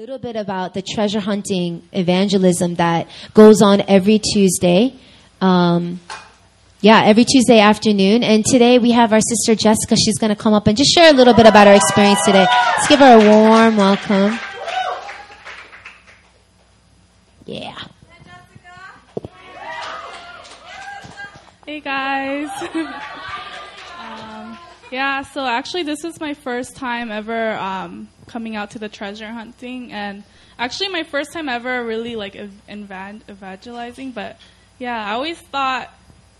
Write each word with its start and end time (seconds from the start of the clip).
little 0.00 0.18
bit 0.18 0.34
about 0.34 0.72
the 0.72 0.80
treasure 0.80 1.20
hunting 1.20 1.86
evangelism 1.92 2.76
that 2.76 3.06
goes 3.34 3.60
on 3.60 3.82
every 3.82 4.18
Tuesday. 4.18 4.94
Um, 5.42 6.00
yeah, 6.80 7.02
every 7.04 7.26
Tuesday 7.26 7.60
afternoon. 7.60 8.22
And 8.22 8.42
today 8.42 8.78
we 8.78 8.92
have 8.92 9.12
our 9.12 9.20
sister 9.20 9.54
Jessica. 9.54 9.96
She's 9.96 10.16
going 10.16 10.34
to 10.34 10.42
come 10.42 10.54
up 10.54 10.66
and 10.68 10.74
just 10.74 10.94
share 10.94 11.10
a 11.10 11.12
little 11.12 11.34
bit 11.34 11.44
about 11.44 11.66
our 11.66 11.74
experience 11.74 12.18
today. 12.24 12.46
Let's 12.48 12.88
give 12.88 13.00
her 13.00 13.20
a 13.20 13.28
warm 13.28 13.76
welcome. 13.76 14.38
Yeah. 17.44 17.76
Hey 21.66 21.80
guys. 21.80 22.48
yeah, 24.90 25.22
so 25.22 25.44
actually 25.44 25.84
this 25.84 26.04
is 26.04 26.20
my 26.20 26.34
first 26.34 26.76
time 26.76 27.10
ever 27.10 27.52
um, 27.52 28.08
coming 28.26 28.56
out 28.56 28.72
to 28.72 28.78
the 28.78 28.88
treasure 28.88 29.28
hunting, 29.28 29.92
and 29.92 30.24
actually 30.58 30.88
my 30.88 31.04
first 31.04 31.32
time 31.32 31.48
ever 31.48 31.84
really 31.84 32.16
like 32.16 32.36
ev- 32.36 32.62
evangelizing. 32.68 34.10
But 34.12 34.38
yeah, 34.78 35.04
I 35.04 35.12
always 35.12 35.38
thought 35.38 35.92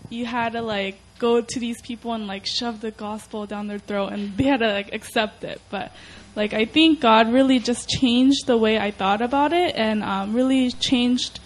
you 0.09 0.25
had 0.25 0.53
to 0.53 0.61
like 0.61 0.99
go 1.19 1.39
to 1.39 1.59
these 1.59 1.81
people 1.81 2.13
and 2.13 2.27
like 2.27 2.45
shove 2.45 2.81
the 2.81 2.91
gospel 2.91 3.45
down 3.45 3.67
their 3.67 3.79
throat, 3.79 4.07
and 4.13 4.35
they 4.37 4.45
had 4.45 4.59
to 4.59 4.67
like 4.67 4.93
accept 4.93 5.43
it. 5.43 5.61
But 5.69 5.91
like 6.35 6.53
I 6.53 6.65
think 6.65 6.99
God 6.99 7.31
really 7.31 7.59
just 7.59 7.89
changed 7.89 8.47
the 8.47 8.57
way 8.57 8.77
I 8.77 8.91
thought 8.91 9.21
about 9.21 9.53
it, 9.53 9.75
and 9.75 10.03
um, 10.03 10.33
really 10.33 10.71
changed 10.71 11.39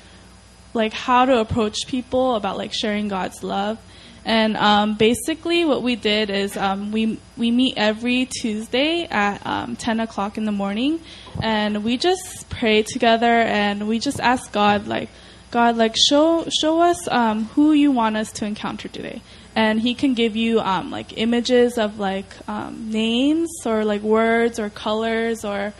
like 0.73 0.93
how 0.93 1.25
to 1.25 1.39
approach 1.39 1.77
people 1.87 2.35
about 2.35 2.57
like 2.57 2.73
sharing 2.73 3.07
God's 3.07 3.43
love. 3.43 3.77
And 4.25 4.57
um, 4.57 4.95
basically, 4.95 5.65
what 5.65 5.83
we 5.83 5.95
did 5.95 6.31
is 6.31 6.57
um, 6.57 6.91
we 6.91 7.19
we 7.37 7.51
meet 7.51 7.75
every 7.77 8.25
Tuesday 8.25 9.05
at 9.05 9.45
um, 9.45 9.75
10 9.75 9.99
o'clock 9.99 10.39
in 10.39 10.45
the 10.45 10.51
morning, 10.51 10.99
and 11.43 11.83
we 11.83 11.97
just 11.97 12.49
pray 12.49 12.81
together, 12.81 13.27
and 13.27 13.87
we 13.87 13.99
just 13.99 14.19
ask 14.19 14.51
God 14.51 14.87
like, 14.87 15.09
God 15.51 15.77
like 15.77 15.95
show 16.09 16.47
show 16.59 16.81
us 16.81 17.07
um, 17.07 17.45
who 17.49 17.71
you 17.71 17.91
want 17.91 18.17
us 18.17 18.31
to 18.33 18.45
encounter 18.45 18.87
today, 18.87 19.21
and 19.55 19.79
He 19.79 19.93
can 19.93 20.15
give 20.15 20.35
you 20.35 20.59
um, 20.59 20.89
like 20.89 21.15
images 21.19 21.77
of 21.77 21.99
like 21.99 22.25
um, 22.49 22.89
names 22.89 23.51
or 23.63 23.85
like 23.85 24.01
words 24.01 24.59
or 24.59 24.71
colors 24.71 25.45
or 25.45 25.71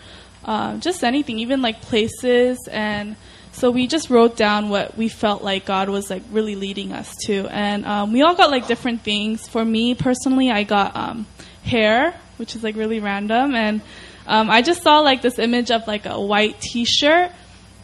uh, 0.46 0.78
just 0.78 1.04
anything, 1.04 1.40
even 1.40 1.64
like 1.64 1.82
places. 1.82 2.59
And 2.72 3.16
so 3.56 3.72
we 3.72 3.88
just 3.88 4.09
wrote 4.09 4.36
down 4.36 4.67
what 4.67 4.98
we 4.98 5.08
felt 5.08 5.42
like 5.42 5.66
God 5.66 5.88
was 5.88 6.09
like 6.09 6.23
really 6.30 6.56
leading 6.56 6.92
us 6.92 7.16
to, 7.25 7.48
and 7.48 7.86
um, 7.86 8.12
we 8.12 8.22
all 8.22 8.36
got 8.36 8.52
like 8.52 8.67
different 8.67 9.02
things. 9.02 9.47
For 9.47 9.64
me 9.64 9.95
personally, 9.95 10.52
I 10.52 10.64
got 10.64 10.94
um, 10.94 11.25
hair, 11.64 12.20
which 12.36 12.56
is 12.58 12.64
like 12.64 12.75
really 12.75 13.00
random, 13.00 13.56
and 13.56 13.80
um, 14.28 14.50
I 14.50 14.62
just 14.62 14.84
saw 14.84 15.00
like 15.00 15.22
this 15.22 15.39
image 15.39 15.72
of 15.72 15.88
like 15.88 16.06
a 16.06 16.20
white 16.20 16.59
T-shirt, 16.59 17.31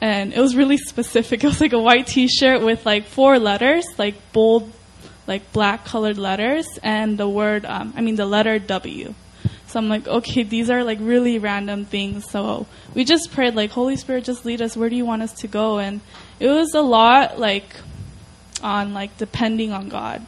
and 0.01 0.33
it 0.33 0.39
was 0.41 0.57
really 0.57 0.77
specific. 0.91 1.41
It 1.41 1.47
was 1.47 1.61
like 1.61 1.73
a 1.73 1.79
white 1.79 2.07
T-shirt 2.07 2.61
with 2.61 2.85
like 2.85 3.05
four 3.05 3.39
letters, 3.39 3.85
like 3.97 4.15
bold, 4.33 4.69
like 5.25 5.53
black 5.53 5.85
colored 5.85 6.17
letters, 6.17 6.67
and 6.83 7.17
the 7.17 7.29
word, 7.29 7.63
um, 7.63 7.93
I 7.95 8.01
mean 8.01 8.15
the 8.15 8.25
letter 8.25 8.59
W. 8.59 9.13
So 9.71 9.79
I'm 9.79 9.87
like, 9.87 10.05
okay, 10.05 10.43
these 10.43 10.69
are 10.69 10.83
like 10.83 10.97
really 11.01 11.39
random 11.39 11.85
things. 11.85 12.29
So 12.29 12.67
we 12.93 13.05
just 13.05 13.31
prayed 13.31 13.55
like, 13.55 13.71
Holy 13.71 13.95
Spirit, 13.95 14.25
just 14.25 14.43
lead 14.45 14.61
us. 14.61 14.75
Where 14.75 14.89
do 14.89 14.97
you 14.97 15.05
want 15.05 15.21
us 15.21 15.31
to 15.35 15.47
go? 15.47 15.79
And 15.79 16.01
it 16.41 16.47
was 16.47 16.73
a 16.73 16.81
lot 16.81 17.39
like 17.39 17.73
on 18.61 18.93
like 18.93 19.17
depending 19.17 19.71
on 19.71 19.87
God. 19.87 20.25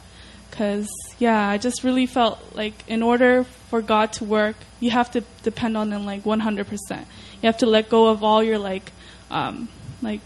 Cause 0.50 0.88
yeah, 1.18 1.46
I 1.46 1.58
just 1.58 1.84
really 1.84 2.06
felt 2.06 2.38
like 2.54 2.72
in 2.88 3.02
order 3.02 3.44
for 3.68 3.82
God 3.82 4.14
to 4.14 4.24
work, 4.24 4.56
you 4.80 4.90
have 4.92 5.10
to 5.10 5.22
depend 5.42 5.76
on 5.76 5.92
Him 5.92 6.06
like 6.06 6.24
100%. 6.24 6.90
You 6.90 7.06
have 7.42 7.58
to 7.58 7.66
let 7.66 7.90
go 7.90 8.08
of 8.08 8.24
all 8.24 8.42
your 8.42 8.58
like, 8.58 8.92
um, 9.30 9.68
like 10.00 10.20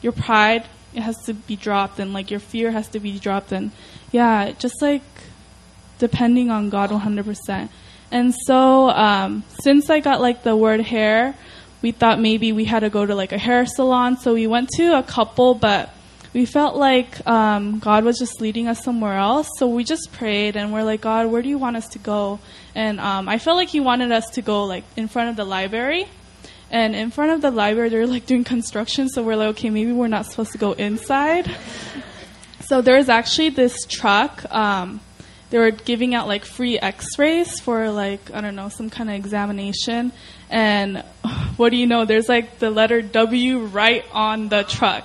your 0.00 0.12
pride. 0.12 0.64
It 0.94 1.00
has 1.00 1.16
to 1.24 1.34
be 1.34 1.56
dropped, 1.56 1.98
and 1.98 2.12
like 2.12 2.30
your 2.30 2.38
fear 2.38 2.70
has 2.70 2.86
to 2.90 3.00
be 3.00 3.18
dropped, 3.18 3.50
and 3.50 3.72
yeah, 4.12 4.52
just 4.52 4.80
like 4.80 5.02
depending 5.98 6.50
on 6.50 6.70
God 6.70 6.90
100%. 6.90 7.68
And 8.10 8.34
so, 8.46 8.90
um, 8.90 9.44
since 9.60 9.90
I 9.90 10.00
got 10.00 10.20
like 10.20 10.42
the 10.42 10.56
word 10.56 10.80
hair, 10.80 11.34
we 11.82 11.92
thought 11.92 12.18
maybe 12.18 12.52
we 12.52 12.64
had 12.64 12.80
to 12.80 12.90
go 12.90 13.04
to 13.04 13.14
like 13.14 13.32
a 13.32 13.38
hair 13.38 13.66
salon. 13.66 14.16
So 14.16 14.34
we 14.34 14.46
went 14.46 14.70
to 14.76 14.98
a 14.98 15.02
couple, 15.02 15.54
but 15.54 15.90
we 16.32 16.46
felt 16.46 16.76
like 16.76 17.24
um, 17.28 17.78
God 17.78 18.04
was 18.04 18.18
just 18.18 18.40
leading 18.40 18.66
us 18.66 18.82
somewhere 18.82 19.16
else. 19.18 19.48
So 19.58 19.68
we 19.68 19.84
just 19.84 20.12
prayed 20.12 20.56
and 20.56 20.72
we're 20.72 20.82
like, 20.82 21.00
God, 21.00 21.26
where 21.26 21.42
do 21.42 21.48
you 21.48 21.58
want 21.58 21.76
us 21.76 21.86
to 21.88 21.98
go? 21.98 22.40
And 22.74 22.98
um, 23.00 23.28
I 23.28 23.38
felt 23.38 23.56
like 23.56 23.68
He 23.68 23.80
wanted 23.80 24.10
us 24.12 24.28
to 24.30 24.42
go 24.42 24.64
like 24.64 24.84
in 24.96 25.08
front 25.08 25.30
of 25.30 25.36
the 25.36 25.44
library. 25.44 26.06
And 26.70 26.96
in 26.96 27.10
front 27.10 27.30
of 27.30 27.40
the 27.40 27.52
library, 27.52 27.88
they're 27.88 28.06
like 28.06 28.26
doing 28.26 28.42
construction. 28.42 29.08
So 29.08 29.22
we're 29.22 29.36
like, 29.36 29.48
okay, 29.50 29.70
maybe 29.70 29.92
we're 29.92 30.08
not 30.08 30.26
supposed 30.26 30.52
to 30.52 30.58
go 30.58 30.72
inside. 30.72 31.48
so 32.60 32.80
there's 32.80 33.08
actually 33.08 33.50
this 33.50 33.84
truck. 33.86 34.50
Um, 34.52 35.00
they 35.50 35.58
were 35.58 35.70
giving 35.70 36.14
out 36.14 36.26
like 36.26 36.44
free 36.44 36.78
x-rays 36.78 37.60
for 37.60 37.90
like 37.90 38.32
i 38.34 38.40
don't 38.40 38.56
know 38.56 38.68
some 38.68 38.90
kind 38.90 39.08
of 39.08 39.16
examination. 39.16 40.12
And 40.50 40.98
what 41.56 41.70
do 41.70 41.76
you 41.76 41.86
know? 41.86 42.04
There's 42.04 42.28
like 42.28 42.58
the 42.58 42.70
letter 42.70 43.02
w 43.02 43.64
right 43.66 44.04
on 44.12 44.48
the 44.48 44.62
truck. 44.64 45.04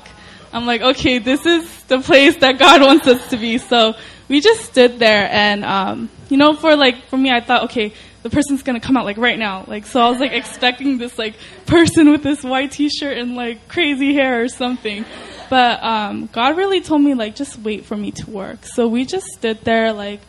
I'm 0.51 0.66
like 0.66 0.81
okay 0.81 1.19
this 1.19 1.45
is 1.45 1.83
the 1.83 2.00
place 2.00 2.38
that 2.38 2.57
god 2.57 2.81
wants 2.88 3.07
us 3.07 3.29
to 3.29 3.38
be. 3.38 3.57
So 3.57 3.95
we 4.27 4.41
just 4.41 4.61
stood 4.66 5.00
there 5.00 5.27
and 5.31 5.63
um, 5.66 6.09
you 6.29 6.38
know 6.38 6.53
for 6.53 6.75
like 6.75 7.07
for 7.07 7.17
me 7.17 7.31
i 7.31 7.41
thought 7.41 7.63
okay 7.66 7.94
the 8.21 8.29
person's 8.29 8.63
gonna 8.63 8.79
come 8.79 8.97
out 8.97 9.06
like 9.06 9.17
right 9.17 9.39
now. 9.39 9.66
Like 9.67 9.85
so 9.85 10.01
i 10.01 10.09
was 10.09 10.19
like 10.19 10.31
expecting 10.44 10.97
this 10.97 11.17
like 11.17 11.35
person 11.66 12.11
with 12.11 12.23
this 12.23 12.44
white 12.44 12.71
t-shirt 12.71 13.17
and 13.17 13.35
like 13.35 13.67
crazy 13.67 14.13
hair 14.13 14.41
or 14.41 14.47
something 14.47 15.06
but 15.50 15.84
um, 15.84 16.30
god 16.32 16.58
really 16.58 16.82
told 16.82 17.02
me 17.02 17.14
like 17.14 17.36
just 17.36 17.60
wait 17.60 17.86
for 17.86 17.98
me 17.98 18.12
to 18.12 18.30
work 18.30 18.66
so 18.66 18.88
we 18.88 19.06
just 19.06 19.28
stood 19.28 19.60
there 19.62 19.92
like 19.94 20.22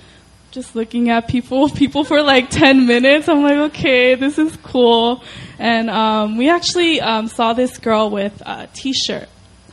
just 0.51 0.75
looking 0.75 1.11
at 1.11 1.29
people, 1.29 1.69
people 1.83 2.05
for 2.05 2.23
like 2.23 2.51
10 2.51 2.87
minutes. 2.87 3.29
I'm 3.29 3.43
like, 3.43 3.73
okay, 3.73 4.15
this 4.15 4.39
is 4.39 4.57
cool. 4.63 5.23
And 5.59 5.91
um, 5.91 6.37
we 6.37 6.49
actually 6.49 7.01
um, 7.01 7.29
saw 7.29 7.53
this 7.53 7.79
girl 7.79 8.11
with 8.11 8.41
a 8.45 8.69
t-shirt. 8.73 9.29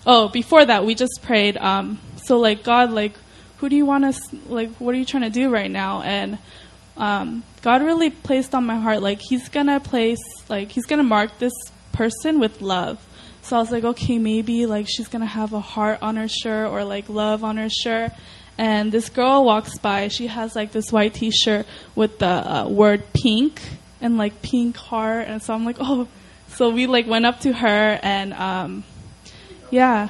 Oh, 0.05 0.29
before 0.29 0.65
that, 0.65 0.85
we 0.85 0.95
just 0.95 1.19
prayed. 1.23 1.57
Um, 1.57 1.99
so 2.23 2.37
like, 2.37 2.63
God, 2.63 2.91
like, 2.91 3.13
who 3.57 3.69
do 3.69 3.75
you 3.75 3.85
want 3.85 4.05
us, 4.05 4.21
like, 4.47 4.69
what 4.75 4.93
are 4.93 4.97
you 4.97 5.05
trying 5.05 5.23
to 5.23 5.29
do 5.29 5.49
right 5.49 5.71
now? 5.71 6.01
And 6.03 6.37
um, 6.95 7.43
God 7.61 7.81
really 7.81 8.11
placed 8.11 8.53
on 8.53 8.65
my 8.65 8.79
heart, 8.79 9.01
like, 9.01 9.19
He's 9.19 9.49
gonna 9.49 9.79
place, 9.79 10.19
like, 10.47 10.71
He's 10.71 10.85
gonna 10.85 11.03
mark 11.03 11.39
this 11.39 11.53
person 11.91 12.39
with 12.39 12.61
love. 12.61 13.03
So 13.47 13.55
I 13.55 13.59
was 13.59 13.71
like, 13.71 13.85
okay, 13.85 14.17
maybe 14.17 14.65
like 14.65 14.87
she's 14.89 15.07
gonna 15.07 15.25
have 15.25 15.53
a 15.53 15.61
heart 15.61 15.99
on 16.01 16.17
her 16.17 16.27
shirt 16.27 16.69
or 16.69 16.83
like 16.83 17.07
love 17.07 17.43
on 17.43 17.57
her 17.57 17.69
shirt 17.69 18.11
and 18.57 18.91
this 18.91 19.09
girl 19.09 19.43
walks 19.45 19.77
by. 19.77 20.07
She 20.07 20.27
has 20.27 20.55
like 20.55 20.71
this 20.71 20.91
white 20.91 21.13
T-shirt 21.13 21.65
with 21.95 22.19
the 22.19 22.25
uh, 22.27 22.67
word 22.67 23.03
pink 23.13 23.61
and 24.01 24.17
like 24.17 24.41
pink 24.41 24.77
heart, 24.77 25.27
and 25.27 25.41
so 25.41 25.53
I'm 25.53 25.65
like, 25.65 25.77
oh. 25.79 26.07
So 26.49 26.69
we 26.69 26.87
like 26.87 27.07
went 27.07 27.25
up 27.25 27.41
to 27.41 27.53
her 27.53 27.99
and 28.01 28.33
um, 28.33 28.83
yeah, 29.69 30.09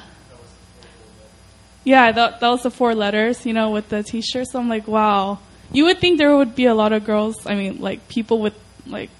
yeah, 1.84 2.12
that 2.12 2.40
that 2.40 2.48
was 2.48 2.62
the 2.62 2.70
four 2.70 2.94
letters, 2.94 3.44
you 3.44 3.52
know, 3.52 3.70
with 3.70 3.88
the 3.88 4.02
T-shirt. 4.02 4.46
So 4.50 4.58
I'm 4.58 4.68
like, 4.68 4.88
wow. 4.88 5.40
You 5.70 5.84
would 5.84 5.98
think 5.98 6.16
there 6.16 6.34
would 6.34 6.54
be 6.54 6.64
a 6.64 6.74
lot 6.74 6.92
of 6.92 7.04
girls. 7.04 7.46
I 7.46 7.54
mean, 7.54 7.80
like 7.80 8.08
people 8.08 8.40
with 8.40 8.54
like 8.86 9.10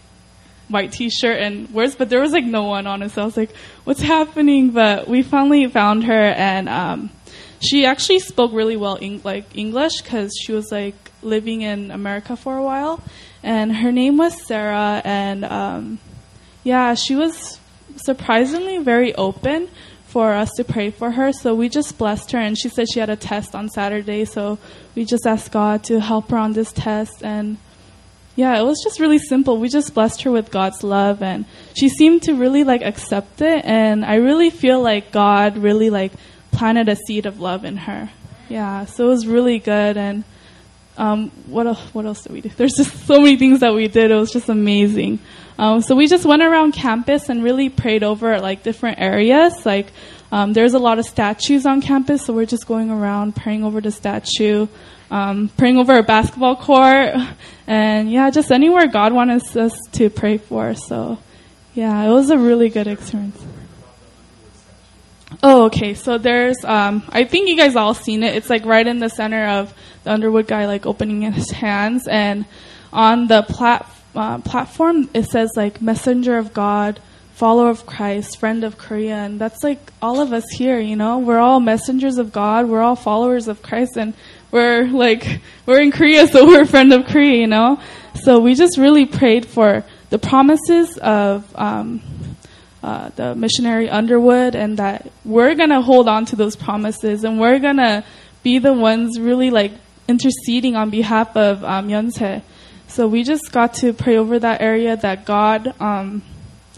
white 0.69 0.93
t-shirt 0.93 1.39
and 1.41 1.71
words, 1.71 1.97
but 1.97 2.09
there 2.09 2.21
was 2.21 2.33
like 2.33 2.45
no 2.45 2.65
one 2.65 2.87
on 2.87 3.03
it. 3.03 3.11
So 3.11 3.23
I 3.23 3.25
was 3.25 3.37
like, 3.37 3.55
what's 3.85 4.03
happening? 4.03 4.71
But 4.71 5.09
we 5.09 5.23
finally 5.23 5.67
found 5.67 6.05
her 6.05 6.13
and, 6.13 6.69
um, 6.69 7.11
she 7.61 7.87
actually 7.87 8.21
spoke 8.21 8.53
really 8.53 8.77
well 8.77 8.99
like 9.25 9.57
English 9.57 10.03
because 10.03 10.33
she 10.41 10.53
was 10.53 10.71
like 10.71 10.95
living 11.23 11.63
in 11.63 11.91
America 11.91 12.37
for 12.37 12.57
a 12.57 12.63
while, 12.63 13.03
and 13.43 13.75
her 13.75 13.91
name 13.91 14.17
was 14.17 14.47
Sarah, 14.47 15.03
and 15.05 15.45
um, 15.45 15.99
yeah, 16.63 16.95
she 16.95 17.17
was 17.17 17.59
surprisingly 17.97 18.79
very 18.79 19.15
open 19.15 19.69
for 20.05 20.33
us 20.33 20.51
to 20.57 20.65
pray 20.65 20.91
for 20.91 21.11
her. 21.11 21.33
So 21.33 21.55
we 21.55 21.69
just 21.69 21.99
blessed 21.99 22.31
her, 22.33 22.39
and 22.39 22.57
she 22.57 22.69
said 22.69 22.87
she 22.93 23.01
had 23.01 23.11
a 23.11 23.17
test 23.17 23.55
on 23.55 23.69
Saturday, 23.69 24.25
so 24.25 24.59
we 24.95 25.05
just 25.05 25.27
asked 25.27 25.51
God 25.51 25.83
to 25.85 26.01
help 26.01 26.31
her 26.31 26.39
on 26.39 26.53
this 26.53 26.73
test, 26.73 27.25
and 27.25 27.59
yeah, 28.39 28.57
it 28.57 28.63
was 28.63 28.81
just 28.85 29.01
really 29.01 29.19
simple. 29.19 29.59
We 29.59 29.69
just 29.69 29.95
blessed 29.95 30.23
her 30.23 30.31
with 30.31 30.53
God's 30.53 30.85
love, 30.85 31.25
and 31.25 31.45
she 31.75 31.89
seemed 31.89 32.23
to 32.23 32.35
really 32.35 32.63
like 32.63 32.83
accept 32.83 33.41
it, 33.41 33.65
and 33.65 34.05
I 34.05 34.15
really 34.15 34.51
feel 34.51 34.81
like 34.81 35.11
God 35.11 35.59
really 35.59 35.91
like 35.91 36.13
planted 36.53 36.89
a 36.89 36.95
seed 36.95 37.27
of 37.27 37.41
love 37.41 37.65
in 37.65 37.77
her. 37.79 38.09
Yeah, 38.49 38.85
so 38.85 39.07
it 39.07 39.09
was 39.09 39.27
really 39.27 39.59
good. 39.59 39.97
And 39.97 40.23
um, 40.97 41.31
what 41.47 41.67
else, 41.67 41.81
what 41.93 42.07
else 42.07 42.23
did 42.23 42.31
we 42.31 42.41
do? 42.41 42.49
There's 42.57 42.75
just 42.75 43.09
so 43.09 43.19
many 43.19 43.37
things 43.37 43.59
that 43.59 43.75
we 43.75 43.89
did. 43.89 44.13
It 44.13 44.15
was 44.15 44.31
just 44.31 44.49
amazing. 44.49 45.19
Um, 45.59 45.83
so 45.83 45.97
we 45.97 46.07
just 46.07 46.25
went 46.25 46.41
around 46.43 46.75
campus 46.75 47.29
and 47.29 47.43
really 47.43 47.69
prayed 47.69 48.05
over 48.05 48.39
like 48.39 48.63
different 48.63 49.01
areas. 49.01 49.67
Like 49.67 49.89
um, 50.31 50.53
there's 50.53 50.75
a 50.75 50.79
lot 50.79 51.01
of 51.01 51.07
statues 51.07 51.67
on 51.67 51.81
campus, 51.83 52.27
so 52.27 52.33
we're 52.33 52.47
just 52.47 52.69
going 52.69 52.89
around 52.89 53.35
praying 53.35 53.65
over 53.65 53.81
the 53.81 53.91
statue, 53.91 54.69
um, 55.11 55.51
praying 55.57 55.79
over 55.79 55.97
a 55.97 56.03
basketball 56.03 56.57
court, 56.57 57.15
and 57.67 58.11
yeah, 58.11 58.31
just 58.31 58.51
anywhere 58.51 58.87
God 58.87 59.13
wants 59.13 59.57
us 59.57 59.79
to 59.93 60.11
pray 60.11 60.39
for. 60.39 60.75
So 60.75 61.19
yeah, 61.75 62.03
it 62.05 62.11
was 62.11 62.31
a 62.31 62.39
really 62.39 62.69
good 62.69 62.87
experience. 62.87 63.41
Oh, 65.43 65.67
okay. 65.67 65.95
So 65.95 66.19
there's, 66.19 66.65
um, 66.65 67.03
I 67.11 67.25
think 67.25 67.49
you 67.49 67.57
guys 67.57 67.77
all 67.77 67.95
seen 67.95 68.23
it. 68.23 68.35
It's 68.35 68.51
like 68.51 68.65
right 68.65 68.87
in 68.87 68.99
the 68.99 69.11
center 69.11 69.47
of 69.47 69.75
the 70.05 70.13
Underwood 70.13 70.47
guy, 70.47 70.67
like 70.67 70.87
opening 70.87 71.21
his 71.33 71.51
hands, 71.51 72.09
and 72.09 72.47
on 72.93 73.29
the 73.29 73.43
plat- 73.43 73.87
uh, 74.15 74.39
platform 74.39 75.09
it 75.15 75.25
says 75.25 75.53
like 75.55 75.83
messenger 75.83 76.39
of 76.39 76.53
God, 76.53 77.01
follower 77.35 77.69
of 77.69 77.87
Christ, 77.87 78.39
friend 78.39 78.65
of 78.65 78.79
Korea, 78.79 79.17
and 79.17 79.39
that's 79.41 79.63
like 79.63 79.93
all 80.03 80.21
of 80.21 80.33
us 80.33 80.45
here. 80.51 80.81
You 80.81 80.97
know, 80.97 81.19
we're 81.19 81.39
all 81.39 81.61
messengers 81.61 82.19
of 82.19 82.33
God. 82.33 82.69
We're 82.69 82.83
all 82.83 82.97
followers 82.97 83.47
of 83.47 83.63
Christ, 83.63 83.97
and 83.97 84.15
we're 84.51 84.87
like 84.87 85.41
we're 85.67 85.81
in 85.81 85.93
Korea, 85.93 86.27
so 86.27 86.47
we're 86.47 86.63
a 86.63 86.67
friend 86.67 86.93
of 86.93 87.07
Korea. 87.07 87.37
You 87.41 87.47
know, 87.47 87.81
so 88.15 88.39
we 88.41 88.55
just 88.55 88.79
really 88.79 89.07
prayed 89.07 89.47
for 89.47 89.85
the 90.11 90.19
promises 90.19 90.99
of. 90.99 91.55
Um, 91.57 92.03
uh, 92.81 93.11
the 93.17 93.35
missionary 93.35 93.91
Underwood, 93.91 94.55
and 94.55 94.77
that 94.79 95.11
we're 95.25 95.57
gonna 95.57 95.83
hold 95.83 96.09
on 96.09 96.25
to 96.27 96.37
those 96.37 96.55
promises, 96.55 97.25
and 97.25 97.41
we're 97.41 97.59
gonna 97.59 98.05
be 98.45 98.59
the 98.61 98.73
ones 98.73 99.19
really 99.19 99.51
like 99.51 99.73
interceding 100.07 100.77
on 100.77 100.89
behalf 100.89 101.37
of 101.37 101.65
um, 101.65 101.89
Yonsei. 101.89 102.41
So 102.87 103.07
we 103.07 103.23
just 103.23 103.53
got 103.53 103.75
to 103.75 103.93
pray 103.93 104.17
over 104.17 104.39
that 104.39 104.63
area 104.63 104.97
that 104.97 105.27
God, 105.27 105.75
um, 105.81 106.23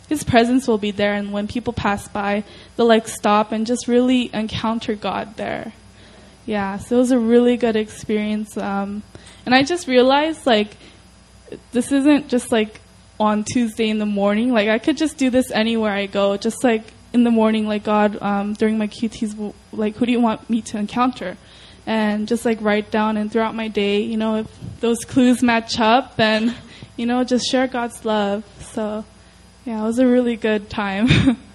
His 0.08 0.24
presence 0.24 0.66
will 0.66 0.78
be 0.78 0.90
there, 0.90 1.14
and 1.14 1.32
when 1.32 1.46
people 1.46 1.72
pass 1.72 2.08
by, 2.08 2.44
they'll 2.76 2.86
like 2.86 3.06
stop 3.06 3.52
and 3.52 3.66
just 3.66 3.86
really 3.86 4.30
encounter 4.34 4.94
God 4.96 5.36
there. 5.36 5.72
Yeah, 6.46 6.78
so 6.78 6.96
it 6.96 6.98
was 6.98 7.10
a 7.10 7.18
really 7.18 7.56
good 7.56 7.76
experience, 7.76 8.56
um, 8.56 9.02
and 9.44 9.54
I 9.54 9.62
just 9.62 9.86
realized 9.86 10.46
like 10.46 10.76
this 11.72 11.92
isn't 11.92 12.28
just 12.28 12.50
like 12.52 12.80
on 13.18 13.44
Tuesday 13.44 13.90
in 13.90 13.98
the 13.98 14.06
morning. 14.06 14.52
Like 14.52 14.68
I 14.68 14.78
could 14.78 14.96
just 14.96 15.18
do 15.18 15.30
this 15.30 15.50
anywhere 15.50 15.92
I 15.92 16.06
go, 16.06 16.36
just 16.36 16.64
like 16.64 16.84
in 17.12 17.24
the 17.24 17.30
morning, 17.30 17.66
like 17.66 17.84
God, 17.84 18.20
um, 18.22 18.54
during 18.54 18.78
my 18.78 18.88
QTs, 18.88 19.54
like 19.72 19.96
who 19.96 20.06
do 20.06 20.12
you 20.12 20.20
want 20.20 20.48
me 20.48 20.62
to 20.62 20.78
encounter? 20.78 21.36
And 21.86 22.28
just 22.28 22.44
like 22.44 22.60
write 22.60 22.90
down 22.90 23.16
and 23.16 23.30
throughout 23.30 23.54
my 23.54 23.68
day, 23.68 24.00
you 24.00 24.16
know, 24.16 24.36
if 24.36 24.46
those 24.80 25.04
clues 25.04 25.42
match 25.42 25.80
up, 25.80 26.16
then, 26.16 26.54
you 26.96 27.06
know, 27.06 27.24
just 27.24 27.46
share 27.50 27.66
God's 27.66 28.04
love. 28.04 28.44
So, 28.60 29.04
yeah, 29.64 29.80
it 29.80 29.84
was 29.84 29.98
a 29.98 30.06
really 30.06 30.36
good 30.36 30.70
time. 30.70 31.08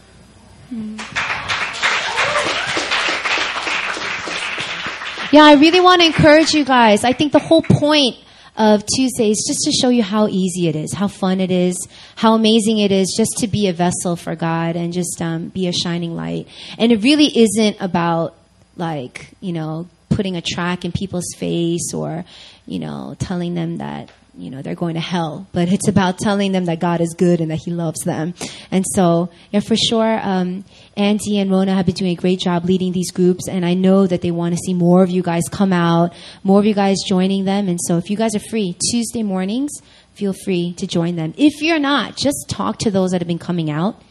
Yeah, 5.35 5.43
I 5.43 5.55
really 5.55 5.81
want 5.81 5.99
to 5.99 6.07
encourage 6.07 6.53
you 6.53 6.63
guys. 6.63 7.03
I 7.03 7.11
think 7.11 7.33
the 7.33 7.39
whole 7.39 7.61
point 7.61 8.15
of 8.55 8.85
Tuesday 8.85 9.31
is 9.31 9.43
just 9.45 9.65
to 9.65 9.71
show 9.73 9.89
you 9.89 10.01
how 10.01 10.29
easy 10.29 10.69
it 10.69 10.77
is, 10.77 10.93
how 10.93 11.09
fun 11.09 11.41
it 11.41 11.51
is, 11.51 11.89
how 12.15 12.35
amazing 12.35 12.77
it 12.77 12.89
is 12.89 13.13
just 13.17 13.39
to 13.39 13.47
be 13.47 13.67
a 13.67 13.73
vessel 13.73 14.15
for 14.15 14.33
God 14.37 14.77
and 14.77 14.93
just 14.93 15.21
um, 15.21 15.49
be 15.49 15.67
a 15.67 15.73
shining 15.73 16.15
light. 16.15 16.47
And 16.77 16.89
it 16.93 17.03
really 17.03 17.37
isn't 17.37 17.75
about 17.81 18.33
like, 18.77 19.27
you 19.41 19.51
know, 19.51 19.89
putting 20.07 20.37
a 20.37 20.41
track 20.41 20.85
in 20.85 20.93
people's 20.93 21.35
face 21.35 21.93
or, 21.93 22.23
you 22.65 22.79
know, 22.79 23.17
telling 23.19 23.55
them 23.55 23.79
that 23.79 24.11
you 24.37 24.49
know 24.49 24.61
they're 24.61 24.75
going 24.75 24.95
to 24.95 24.99
hell. 24.99 25.47
But 25.51 25.71
it's 25.71 25.87
about 25.87 26.17
telling 26.17 26.51
them 26.51 26.65
that 26.65 26.79
god 26.79 27.01
is 27.01 27.13
good 27.17 27.41
and 27.41 27.51
that 27.51 27.59
he 27.63 27.71
loves 27.71 28.01
them. 28.01 28.33
And 28.71 28.85
so 28.93 29.29
yeah 29.51 29.59
for 29.59 29.75
sure 29.75 30.19
um, 30.21 30.65
andy 30.97 31.39
and 31.39 31.51
rona 31.51 31.73
have 31.73 31.85
been 31.85 31.95
doing 31.95 32.11
a 32.11 32.21
great 32.21 32.39
job 32.39 32.65
leading 32.65 32.91
these 32.91 33.11
groups. 33.11 33.47
And 33.47 33.65
i 33.65 33.73
know 33.73 34.07
that 34.07 34.21
they 34.21 34.31
want 34.31 34.53
to 34.53 34.59
see 34.65 34.73
more 34.73 35.03
of 35.03 35.09
you 35.09 35.21
guys 35.21 35.43
come 35.51 35.73
out 35.73 36.13
more 36.43 36.59
of 36.59 36.65
you 36.65 36.73
guys 36.73 36.97
joining 37.07 37.45
them. 37.45 37.67
And 37.67 37.79
so 37.81 37.97
if 37.97 38.09
you 38.09 38.17
guys 38.17 38.35
are 38.35 38.39
free 38.49 38.75
tuesday 38.91 39.23
mornings 39.23 39.71
feel 40.15 40.33
free 40.33 40.73
to 40.73 40.87
join 40.87 41.15
them. 41.15 41.33
If 41.37 41.61
you're 41.61 41.79
not 41.79 42.15
just 42.15 42.45
talk 42.49 42.79
to 42.79 42.91
those 42.91 43.11
that 43.11 43.21
have 43.21 43.27
been 43.27 43.39
coming 43.39 43.69
out. 43.69 44.01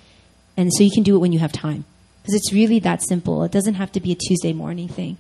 And 0.56 0.72
so 0.72 0.84
you 0.84 0.90
can 0.90 1.02
do 1.02 1.16
it 1.16 1.18
when 1.18 1.32
you 1.32 1.40
have 1.40 1.52
time. 1.52 1.84
Because 2.22 2.34
it's 2.34 2.52
really 2.52 2.78
that 2.80 3.02
simple. 3.02 3.42
It 3.42 3.52
doesn't 3.52 3.74
have 3.74 3.92
to 3.92 4.00
be 4.00 4.12
a 4.12 4.14
tuesday 4.14 4.52
morning 4.52 4.88
thing. 4.88 5.16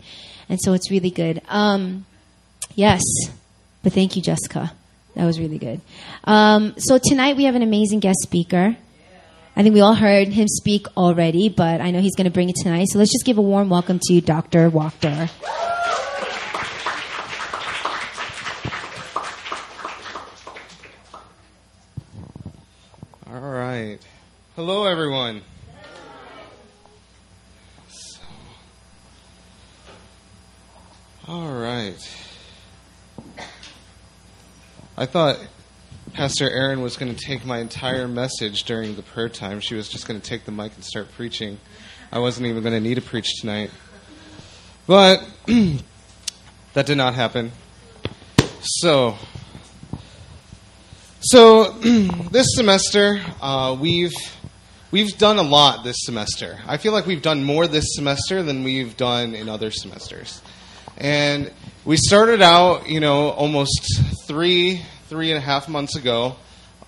And 0.48 0.60
so 0.60 0.74
it's 0.74 0.90
really 0.90 1.10
good. 1.10 1.42
Um, 1.48 2.06
yes. 2.74 3.02
But 3.82 3.92
thank 3.92 4.16
you 4.16 4.22
jessica 4.22 4.72
that 5.14 5.24
was 5.24 5.38
really 5.38 5.58
good. 5.58 5.80
Um, 6.24 6.74
so 6.78 6.98
tonight 6.98 7.36
we 7.36 7.44
have 7.44 7.54
an 7.54 7.62
amazing 7.62 8.00
guest 8.00 8.18
speaker. 8.22 8.76
I 9.56 9.62
think 9.62 9.74
we 9.74 9.80
all 9.80 9.94
heard 9.94 10.28
him 10.28 10.48
speak 10.48 10.86
already, 10.96 11.48
but 11.48 11.80
I 11.80 11.92
know 11.92 12.00
he's 12.00 12.16
going 12.16 12.24
to 12.24 12.32
bring 12.32 12.48
it 12.48 12.56
tonight. 12.56 12.86
So 12.90 12.98
let's 12.98 13.12
just 13.12 13.24
give 13.24 13.38
a 13.38 13.42
warm 13.42 13.68
welcome 13.68 14.00
to 14.08 14.20
Dr. 14.20 14.68
Wachter. 14.70 15.30
All 23.28 23.40
right. 23.40 23.98
Hello, 24.56 24.86
everyone. 24.86 25.42
All 31.26 31.52
right. 31.52 32.23
I 34.96 35.06
thought 35.06 35.38
Pastor 36.12 36.48
Erin 36.48 36.80
was 36.80 36.96
going 36.96 37.12
to 37.12 37.20
take 37.20 37.44
my 37.44 37.58
entire 37.58 38.06
message 38.06 38.62
during 38.62 38.94
the 38.94 39.02
prayer 39.02 39.28
time. 39.28 39.58
She 39.58 39.74
was 39.74 39.88
just 39.88 40.06
going 40.06 40.20
to 40.20 40.24
take 40.24 40.44
the 40.44 40.52
mic 40.52 40.72
and 40.76 40.84
start 40.84 41.10
preaching. 41.16 41.58
I 42.12 42.20
wasn't 42.20 42.46
even 42.46 42.62
going 42.62 42.74
to 42.74 42.80
need 42.80 42.94
to 42.94 43.02
preach 43.02 43.40
tonight. 43.40 43.72
But 44.86 45.28
that 45.46 46.86
did 46.86 46.96
not 46.96 47.14
happen. 47.14 47.50
So, 48.60 49.16
so 51.18 51.70
this 52.30 52.54
semester 52.54 53.20
uh, 53.42 53.76
we've 53.80 54.14
we've 54.92 55.18
done 55.18 55.38
a 55.38 55.42
lot 55.42 55.82
this 55.82 55.96
semester. 55.98 56.60
I 56.68 56.76
feel 56.76 56.92
like 56.92 57.04
we've 57.04 57.22
done 57.22 57.42
more 57.42 57.66
this 57.66 57.96
semester 57.96 58.44
than 58.44 58.62
we've 58.62 58.96
done 58.96 59.34
in 59.34 59.48
other 59.48 59.72
semesters. 59.72 60.40
And 60.96 61.50
we 61.84 61.96
started 61.96 62.40
out, 62.40 62.88
you 62.88 63.00
know, 63.00 63.30
almost 63.30 64.00
three, 64.26 64.80
three 65.08 65.30
and 65.30 65.38
a 65.38 65.40
half 65.40 65.68
months 65.68 65.96
ago 65.96 66.36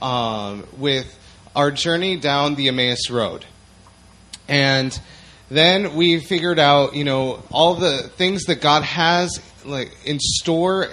um, 0.00 0.67
with 0.76 1.19
our 1.55 1.70
journey 1.70 2.17
down 2.17 2.55
the 2.55 2.69
Emmaus 2.69 3.11
Road. 3.11 3.44
And 4.49 4.99
then 5.50 5.94
we 5.97 6.20
figured 6.20 6.58
out, 6.58 6.94
you 6.94 7.05
know, 7.05 7.43
all 7.50 7.75
the 7.75 8.05
things 8.17 8.44
that 8.44 8.61
God 8.61 8.82
has 8.82 9.41
like 9.64 9.93
in 10.05 10.19
store 10.20 10.88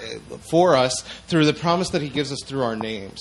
for 0.50 0.74
us 0.74 1.02
through 1.28 1.46
the 1.46 1.54
promise 1.54 1.90
that 1.90 2.02
He 2.02 2.08
gives 2.08 2.32
us 2.32 2.42
through 2.44 2.62
our 2.62 2.76
names. 2.76 3.20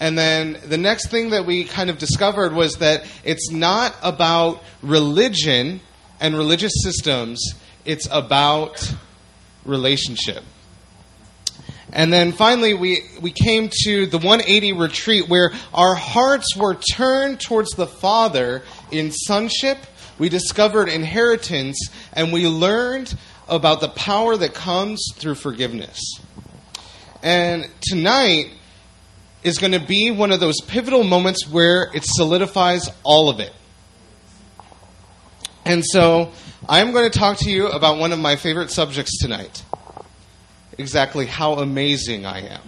And 0.00 0.16
then 0.16 0.58
the 0.64 0.78
next 0.78 1.10
thing 1.10 1.30
that 1.30 1.44
we 1.44 1.64
kind 1.64 1.90
of 1.90 1.98
discovered 1.98 2.52
was 2.52 2.74
that 2.76 3.04
it's 3.24 3.50
not 3.50 3.94
about 4.02 4.62
religion 4.80 5.80
and 6.20 6.36
religious 6.36 6.72
systems, 6.82 7.54
it's 7.84 8.06
about 8.10 8.94
relationship. 9.68 10.42
And 11.92 12.12
then 12.12 12.32
finally, 12.32 12.74
we, 12.74 13.02
we 13.20 13.30
came 13.30 13.70
to 13.84 14.06
the 14.06 14.18
180 14.18 14.72
retreat 14.74 15.28
where 15.28 15.52
our 15.72 15.94
hearts 15.94 16.56
were 16.56 16.74
turned 16.74 17.40
towards 17.40 17.70
the 17.70 17.86
Father 17.86 18.62
in 18.90 19.10
sonship. 19.10 19.78
We 20.18 20.28
discovered 20.28 20.88
inheritance 20.88 21.88
and 22.12 22.32
we 22.32 22.46
learned 22.46 23.16
about 23.48 23.80
the 23.80 23.88
power 23.88 24.36
that 24.36 24.52
comes 24.52 25.02
through 25.14 25.36
forgiveness. 25.36 25.98
And 27.22 27.68
tonight 27.80 28.50
is 29.42 29.58
going 29.58 29.72
to 29.72 29.80
be 29.80 30.10
one 30.10 30.30
of 30.30 30.40
those 30.40 30.60
pivotal 30.60 31.04
moments 31.04 31.48
where 31.48 31.90
it 31.94 32.04
solidifies 32.04 32.90
all 33.02 33.30
of 33.30 33.40
it. 33.40 33.52
And 35.68 35.84
so 35.84 36.32
I'm 36.66 36.92
going 36.92 37.10
to 37.10 37.18
talk 37.18 37.36
to 37.40 37.50
you 37.50 37.68
about 37.68 37.98
one 37.98 38.12
of 38.12 38.18
my 38.18 38.36
favorite 38.36 38.70
subjects 38.70 39.18
tonight 39.18 39.62
exactly 40.78 41.26
how 41.26 41.54
amazing 41.54 42.24
I 42.24 42.40
am. 42.48 42.62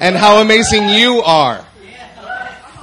and 0.00 0.16
how 0.16 0.40
amazing 0.40 0.88
you 0.88 1.22
are. 1.24 1.64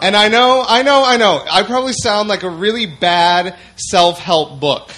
And 0.01 0.15
I 0.15 0.29
know, 0.29 0.63
I 0.65 0.83
know, 0.83 1.03
I 1.05 1.17
know, 1.17 1.43
I 1.49 1.63
probably 1.63 1.93
sound 1.93 2.29
like 2.29 2.43
a 2.43 2.49
really 2.49 2.85
bad 2.85 3.57
self 3.75 4.19
help 4.19 4.59
book. 4.61 4.91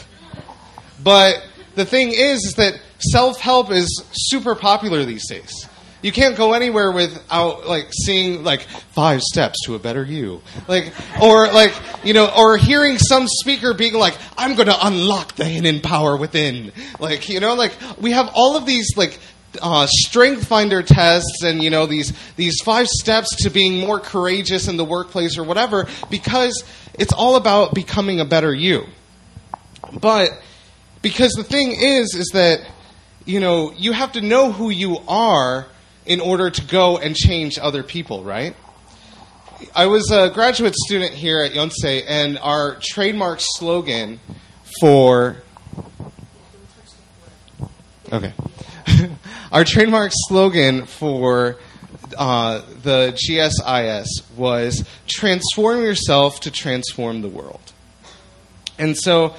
But 1.03 1.43
the 1.73 1.85
thing 1.85 2.09
is, 2.09 2.45
is 2.45 2.53
that 2.57 2.79
self 2.99 3.39
help 3.39 3.71
is 3.71 4.03
super 4.11 4.53
popular 4.53 5.03
these 5.03 5.27
days. 5.27 5.67
You 6.05 6.11
can't 6.11 6.37
go 6.37 6.53
anywhere 6.53 6.91
without 6.91 7.65
like 7.65 7.87
seeing 7.91 8.43
like 8.43 8.61
five 8.61 9.23
steps 9.23 9.65
to 9.65 9.73
a 9.73 9.79
better 9.79 10.03
you. 10.03 10.43
Like 10.67 10.93
or 11.19 11.47
like, 11.47 11.73
you 12.03 12.13
know, 12.13 12.31
or 12.37 12.57
hearing 12.57 12.99
some 12.99 13.25
speaker 13.27 13.73
being 13.73 13.95
like, 13.95 14.15
I'm 14.37 14.53
going 14.53 14.67
to 14.67 14.85
unlock 14.85 15.33
the 15.33 15.45
hidden 15.45 15.81
power 15.81 16.15
within. 16.15 16.73
Like, 16.99 17.27
you 17.27 17.39
know, 17.39 17.55
like 17.55 17.75
we 17.99 18.11
have 18.11 18.29
all 18.35 18.55
of 18.55 18.67
these 18.67 18.95
like 18.95 19.19
uh, 19.59 19.87
strength 19.89 20.45
finder 20.45 20.83
tests 20.83 21.41
and 21.43 21.63
you 21.63 21.71
know 21.71 21.87
these 21.87 22.13
these 22.35 22.61
five 22.63 22.87
steps 22.87 23.37
to 23.37 23.49
being 23.49 23.79
more 23.79 23.99
courageous 23.99 24.67
in 24.67 24.77
the 24.77 24.85
workplace 24.85 25.39
or 25.39 25.43
whatever 25.43 25.87
because 26.11 26.63
it's 26.93 27.13
all 27.13 27.35
about 27.35 27.73
becoming 27.73 28.19
a 28.19 28.25
better 28.25 28.53
you 28.53 28.83
but 30.01 30.39
because 31.01 31.31
the 31.31 31.43
thing 31.43 31.71
is 31.71 32.13
is 32.13 32.31
that 32.33 32.59
you 33.23 33.39
know 33.39 33.71
you 33.77 33.93
have 33.93 34.11
to 34.11 34.19
know 34.19 34.51
who 34.51 34.69
you 34.69 34.97
are 35.07 35.67
in 36.05 36.19
order 36.21 36.49
to 36.49 36.65
go 36.65 36.97
and 36.97 37.15
change 37.15 37.57
other 37.59 37.83
people, 37.83 38.23
right? 38.23 38.55
I 39.73 39.87
was 39.87 40.11
a 40.11 40.29
graduate 40.29 40.75
student 40.75 41.13
here 41.13 41.41
at 41.41 41.53
Yonsei, 41.53 42.03
and 42.07 42.37
our 42.39 42.77
trademark 42.81 43.39
slogan 43.41 44.19
for 44.81 45.37
okay, 48.11 48.33
our 49.51 49.63
trademark 49.63 50.11
slogan 50.27 50.85
for 50.85 51.57
uh, 52.17 52.61
the 52.83 53.17
GSIS 53.17 54.07
was 54.35 54.85
"Transform 55.07 55.81
yourself 55.81 56.41
to 56.41 56.51
transform 56.51 57.21
the 57.21 57.29
world." 57.29 57.71
And 58.77 58.97
so, 58.97 59.35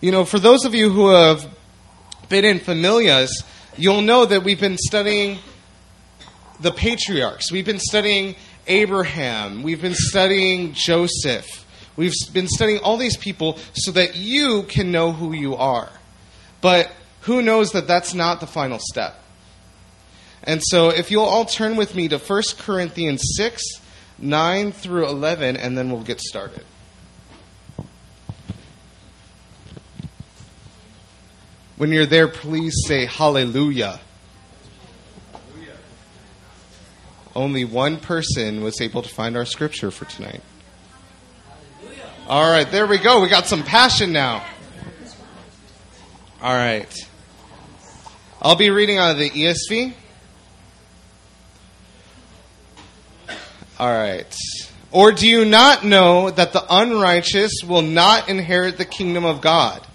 you 0.00 0.10
know, 0.10 0.24
for 0.24 0.40
those 0.40 0.64
of 0.64 0.74
you 0.74 0.90
who 0.90 1.10
have 1.10 1.48
been 2.28 2.44
in 2.44 2.58
familias, 2.58 3.30
you'll 3.76 4.02
know 4.02 4.26
that 4.26 4.42
we've 4.42 4.60
been 4.60 4.78
studying 4.78 5.38
the 6.60 6.70
patriarchs. 6.70 7.50
We've 7.50 7.64
been 7.64 7.78
studying 7.80 8.36
Abraham. 8.66 9.62
We've 9.62 9.80
been 9.80 9.94
studying 9.94 10.72
Joseph. 10.74 11.66
We've 11.96 12.14
been 12.32 12.48
studying 12.48 12.80
all 12.80 12.96
these 12.96 13.16
people 13.16 13.58
so 13.72 13.90
that 13.92 14.16
you 14.16 14.64
can 14.64 14.92
know 14.92 15.12
who 15.12 15.32
you 15.32 15.56
are. 15.56 15.90
But 16.60 16.90
who 17.22 17.42
knows 17.42 17.72
that 17.72 17.86
that's 17.86 18.14
not 18.14 18.40
the 18.40 18.46
final 18.46 18.78
step? 18.78 19.16
And 20.42 20.62
so 20.62 20.88
if 20.88 21.10
you'll 21.10 21.24
all 21.24 21.44
turn 21.44 21.76
with 21.76 21.94
me 21.94 22.08
to 22.08 22.18
1 22.18 22.42
Corinthians 22.58 23.22
6, 23.36 23.62
9 24.18 24.72
through 24.72 25.06
11, 25.06 25.56
and 25.56 25.76
then 25.76 25.90
we'll 25.90 26.02
get 26.02 26.20
started. 26.20 26.64
When 31.76 31.92
you're 31.92 32.06
there, 32.06 32.28
please 32.28 32.74
say 32.86 33.06
hallelujah. 33.06 34.00
Only 37.34 37.64
one 37.64 37.98
person 37.98 38.62
was 38.62 38.80
able 38.80 39.02
to 39.02 39.08
find 39.08 39.36
our 39.36 39.44
scripture 39.44 39.90
for 39.90 40.04
tonight. 40.04 40.42
All 42.26 42.50
right, 42.50 42.70
there 42.70 42.86
we 42.86 42.98
go. 42.98 43.20
We 43.20 43.28
got 43.28 43.46
some 43.46 43.62
passion 43.62 44.12
now. 44.12 44.44
All 46.42 46.54
right. 46.54 46.92
I'll 48.42 48.56
be 48.56 48.70
reading 48.70 48.98
out 48.98 49.12
of 49.12 49.18
the 49.18 49.30
ESV. 49.30 49.92
All 53.78 53.92
right. 53.92 54.36
Or 54.92 55.12
do 55.12 55.28
you 55.28 55.44
not 55.44 55.84
know 55.84 56.30
that 56.30 56.52
the 56.52 56.64
unrighteous 56.68 57.62
will 57.66 57.82
not 57.82 58.28
inherit 58.28 58.76
the 58.76 58.84
kingdom 58.84 59.24
of 59.24 59.40
God? 59.40 59.86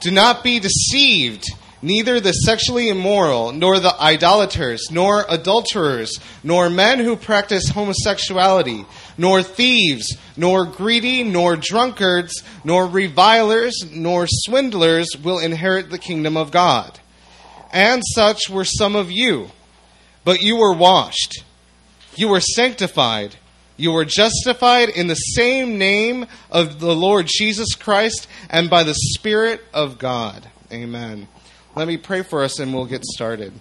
Do 0.00 0.10
not 0.10 0.42
be 0.42 0.60
deceived. 0.60 1.44
Neither 1.80 2.18
the 2.18 2.32
sexually 2.32 2.88
immoral, 2.88 3.52
nor 3.52 3.78
the 3.78 3.94
idolaters, 4.00 4.90
nor 4.90 5.24
adulterers, 5.28 6.18
nor 6.42 6.68
men 6.68 6.98
who 6.98 7.14
practice 7.14 7.68
homosexuality, 7.68 8.84
nor 9.16 9.42
thieves, 9.42 10.16
nor 10.36 10.64
greedy, 10.64 11.22
nor 11.22 11.56
drunkards, 11.56 12.42
nor 12.64 12.86
revilers, 12.86 13.76
nor 13.92 14.26
swindlers 14.26 15.16
will 15.22 15.38
inherit 15.38 15.90
the 15.90 15.98
kingdom 15.98 16.36
of 16.36 16.50
God. 16.50 16.98
And 17.72 18.02
such 18.14 18.50
were 18.50 18.64
some 18.64 18.96
of 18.96 19.12
you. 19.12 19.50
But 20.24 20.42
you 20.42 20.56
were 20.56 20.74
washed, 20.74 21.44
you 22.16 22.28
were 22.28 22.40
sanctified, 22.40 23.36
you 23.76 23.92
were 23.92 24.04
justified 24.04 24.88
in 24.88 25.06
the 25.06 25.14
same 25.14 25.78
name 25.78 26.26
of 26.50 26.80
the 26.80 26.94
Lord 26.94 27.26
Jesus 27.28 27.74
Christ 27.74 28.26
and 28.50 28.68
by 28.68 28.82
the 28.82 28.94
Spirit 28.94 29.62
of 29.72 29.98
God. 29.98 30.50
Amen. 30.72 31.28
Let 31.78 31.86
me 31.86 31.96
pray 31.96 32.22
for 32.22 32.42
us 32.42 32.58
and 32.58 32.74
we'll 32.74 32.86
get 32.86 33.04
started. 33.04 33.52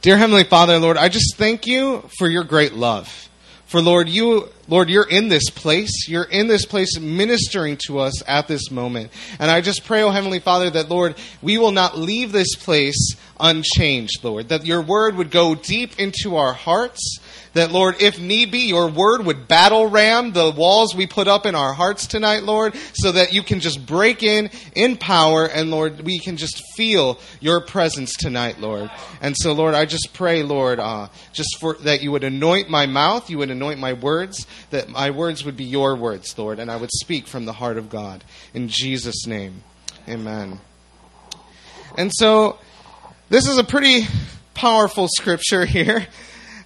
Dear 0.00 0.16
Heavenly 0.16 0.44
Father, 0.44 0.78
Lord, 0.78 0.96
I 0.96 1.10
just 1.10 1.36
thank 1.36 1.66
you 1.66 2.08
for 2.18 2.26
your 2.26 2.42
great 2.42 2.72
love. 2.72 3.28
For 3.66 3.82
Lord, 3.82 4.08
you 4.08 4.48
Lord, 4.66 4.88
you're 4.88 5.06
in 5.06 5.28
this 5.28 5.50
place. 5.50 6.08
You're 6.08 6.24
in 6.24 6.48
this 6.48 6.64
place 6.64 6.98
ministering 6.98 7.76
to 7.86 7.98
us 7.98 8.26
at 8.26 8.48
this 8.48 8.70
moment. 8.70 9.12
And 9.38 9.50
I 9.50 9.60
just 9.60 9.84
pray, 9.84 10.00
oh 10.00 10.10
Heavenly 10.10 10.38
Father, 10.38 10.70
that 10.70 10.88
Lord, 10.88 11.16
we 11.42 11.58
will 11.58 11.70
not 11.70 11.98
leave 11.98 12.32
this 12.32 12.54
place 12.54 13.14
unchanged, 13.38 14.24
Lord. 14.24 14.48
That 14.48 14.64
your 14.64 14.80
word 14.80 15.16
would 15.16 15.30
go 15.30 15.54
deep 15.54 16.00
into 16.00 16.36
our 16.36 16.54
hearts 16.54 17.19
that, 17.52 17.72
Lord, 17.72 18.00
if 18.00 18.20
need 18.20 18.52
be, 18.52 18.68
your 18.68 18.88
word 18.88 19.26
would 19.26 19.48
battle 19.48 19.86
ram 19.86 20.32
the 20.32 20.50
walls 20.50 20.94
we 20.94 21.06
put 21.06 21.26
up 21.26 21.46
in 21.46 21.54
our 21.54 21.72
hearts 21.72 22.06
tonight, 22.06 22.44
Lord, 22.44 22.74
so 22.94 23.12
that 23.12 23.32
you 23.32 23.42
can 23.42 23.60
just 23.60 23.84
break 23.84 24.22
in 24.22 24.50
in 24.74 24.96
power 24.96 25.46
and, 25.46 25.70
Lord, 25.70 26.00
we 26.02 26.18
can 26.18 26.36
just 26.36 26.62
feel 26.76 27.18
your 27.40 27.60
presence 27.60 28.14
tonight, 28.14 28.60
Lord. 28.60 28.90
And 29.20 29.34
so, 29.36 29.52
Lord, 29.52 29.74
I 29.74 29.84
just 29.84 30.10
pray, 30.12 30.42
Lord, 30.42 30.78
uh, 30.78 31.08
just 31.32 31.58
for 31.58 31.74
that 31.80 32.02
you 32.02 32.12
would 32.12 32.24
anoint 32.24 32.70
my 32.70 32.86
mouth, 32.86 33.28
you 33.28 33.38
would 33.38 33.50
anoint 33.50 33.80
my 33.80 33.94
words, 33.94 34.46
that 34.70 34.88
my 34.88 35.10
words 35.10 35.44
would 35.44 35.56
be 35.56 35.64
your 35.64 35.96
words, 35.96 36.38
Lord, 36.38 36.58
and 36.58 36.70
I 36.70 36.76
would 36.76 36.90
speak 36.92 37.26
from 37.26 37.46
the 37.46 37.52
heart 37.54 37.78
of 37.78 37.90
God. 37.90 38.22
In 38.54 38.68
Jesus' 38.68 39.26
name, 39.26 39.62
amen. 40.08 40.60
And 41.98 42.12
so, 42.14 42.58
this 43.28 43.48
is 43.48 43.58
a 43.58 43.64
pretty 43.64 44.06
powerful 44.54 45.08
scripture 45.08 45.64
here. 45.66 46.06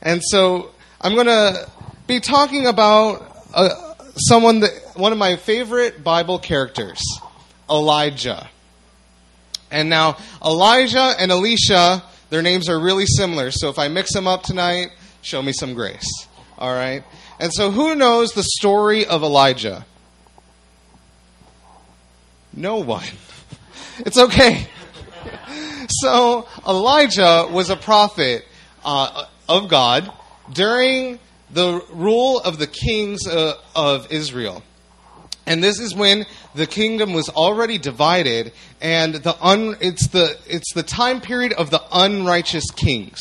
And 0.04 0.22
so 0.22 0.70
I'm 1.00 1.14
going 1.14 1.26
to 1.26 1.68
be 2.06 2.20
talking 2.20 2.66
about 2.66 3.26
uh, 3.54 3.94
someone 4.16 4.60
that 4.60 4.70
one 4.94 5.12
of 5.12 5.18
my 5.18 5.36
favorite 5.36 6.04
Bible 6.04 6.38
characters, 6.38 7.02
Elijah. 7.68 8.48
And 9.70 9.88
now 9.88 10.18
Elijah 10.44 11.14
and 11.18 11.32
Elisha, 11.32 12.02
their 12.28 12.42
names 12.42 12.68
are 12.68 12.78
really 12.78 13.06
similar. 13.06 13.50
So 13.50 13.70
if 13.70 13.78
I 13.78 13.88
mix 13.88 14.12
them 14.12 14.28
up 14.28 14.42
tonight, 14.42 14.90
show 15.22 15.40
me 15.40 15.52
some 15.52 15.72
grace. 15.72 16.26
All 16.58 16.72
right. 16.72 17.02
And 17.40 17.52
so 17.52 17.70
who 17.70 17.94
knows 17.94 18.32
the 18.32 18.44
story 18.44 19.06
of 19.06 19.22
Elijah? 19.22 19.86
No 22.52 22.76
one. 22.76 23.04
It's 23.98 24.18
okay. 24.18 24.66
So 25.88 26.48
Elijah 26.66 27.46
was 27.50 27.68
a 27.68 27.76
prophet 27.76 28.46
uh, 28.84 29.26
of 29.48 29.68
God 29.68 30.12
during 30.52 31.18
the 31.50 31.82
rule 31.92 32.40
of 32.40 32.58
the 32.58 32.66
kings 32.66 33.26
uh, 33.26 33.54
of 33.74 34.10
Israel. 34.10 34.62
And 35.46 35.62
this 35.62 35.78
is 35.78 35.94
when 35.94 36.24
the 36.54 36.66
kingdom 36.66 37.12
was 37.12 37.28
already 37.28 37.76
divided, 37.76 38.52
and 38.80 39.14
the 39.14 39.36
un, 39.44 39.76
it's 39.80 40.08
the 40.08 40.38
it's 40.46 40.72
the 40.72 40.82
time 40.82 41.20
period 41.20 41.52
of 41.52 41.70
the 41.70 41.82
unrighteous 41.92 42.70
kings. 42.70 43.20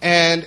And 0.00 0.46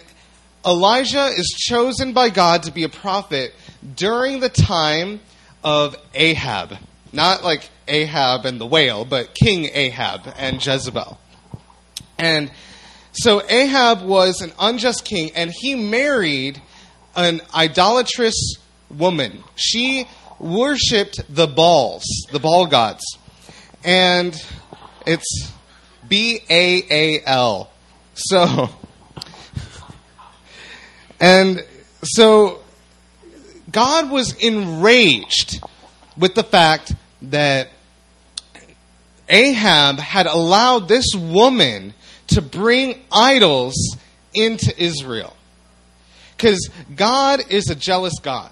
Elijah 0.65 1.27
is 1.27 1.47
chosen 1.57 2.13
by 2.13 2.29
God 2.29 2.63
to 2.63 2.71
be 2.71 2.83
a 2.83 2.89
prophet 2.89 3.53
during 3.95 4.39
the 4.39 4.49
time 4.49 5.19
of 5.63 5.95
Ahab, 6.15 6.77
not 7.13 7.43
like 7.43 7.69
Ahab 7.87 8.45
and 8.45 8.59
the 8.59 8.65
whale, 8.65 9.05
but 9.05 9.35
King 9.35 9.69
Ahab 9.73 10.33
and 10.37 10.65
Jezebel. 10.65 11.19
And 12.17 12.51
so 13.13 13.41
Ahab 13.47 14.03
was 14.03 14.41
an 14.41 14.53
unjust 14.59 15.03
king, 15.05 15.31
and 15.35 15.51
he 15.53 15.75
married 15.75 16.61
an 17.15 17.41
idolatrous 17.53 18.55
woman. 18.89 19.43
She 19.55 20.07
worshipped 20.39 21.21
the 21.33 21.47
Baals, 21.47 22.03
the 22.31 22.39
Baal 22.39 22.65
gods. 22.67 23.03
And 23.83 24.35
it's 25.05 25.51
B 26.07 26.39
A 26.49 26.83
A 26.89 27.23
L. 27.25 27.69
So, 28.13 28.69
and 31.19 31.65
so 32.03 32.61
God 33.71 34.09
was 34.09 34.33
enraged 34.35 35.61
with 36.17 36.35
the 36.35 36.43
fact 36.43 36.93
that 37.23 37.69
Ahab 39.27 39.99
had 39.99 40.27
allowed 40.27 40.87
this 40.87 41.15
woman 41.15 41.93
to 42.31 42.41
bring 42.41 43.01
idols 43.11 43.97
into 44.33 44.73
Israel. 44.81 45.35
Because 46.35 46.69
God 46.95 47.43
is 47.49 47.69
a 47.69 47.75
jealous 47.75 48.19
God, 48.19 48.51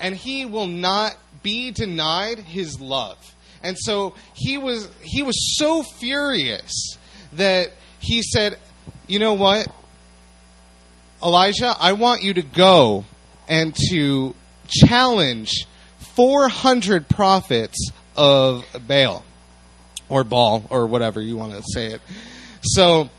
and 0.00 0.14
He 0.14 0.46
will 0.46 0.66
not 0.66 1.16
be 1.42 1.70
denied 1.70 2.38
His 2.38 2.80
love. 2.80 3.18
And 3.64 3.78
so 3.78 4.14
he 4.34 4.58
was 4.58 4.88
he 5.00 5.22
was 5.22 5.56
so 5.56 5.82
furious 5.82 6.98
that 7.32 7.72
he 7.98 8.22
said, 8.22 8.58
"You 9.06 9.18
know 9.18 9.32
what, 9.32 9.66
Elijah, 11.22 11.74
I 11.80 11.94
want 11.94 12.22
you 12.22 12.34
to 12.34 12.42
go 12.42 13.06
and 13.48 13.74
to 13.90 14.34
challenge 14.68 15.66
400 16.14 17.08
prophets 17.08 17.90
of 18.16 18.66
Baal 18.86 19.24
or 20.10 20.24
Baal 20.24 20.64
or 20.68 20.86
whatever 20.86 21.22
you 21.22 21.38
want 21.38 21.54
to 21.54 21.62
say 21.72 21.86
it." 21.86 22.02
So, 22.64 23.10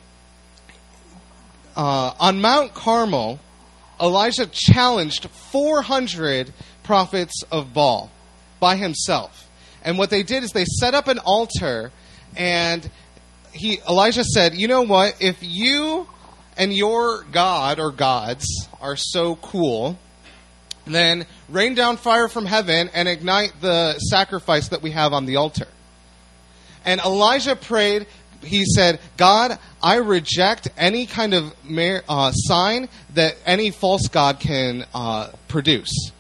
uh, 1.76 2.14
on 2.20 2.42
Mount 2.42 2.74
Carmel, 2.74 3.40
Elijah 4.02 4.48
challenged 4.48 5.30
400 5.30 6.52
prophets 6.82 7.44
of 7.52 7.72
Baal 7.72 8.10
by 8.60 8.76
himself. 8.76 9.48
And 9.84 10.00
what 10.00 10.10
they 10.10 10.24
did 10.24 10.44
is 10.44 10.52
they 10.52 10.66
set 10.66 10.96
up 10.96 11.08
an 11.08 11.20
altar, 11.20 11.92
and 12.36 12.90
he 13.52 13.80
Elijah 13.88 14.24
said, 14.24 14.56
"You 14.56 14.68
know 14.68 14.82
what? 14.82 15.16
If 15.20 15.38
you 15.42 16.08
and 16.58 16.74
your 16.74 17.24
God 17.32 17.80
or 17.80 17.92
gods 17.92 18.48
are 18.82 18.96
so 18.96 19.36
cool, 19.36 20.00
then 20.86 21.28
rain 21.50 21.76
down 21.76 21.98
fire 21.98 22.28
from 22.28 22.46
heaven 22.46 22.90
and 22.96 23.08
ignite 23.08 23.62
the 23.62 24.00
sacrifice 24.00 24.70
that 24.70 24.82
we 24.82 24.92
have 24.92 25.14
on 25.14 25.26
the 25.26 25.36
altar. 25.36 25.68
And 26.86 27.02
Elijah 27.02 27.56
prayed, 27.56 28.06
he 28.46 28.66
said, 28.66 29.00
God, 29.18 29.58
I 29.82 29.96
reject 29.96 30.70
any 30.78 31.06
kind 31.06 31.34
of 31.34 31.54
uh, 32.08 32.32
sign 32.32 32.90
that 33.14 33.36
any 33.46 33.72
false 33.72 34.08
God 34.08 34.40
can 34.40 34.86
uh, 34.94 35.32
produce. 35.48 36.12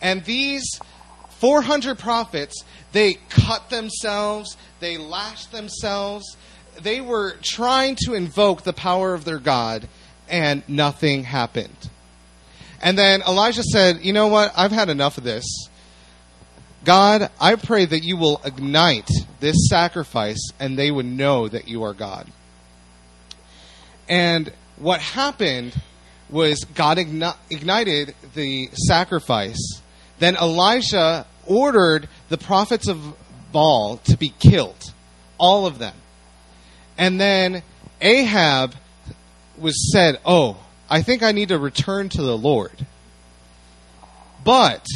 And 0.00 0.24
these 0.24 0.78
400 1.38 1.98
prophets, 1.98 2.64
they 2.92 3.14
cut 3.28 3.70
themselves, 3.70 4.56
they 4.80 4.96
lashed 4.96 5.52
themselves, 5.52 6.36
they 6.80 7.00
were 7.00 7.36
trying 7.42 7.96
to 8.04 8.14
invoke 8.14 8.62
the 8.62 8.72
power 8.72 9.14
of 9.14 9.24
their 9.24 9.38
God, 9.38 9.88
and 10.28 10.62
nothing 10.68 11.24
happened. 11.24 11.90
And 12.82 12.98
then 12.98 13.22
Elijah 13.22 13.62
said, 13.62 14.04
You 14.04 14.12
know 14.12 14.28
what? 14.28 14.52
I've 14.56 14.72
had 14.72 14.88
enough 14.88 15.16
of 15.18 15.24
this. 15.24 15.44
God, 16.84 17.30
I 17.40 17.56
pray 17.56 17.86
that 17.86 18.04
you 18.04 18.16
will 18.16 18.40
ignite 18.44 19.08
this 19.40 19.68
sacrifice 19.68 20.50
and 20.60 20.78
they 20.78 20.90
would 20.90 21.06
know 21.06 21.48
that 21.48 21.66
you 21.66 21.82
are 21.82 21.94
God. 21.94 22.26
And 24.08 24.52
what 24.76 25.00
happened 25.00 25.74
was 26.28 26.64
God 26.74 26.98
igni- 26.98 27.36
ignited 27.50 28.14
the 28.34 28.68
sacrifice. 28.74 29.80
Then 30.18 30.36
Elijah 30.36 31.26
ordered 31.46 32.08
the 32.28 32.38
prophets 32.38 32.88
of 32.88 33.14
Baal 33.52 33.98
to 34.04 34.16
be 34.16 34.34
killed, 34.38 34.92
all 35.38 35.66
of 35.66 35.78
them. 35.78 35.94
And 36.98 37.20
then 37.20 37.62
Ahab 38.00 38.74
was 39.56 39.92
said, 39.92 40.18
"Oh, 40.24 40.56
I 40.90 41.02
think 41.02 41.22
I 41.22 41.32
need 41.32 41.48
to 41.48 41.58
return 41.58 42.08
to 42.10 42.22
the 42.22 42.36
Lord." 42.36 42.86
But 44.44 44.86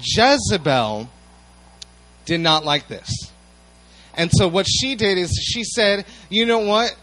Jezebel 0.00 1.08
did 2.24 2.40
not 2.40 2.64
like 2.64 2.88
this. 2.88 3.08
And 4.14 4.30
so 4.32 4.48
what 4.48 4.66
she 4.68 4.94
did 4.94 5.16
is 5.18 5.30
she 5.40 5.64
said, 5.64 6.04
"You 6.28 6.44
know 6.46 6.58
what? 6.58 6.94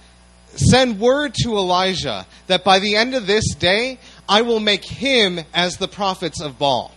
Send 0.56 1.00
word 1.00 1.34
to 1.44 1.58
Elijah 1.58 2.26
that 2.48 2.64
by 2.64 2.80
the 2.80 2.96
end 2.96 3.16
of 3.16 3.28
this 3.28 3.56
day, 3.56 4.00
I 4.28 4.42
will 4.42 4.60
make 4.60 4.86
him 4.86 5.40
as 5.54 5.78
the 5.78 5.88
prophets 5.88 6.42
of 6.42 6.60
Baal." 6.60 6.92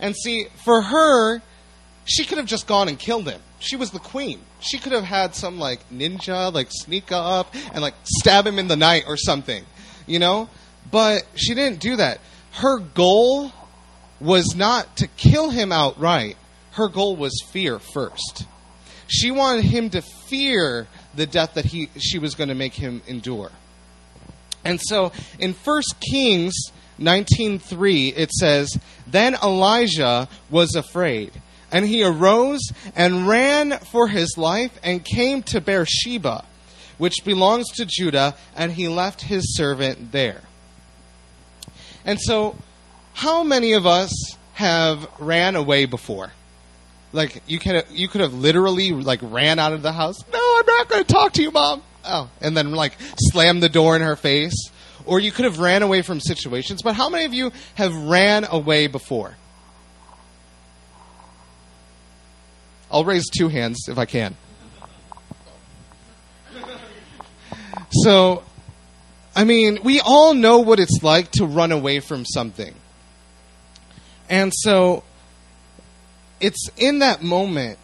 And 0.00 0.14
see, 0.16 0.46
for 0.64 0.82
her, 0.82 1.42
she 2.04 2.24
could 2.24 2.38
have 2.38 2.46
just 2.46 2.66
gone 2.66 2.88
and 2.88 2.98
killed 2.98 3.28
him. 3.28 3.40
She 3.60 3.76
was 3.76 3.90
the 3.90 3.98
queen. 3.98 4.40
She 4.60 4.78
could 4.78 4.92
have 4.92 5.04
had 5.04 5.34
some 5.34 5.58
like 5.58 5.80
ninja 5.90 6.52
like 6.52 6.68
sneak 6.70 7.12
up 7.12 7.54
and 7.72 7.82
like 7.82 7.94
stab 8.04 8.46
him 8.46 8.58
in 8.58 8.68
the 8.68 8.76
night 8.76 9.04
or 9.06 9.16
something, 9.16 9.64
you 10.06 10.18
know? 10.18 10.48
But 10.90 11.22
she 11.34 11.54
didn't 11.54 11.80
do 11.80 11.96
that. 11.96 12.20
Her 12.52 12.78
goal 12.78 13.52
was 14.24 14.56
not 14.56 14.96
to 14.96 15.06
kill 15.06 15.50
him 15.50 15.70
outright. 15.70 16.36
Her 16.72 16.88
goal 16.88 17.14
was 17.14 17.44
fear 17.50 17.78
first. 17.78 18.46
She 19.06 19.30
wanted 19.30 19.66
him 19.66 19.90
to 19.90 20.00
fear 20.00 20.88
the 21.14 21.26
death 21.26 21.54
that 21.54 21.66
he 21.66 21.90
she 22.00 22.18
was 22.18 22.34
going 22.34 22.48
to 22.48 22.54
make 22.54 22.74
him 22.74 23.02
endure. 23.06 23.52
And 24.64 24.80
so 24.82 25.12
in 25.38 25.52
1 25.52 25.82
Kings 26.00 26.54
19:3 26.98 28.14
it 28.16 28.30
says, 28.32 28.78
"Then 29.06 29.36
Elijah 29.42 30.26
was 30.50 30.74
afraid, 30.74 31.32
and 31.70 31.86
he 31.86 32.02
arose 32.02 32.62
and 32.96 33.28
ran 33.28 33.78
for 33.92 34.08
his 34.08 34.38
life 34.38 34.72
and 34.82 35.04
came 35.04 35.42
to 35.42 35.60
Beersheba, 35.60 36.44
which 36.96 37.24
belongs 37.24 37.68
to 37.72 37.84
Judah, 37.84 38.36
and 38.56 38.72
he 38.72 38.88
left 38.88 39.22
his 39.22 39.54
servant 39.54 40.12
there." 40.12 40.42
And 42.06 42.18
so 42.20 42.56
how 43.14 43.42
many 43.42 43.72
of 43.72 43.86
us 43.86 44.36
have 44.52 45.08
ran 45.18 45.56
away 45.56 45.86
before? 45.86 46.32
Like 47.12 47.42
you 47.46 47.58
could 47.58 47.84
you 47.90 48.08
could 48.08 48.20
have 48.20 48.34
literally 48.34 48.90
like 48.90 49.20
ran 49.22 49.58
out 49.58 49.72
of 49.72 49.82
the 49.82 49.92
house. 49.92 50.18
No, 50.32 50.56
I'm 50.58 50.66
not 50.66 50.88
going 50.88 51.04
to 51.04 51.12
talk 51.12 51.32
to 51.34 51.42
you, 51.42 51.52
mom. 51.52 51.82
Oh, 52.04 52.28
and 52.40 52.56
then 52.56 52.72
like 52.72 52.96
slammed 53.30 53.62
the 53.62 53.68
door 53.68 53.96
in 53.96 54.02
her 54.02 54.16
face. 54.16 54.70
Or 55.06 55.20
you 55.20 55.30
could 55.30 55.44
have 55.44 55.58
ran 55.58 55.82
away 55.82 56.02
from 56.02 56.18
situations. 56.18 56.82
But 56.82 56.94
how 56.94 57.08
many 57.08 57.24
of 57.24 57.32
you 57.34 57.52
have 57.74 57.94
ran 57.94 58.44
away 58.44 58.86
before? 58.86 59.36
I'll 62.90 63.04
raise 63.04 63.28
two 63.28 63.48
hands 63.48 63.86
if 63.88 63.98
I 63.98 64.06
can. 64.06 64.36
So, 67.90 68.42
I 69.36 69.44
mean, 69.44 69.78
we 69.84 70.00
all 70.00 70.34
know 70.34 70.60
what 70.60 70.80
it's 70.80 71.00
like 71.02 71.30
to 71.32 71.44
run 71.44 71.70
away 71.70 72.00
from 72.00 72.24
something. 72.24 72.74
And 74.34 74.52
so, 74.52 75.04
it's 76.40 76.68
in 76.76 76.98
that 76.98 77.22
moment 77.22 77.78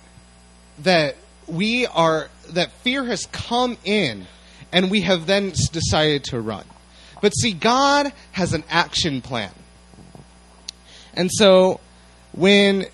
that 0.80 1.14
we 1.46 1.86
are, 1.86 2.28
that 2.48 2.72
fear 2.82 3.04
has 3.04 3.26
come 3.26 3.78
in 3.84 4.26
and 4.72 4.90
we 4.90 5.02
have 5.02 5.26
then 5.28 5.50
decided 5.70 6.24
to 6.24 6.40
run. 6.40 6.64
But 7.22 7.36
see, 7.36 7.52
God 7.52 8.12
has 8.32 8.52
an 8.52 8.64
action 8.68 9.20
plan. 9.20 9.52
And 11.14 11.30
so, 11.32 11.78
when, 12.32 12.86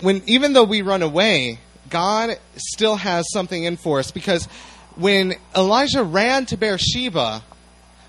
when, 0.00 0.22
even 0.24 0.54
though 0.54 0.64
we 0.64 0.80
run 0.80 1.02
away, 1.02 1.58
God 1.90 2.38
still 2.56 2.96
has 2.96 3.30
something 3.30 3.62
in 3.62 3.76
for 3.76 3.98
us 3.98 4.10
because 4.10 4.46
when 4.96 5.34
Elijah 5.54 6.02
ran 6.02 6.46
to 6.46 6.56
Beersheba, 6.56 7.42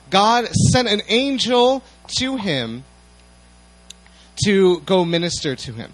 God 0.10 0.48
sent 0.72 0.88
an 0.88 1.02
angel 1.10 1.84
to 2.20 2.38
him 2.38 2.86
to 4.46 4.80
go 4.82 5.06
minister 5.06 5.56
to 5.56 5.74
him. 5.74 5.94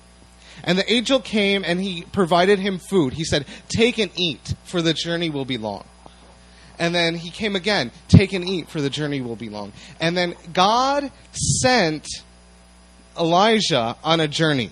And 0.63 0.77
the 0.77 0.91
angel 0.91 1.19
came 1.19 1.63
and 1.65 1.79
he 1.81 2.03
provided 2.11 2.59
him 2.59 2.79
food. 2.79 3.13
He 3.13 3.23
said, 3.23 3.45
Take 3.69 3.97
and 3.97 4.11
eat, 4.15 4.53
for 4.65 4.81
the 4.81 4.93
journey 4.93 5.29
will 5.29 5.45
be 5.45 5.57
long. 5.57 5.85
And 6.77 6.95
then 6.95 7.15
he 7.15 7.29
came 7.29 7.55
again, 7.55 7.91
Take 8.07 8.33
and 8.33 8.47
eat, 8.47 8.69
for 8.69 8.81
the 8.81 8.89
journey 8.89 9.21
will 9.21 9.35
be 9.35 9.49
long. 9.49 9.73
And 9.99 10.15
then 10.17 10.35
God 10.53 11.11
sent 11.31 12.07
Elijah 13.17 13.97
on 14.03 14.19
a 14.19 14.27
journey 14.27 14.71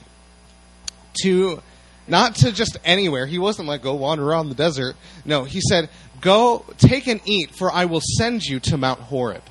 to 1.23 1.62
not 2.08 2.36
to 2.36 2.51
just 2.51 2.77
anywhere. 2.86 3.25
He 3.25 3.39
wasn't 3.39 3.67
like, 3.67 3.82
go 3.82 3.95
wander 3.95 4.23
around 4.23 4.49
the 4.49 4.56
desert. 4.56 4.95
No, 5.25 5.43
he 5.43 5.60
said, 5.62 5.89
go 6.21 6.65
take 6.77 7.08
and 7.08 7.19
eat, 7.25 7.51
for 7.56 7.71
I 7.71 7.86
will 7.86 8.01
send 8.17 8.43
you 8.43 8.60
to 8.62 8.77
Mount 8.77 8.99
Horeb. 8.99 9.43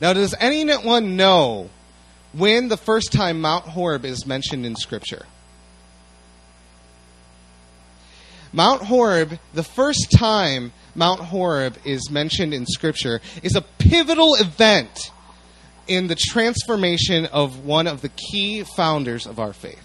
Now, 0.00 0.12
does 0.12 0.34
anyone 0.38 1.16
know 1.16 1.70
when 2.32 2.68
the 2.68 2.76
first 2.76 3.12
time 3.12 3.40
Mount 3.40 3.64
Horeb 3.64 4.04
is 4.04 4.26
mentioned 4.26 4.66
in 4.66 4.76
Scripture? 4.76 5.26
Mount 8.52 8.82
Horeb, 8.82 9.38
the 9.52 9.62
first 9.62 10.10
time 10.10 10.72
Mount 10.94 11.20
Horeb 11.20 11.76
is 11.84 12.10
mentioned 12.10 12.54
in 12.54 12.66
Scripture, 12.66 13.20
is 13.42 13.56
a 13.56 13.60
pivotal 13.60 14.34
event 14.36 15.10
in 15.86 16.06
the 16.06 16.14
transformation 16.14 17.26
of 17.26 17.64
one 17.64 17.86
of 17.86 18.00
the 18.00 18.08
key 18.08 18.62
founders 18.62 19.26
of 19.26 19.38
our 19.38 19.52
faith. 19.52 19.84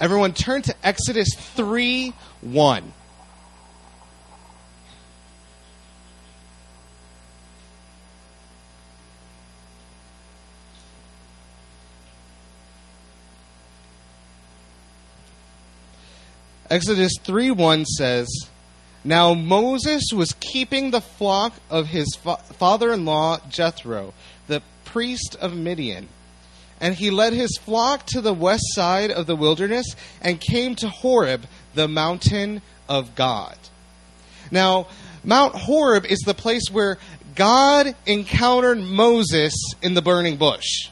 Everyone 0.00 0.32
turn 0.32 0.62
to 0.62 0.74
Exodus 0.82 1.28
3 1.34 2.12
1. 2.40 2.92
Exodus 16.74 17.12
3 17.22 17.52
1 17.52 17.84
says, 17.84 18.26
Now 19.04 19.32
Moses 19.32 20.02
was 20.12 20.34
keeping 20.40 20.90
the 20.90 21.00
flock 21.00 21.52
of 21.70 21.86
his 21.86 22.16
fa- 22.16 22.38
father 22.54 22.92
in 22.92 23.04
law 23.04 23.38
Jethro, 23.48 24.12
the 24.48 24.60
priest 24.84 25.36
of 25.40 25.54
Midian. 25.54 26.08
And 26.80 26.96
he 26.96 27.12
led 27.12 27.32
his 27.32 27.56
flock 27.58 28.06
to 28.06 28.20
the 28.20 28.34
west 28.34 28.64
side 28.74 29.12
of 29.12 29.28
the 29.28 29.36
wilderness 29.36 29.86
and 30.20 30.40
came 30.40 30.74
to 30.74 30.88
Horeb, 30.88 31.46
the 31.74 31.86
mountain 31.86 32.60
of 32.88 33.14
God. 33.14 33.56
Now, 34.50 34.88
Mount 35.22 35.54
Horeb 35.54 36.04
is 36.06 36.22
the 36.26 36.34
place 36.34 36.72
where 36.72 36.98
God 37.36 37.94
encountered 38.04 38.78
Moses 38.78 39.54
in 39.80 39.94
the 39.94 40.02
burning 40.02 40.38
bush. 40.38 40.90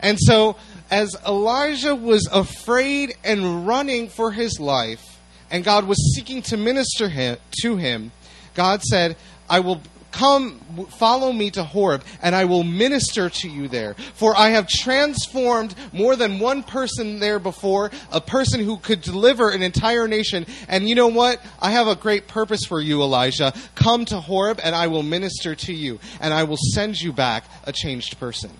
And 0.00 0.18
so, 0.18 0.56
as 0.90 1.16
Elijah 1.26 1.94
was 1.94 2.28
afraid 2.32 3.16
and 3.24 3.66
running 3.66 4.08
for 4.08 4.32
his 4.32 4.58
life, 4.58 5.18
and 5.50 5.64
God 5.64 5.86
was 5.86 6.14
seeking 6.14 6.42
to 6.42 6.56
minister 6.56 7.08
him, 7.08 7.38
to 7.62 7.76
him, 7.76 8.12
God 8.54 8.82
said, 8.82 9.16
I 9.48 9.60
will 9.60 9.80
come, 10.10 10.58
follow 10.98 11.32
me 11.32 11.50
to 11.52 11.62
Horeb, 11.62 12.02
and 12.22 12.34
I 12.34 12.44
will 12.46 12.64
minister 12.64 13.30
to 13.30 13.48
you 13.48 13.68
there. 13.68 13.94
For 14.14 14.36
I 14.36 14.50
have 14.50 14.66
transformed 14.66 15.74
more 15.92 16.16
than 16.16 16.38
one 16.38 16.62
person 16.62 17.20
there 17.20 17.38
before, 17.38 17.90
a 18.10 18.20
person 18.20 18.60
who 18.60 18.78
could 18.78 19.00
deliver 19.00 19.50
an 19.50 19.62
entire 19.62 20.08
nation. 20.08 20.46
And 20.68 20.88
you 20.88 20.94
know 20.94 21.08
what? 21.08 21.40
I 21.60 21.70
have 21.70 21.86
a 21.86 21.94
great 21.94 22.26
purpose 22.26 22.64
for 22.66 22.80
you, 22.80 23.02
Elijah. 23.02 23.52
Come 23.74 24.04
to 24.06 24.20
Horeb, 24.20 24.60
and 24.62 24.74
I 24.74 24.86
will 24.88 25.02
minister 25.02 25.54
to 25.54 25.72
you, 25.72 26.00
and 26.20 26.34
I 26.34 26.44
will 26.44 26.58
send 26.74 27.00
you 27.00 27.12
back 27.12 27.44
a 27.64 27.72
changed 27.72 28.18
person. 28.18 28.50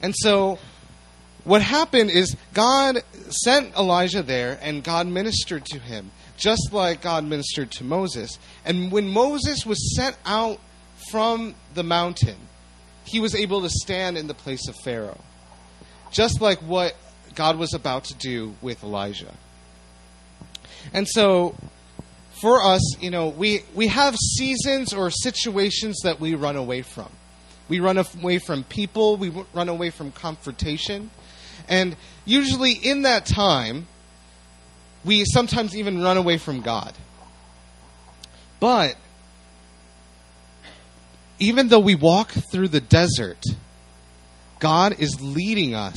And 0.00 0.14
so 0.16 0.58
what 1.44 1.62
happened 1.62 2.10
is 2.10 2.36
God 2.54 3.02
sent 3.30 3.74
Elijah 3.76 4.22
there 4.22 4.58
and 4.62 4.84
God 4.84 5.06
ministered 5.06 5.64
to 5.66 5.78
him, 5.78 6.10
just 6.36 6.72
like 6.72 7.02
God 7.02 7.24
ministered 7.24 7.70
to 7.72 7.84
Moses. 7.84 8.38
And 8.64 8.92
when 8.92 9.08
Moses 9.08 9.66
was 9.66 9.96
sent 9.96 10.16
out 10.24 10.60
from 11.10 11.54
the 11.74 11.82
mountain, 11.82 12.36
he 13.04 13.18
was 13.18 13.34
able 13.34 13.62
to 13.62 13.68
stand 13.68 14.16
in 14.16 14.28
the 14.28 14.34
place 14.34 14.68
of 14.68 14.76
Pharaoh, 14.84 15.20
just 16.12 16.40
like 16.40 16.58
what 16.60 16.94
God 17.34 17.58
was 17.58 17.74
about 17.74 18.04
to 18.04 18.14
do 18.14 18.54
with 18.60 18.84
Elijah. 18.84 19.34
And 20.92 21.08
so, 21.08 21.56
for 22.40 22.62
us, 22.62 23.00
you 23.00 23.10
know, 23.10 23.28
we, 23.28 23.64
we 23.74 23.88
have 23.88 24.16
seasons 24.16 24.92
or 24.92 25.10
situations 25.10 26.00
that 26.04 26.20
we 26.20 26.34
run 26.34 26.56
away 26.56 26.82
from. 26.82 27.10
We 27.68 27.80
run 27.80 27.98
away 27.98 28.38
from 28.38 28.64
people, 28.64 29.16
we 29.16 29.32
run 29.54 29.68
away 29.68 29.90
from 29.90 30.12
confrontation. 30.12 31.10
And 31.68 31.96
usually 32.24 32.72
in 32.72 33.02
that 33.02 33.26
time, 33.26 33.86
we 35.04 35.24
sometimes 35.24 35.76
even 35.76 36.02
run 36.02 36.16
away 36.16 36.38
from 36.38 36.60
God. 36.60 36.94
But 38.60 38.96
even 41.38 41.68
though 41.68 41.80
we 41.80 41.96
walk 41.96 42.30
through 42.52 42.68
the 42.68 42.80
desert, 42.80 43.44
God 44.60 45.00
is 45.00 45.20
leading 45.20 45.74
us 45.74 45.96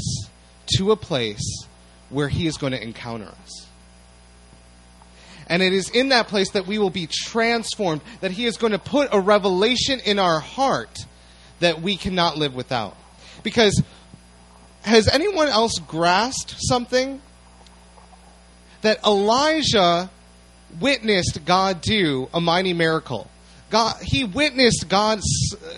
to 0.77 0.91
a 0.91 0.95
place 0.95 1.67
where 2.09 2.27
He 2.27 2.47
is 2.47 2.57
going 2.57 2.73
to 2.73 2.81
encounter 2.81 3.27
us. 3.27 3.67
And 5.47 5.61
it 5.61 5.73
is 5.73 5.91
in 5.91 6.09
that 6.09 6.27
place 6.27 6.51
that 6.51 6.65
we 6.65 6.79
will 6.79 6.89
be 6.89 7.07
transformed, 7.07 8.01
that 8.21 8.31
He 8.31 8.45
is 8.47 8.57
going 8.57 8.71
to 8.71 8.79
put 8.79 9.09
a 9.11 9.19
revelation 9.19 9.99
in 9.99 10.17
our 10.17 10.39
heart 10.39 11.05
that 11.59 11.81
we 11.81 11.95
cannot 11.95 12.37
live 12.37 12.55
without. 12.55 12.97
Because 13.43 13.83
has 14.85 15.07
anyone 15.07 15.47
else 15.47 15.79
grasped 15.79 16.55
something? 16.59 17.21
That 18.81 19.03
Elijah 19.05 20.09
witnessed 20.79 21.43
God 21.45 21.81
do 21.81 22.29
a 22.33 22.39
mighty 22.39 22.73
miracle. 22.73 23.29
God, 23.71 23.95
he 24.01 24.23
witnessed 24.23 24.85
God, 24.87 25.19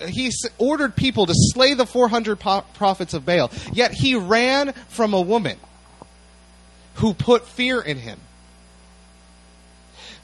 he 0.06 0.30
ordered 0.58 0.94
people 0.94 1.26
to 1.26 1.32
slay 1.34 1.74
the 1.74 1.86
400 1.86 2.38
prophets 2.38 3.14
of 3.14 3.24
Baal, 3.24 3.50
yet 3.72 3.92
he 3.92 4.14
ran 4.14 4.72
from 4.88 5.14
a 5.14 5.20
woman 5.20 5.58
who 6.96 7.14
put 7.14 7.46
fear 7.46 7.80
in 7.80 7.96
him. 7.96 8.20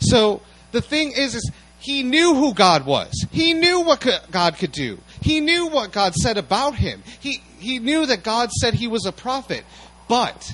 So 0.01 0.43
the 0.73 0.83
thing 0.83 1.13
is, 1.13 1.35
is 1.35 1.51
he 1.79 2.03
knew 2.03 2.35
who 2.35 2.53
God 2.53 2.85
was. 2.85 3.27
He 3.31 3.55
knew 3.55 3.81
what 3.81 4.07
God 4.31 4.57
could 4.57 4.73
do. 4.73 4.99
He 5.25 5.41
knew 5.41 5.69
what 5.69 5.91
God 5.91 6.15
said 6.15 6.37
about 6.37 6.75
him. 6.75 7.03
He, 7.19 7.41
he 7.59 7.79
knew 7.79 8.05
that 8.05 8.23
God 8.23 8.51
said 8.51 8.75
he 8.75 8.87
was 8.87 9.07
a 9.07 9.11
prophet, 9.11 9.65
but 10.07 10.53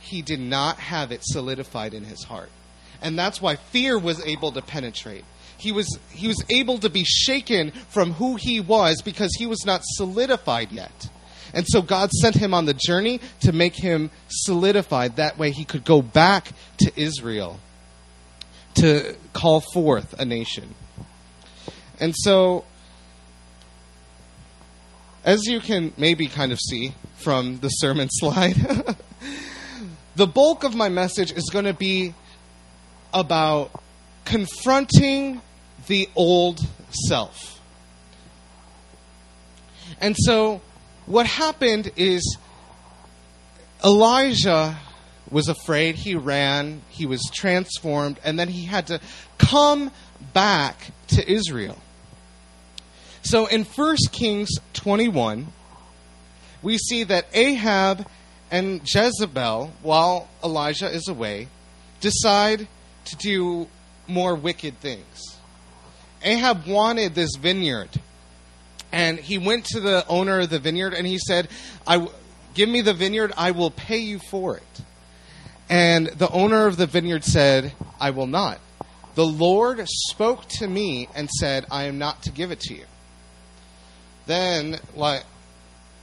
he 0.00 0.22
did 0.22 0.40
not 0.40 0.78
have 0.78 1.12
it 1.12 1.20
solidified 1.22 1.92
in 1.92 2.04
his 2.04 2.24
heart. 2.24 2.48
And 3.02 3.18
that's 3.18 3.42
why 3.42 3.56
fear 3.56 3.98
was 3.98 4.24
able 4.24 4.52
to 4.52 4.62
penetrate. 4.62 5.26
He 5.58 5.70
was, 5.70 5.98
he 6.08 6.28
was 6.28 6.42
able 6.48 6.78
to 6.78 6.88
be 6.88 7.04
shaken 7.04 7.72
from 7.90 8.12
who 8.12 8.36
he 8.36 8.58
was 8.58 9.02
because 9.02 9.34
he 9.36 9.44
was 9.44 9.66
not 9.66 9.82
solidified 9.84 10.72
yet. 10.72 11.10
And 11.52 11.66
so 11.68 11.82
God 11.82 12.10
sent 12.10 12.36
him 12.36 12.54
on 12.54 12.64
the 12.64 12.72
journey 12.72 13.20
to 13.40 13.52
make 13.52 13.74
him 13.74 14.10
solidified. 14.28 15.16
That 15.16 15.36
way 15.36 15.50
he 15.50 15.66
could 15.66 15.84
go 15.84 16.00
back 16.00 16.52
to 16.78 16.90
Israel 16.98 17.60
to 18.76 19.14
call 19.34 19.60
forth 19.60 20.18
a 20.18 20.24
nation. 20.24 20.74
And 22.00 22.14
so 22.16 22.64
as 25.24 25.46
you 25.46 25.58
can 25.58 25.92
maybe 25.96 26.26
kind 26.26 26.52
of 26.52 26.60
see 26.60 26.94
from 27.16 27.58
the 27.58 27.68
sermon 27.68 28.08
slide, 28.12 28.56
the 30.16 30.26
bulk 30.26 30.64
of 30.64 30.74
my 30.74 30.88
message 30.88 31.32
is 31.32 31.48
going 31.50 31.64
to 31.64 31.74
be 31.74 32.14
about 33.12 33.70
confronting 34.24 35.40
the 35.86 36.08
old 36.14 36.60
self. 37.08 37.60
And 40.00 40.16
so, 40.16 40.60
what 41.06 41.26
happened 41.26 41.92
is 41.96 42.38
Elijah 43.84 44.78
was 45.30 45.48
afraid, 45.48 45.94
he 45.94 46.14
ran, 46.14 46.82
he 46.88 47.06
was 47.06 47.22
transformed, 47.32 48.18
and 48.24 48.38
then 48.38 48.48
he 48.48 48.64
had 48.64 48.86
to 48.88 49.00
come 49.38 49.90
back 50.32 50.90
to 51.08 51.30
Israel. 51.30 51.78
So 53.24 53.46
in 53.46 53.64
1 53.64 53.96
Kings 54.12 54.50
21, 54.74 55.46
we 56.62 56.76
see 56.76 57.04
that 57.04 57.26
Ahab 57.32 58.06
and 58.50 58.82
Jezebel, 58.84 59.72
while 59.82 60.28
Elijah 60.44 60.90
is 60.90 61.08
away, 61.08 61.48
decide 62.00 62.68
to 63.06 63.16
do 63.16 63.68
more 64.06 64.34
wicked 64.34 64.78
things. 64.80 65.38
Ahab 66.22 66.66
wanted 66.66 67.14
this 67.14 67.36
vineyard. 67.36 67.88
And 68.92 69.18
he 69.18 69.38
went 69.38 69.64
to 69.66 69.80
the 69.80 70.06
owner 70.06 70.40
of 70.40 70.50
the 70.50 70.58
vineyard 70.58 70.92
and 70.92 71.06
he 71.06 71.18
said, 71.18 71.48
I, 71.86 72.06
Give 72.52 72.68
me 72.68 72.82
the 72.82 72.94
vineyard, 72.94 73.32
I 73.36 73.50
will 73.50 73.70
pay 73.70 73.98
you 73.98 74.20
for 74.30 74.56
it. 74.56 74.80
And 75.68 76.08
the 76.08 76.30
owner 76.30 76.66
of 76.66 76.76
the 76.76 76.86
vineyard 76.86 77.24
said, 77.24 77.72
I 77.98 78.10
will 78.10 78.26
not. 78.26 78.60
The 79.14 79.26
Lord 79.26 79.82
spoke 79.88 80.46
to 80.58 80.68
me 80.68 81.08
and 81.14 81.28
said, 81.30 81.64
I 81.70 81.84
am 81.84 81.98
not 81.98 82.22
to 82.24 82.30
give 82.30 82.50
it 82.50 82.60
to 82.60 82.74
you. 82.74 82.84
Then, 84.26 84.78
like, 84.94 85.24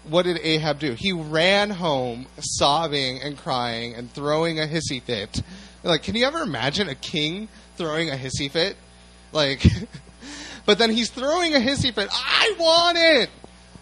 what 0.04 0.24
did 0.24 0.40
Ahab 0.42 0.80
do? 0.80 0.94
He 0.94 1.12
ran 1.12 1.70
home 1.70 2.26
sobbing 2.40 3.22
and 3.22 3.38
crying 3.38 3.94
and 3.96 4.12
throwing 4.12 4.60
a 4.60 4.66
hissy 4.66 5.02
fit. 5.02 5.42
Like, 5.84 6.04
can 6.04 6.16
you 6.16 6.26
ever 6.26 6.40
imagine 6.40 6.90
a 6.90 6.96
king 6.96 7.48
throwing 7.76 8.10
a 8.10 8.16
hissy 8.16 8.50
fit? 8.50 8.78
Like, 9.32 9.64
but 10.66 10.78
then 10.78 10.92
he's 10.92 11.10
throwing 11.10 11.56
a 11.56 11.60
hissy 11.60 11.94
fit. 11.94 12.10
I 12.12 12.56
want 12.60 12.98
it! 12.98 13.30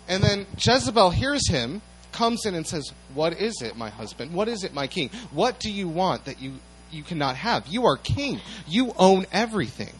And 0.07 0.23
then 0.23 0.47
Jezebel 0.57 1.11
hears 1.11 1.47
him, 1.47 1.81
comes 2.11 2.45
in 2.45 2.55
and 2.55 2.65
says, 2.65 2.91
What 3.13 3.39
is 3.39 3.61
it, 3.61 3.77
my 3.77 3.89
husband? 3.89 4.33
What 4.33 4.47
is 4.47 4.63
it, 4.63 4.73
my 4.73 4.87
king? 4.87 5.09
What 5.31 5.59
do 5.59 5.71
you 5.71 5.87
want 5.87 6.25
that 6.25 6.41
you, 6.41 6.53
you 6.91 7.03
cannot 7.03 7.35
have? 7.35 7.67
You 7.67 7.85
are 7.85 7.97
king. 7.97 8.39
You 8.67 8.93
own 8.97 9.25
everything. 9.31 9.93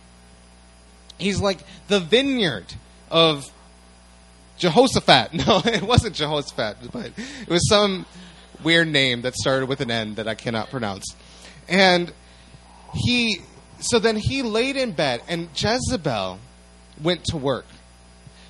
He's 1.18 1.40
like 1.40 1.60
the 1.88 2.00
vineyard 2.00 2.66
of 3.12 3.46
Jehoshaphat. 4.60 5.34
No, 5.48 5.62
it 5.66 5.82
wasn't 5.82 6.16
Jehoshaphat, 6.16 6.92
but 6.92 7.12
it 7.18 7.50
was 7.50 7.68
some 7.68 8.06
weird 8.64 8.88
name 8.88 9.22
that 9.22 9.34
started 9.36 9.68
with 9.68 9.82
an 9.82 9.90
N 9.90 10.16
that 10.16 10.28
I 10.28 10.36
cannot 10.36 10.70
pronounce. 10.70 11.16
And 11.68 12.12
he, 12.94 13.38
so 13.80 14.00
then 14.00 14.18
he 14.18 14.44
laid 14.44 14.76
in 14.76 14.92
bed, 14.92 15.22
and 15.28 15.50
Jezebel 15.56 16.40
went 17.02 17.24
to 17.26 17.38
work. 17.38 17.66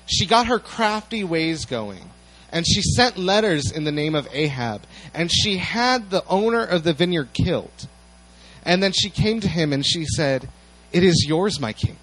She 0.06 0.26
got 0.26 0.46
her 0.46 0.58
crafty 0.58 1.22
ways 1.22 1.64
going, 1.64 2.10
and 2.50 2.66
she 2.66 2.82
sent 2.82 3.16
letters 3.16 3.70
in 3.70 3.84
the 3.84 3.92
name 3.92 4.14
of 4.14 4.28
Ahab, 4.32 4.82
and 5.14 5.30
she 5.30 5.58
had 5.58 6.10
the 6.10 6.24
owner 6.26 6.64
of 6.64 6.82
the 6.82 6.92
vineyard 6.92 7.32
killed. 7.32 7.86
And 8.64 8.82
then 8.82 8.92
she 8.92 9.08
came 9.08 9.40
to 9.40 9.48
him 9.48 9.72
and 9.72 9.86
she 9.86 10.04
said, 10.04 10.48
It 10.92 11.02
is 11.02 11.24
yours, 11.26 11.60
my 11.60 11.72
king. 11.72 11.96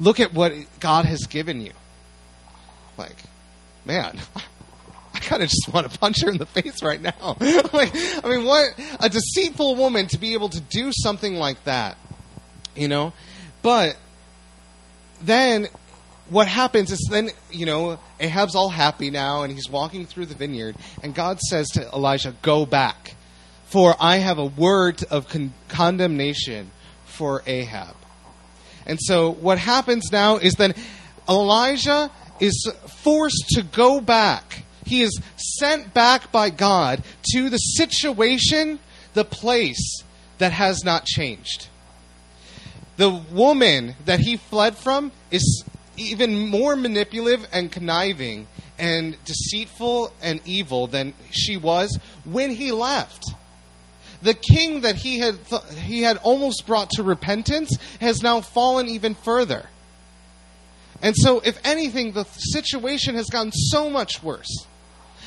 Look 0.00 0.20
at 0.20 0.32
what 0.32 0.52
God 0.80 1.04
has 1.04 1.26
given 1.26 1.60
you. 1.60 1.72
Like, 2.96 3.16
man, 3.88 4.20
I 5.14 5.18
kind 5.18 5.42
of 5.42 5.48
just 5.48 5.68
want 5.72 5.90
to 5.90 5.98
punch 5.98 6.22
her 6.22 6.30
in 6.30 6.38
the 6.38 6.46
face 6.46 6.80
right 6.82 7.00
now. 7.00 7.36
like, 7.72 7.90
I 7.92 8.28
mean, 8.28 8.44
what 8.44 8.66
a 9.00 9.08
deceitful 9.08 9.74
woman 9.74 10.06
to 10.08 10.18
be 10.18 10.34
able 10.34 10.50
to 10.50 10.60
do 10.60 10.92
something 10.92 11.34
like 11.34 11.64
that, 11.64 11.98
you 12.76 12.86
know? 12.86 13.12
But 13.62 13.96
then 15.20 15.66
what 16.28 16.46
happens 16.46 16.92
is 16.92 17.08
then, 17.10 17.30
you 17.50 17.66
know, 17.66 17.98
Ahab's 18.20 18.54
all 18.54 18.68
happy 18.68 19.10
now 19.10 19.42
and 19.42 19.52
he's 19.52 19.68
walking 19.68 20.06
through 20.06 20.26
the 20.26 20.34
vineyard 20.34 20.76
and 21.02 21.14
God 21.14 21.40
says 21.40 21.66
to 21.70 21.88
Elijah, 21.88 22.34
"Go 22.42 22.66
back, 22.66 23.16
for 23.66 23.96
I 23.98 24.18
have 24.18 24.38
a 24.38 24.44
word 24.44 25.02
of 25.10 25.28
con- 25.28 25.54
condemnation 25.68 26.70
for 27.06 27.42
Ahab." 27.46 27.96
And 28.86 28.98
so 29.00 29.32
what 29.32 29.58
happens 29.58 30.12
now 30.12 30.36
is 30.36 30.54
then 30.54 30.74
Elijah 31.28 32.10
is 32.40 32.70
forced 33.02 33.48
to 33.50 33.62
go 33.62 34.00
back. 34.00 34.64
He 34.84 35.02
is 35.02 35.20
sent 35.36 35.92
back 35.92 36.32
by 36.32 36.50
God 36.50 37.02
to 37.32 37.50
the 37.50 37.58
situation, 37.58 38.78
the 39.14 39.24
place 39.24 40.02
that 40.38 40.52
has 40.52 40.84
not 40.84 41.04
changed. 41.04 41.68
The 42.96 43.10
woman 43.10 43.94
that 44.06 44.20
he 44.20 44.36
fled 44.36 44.76
from 44.76 45.12
is 45.30 45.64
even 45.96 46.48
more 46.48 46.76
manipulative 46.76 47.46
and 47.52 47.70
conniving 47.70 48.46
and 48.78 49.16
deceitful 49.24 50.12
and 50.22 50.40
evil 50.44 50.86
than 50.86 51.14
she 51.30 51.56
was 51.56 51.98
when 52.24 52.50
he 52.50 52.72
left. 52.72 53.24
The 54.22 54.34
king 54.34 54.80
that 54.80 54.96
he 54.96 55.18
had 55.18 55.44
th- 55.46 55.62
he 55.84 56.02
had 56.02 56.16
almost 56.18 56.66
brought 56.66 56.90
to 56.90 57.02
repentance 57.02 57.76
has 58.00 58.22
now 58.22 58.40
fallen 58.40 58.88
even 58.88 59.14
further. 59.14 59.68
And 61.00 61.14
so, 61.16 61.40
if 61.40 61.58
anything, 61.64 62.12
the 62.12 62.24
situation 62.24 63.14
has 63.14 63.26
gotten 63.26 63.52
so 63.52 63.88
much 63.88 64.22
worse. 64.22 64.66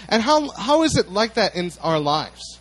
And 0.10 0.22
how, 0.22 0.50
how 0.52 0.84
is 0.84 0.98
it 0.98 1.10
like 1.10 1.36
that 1.36 1.56
in 1.56 1.72
our 1.82 2.00
lives? 2.00 2.60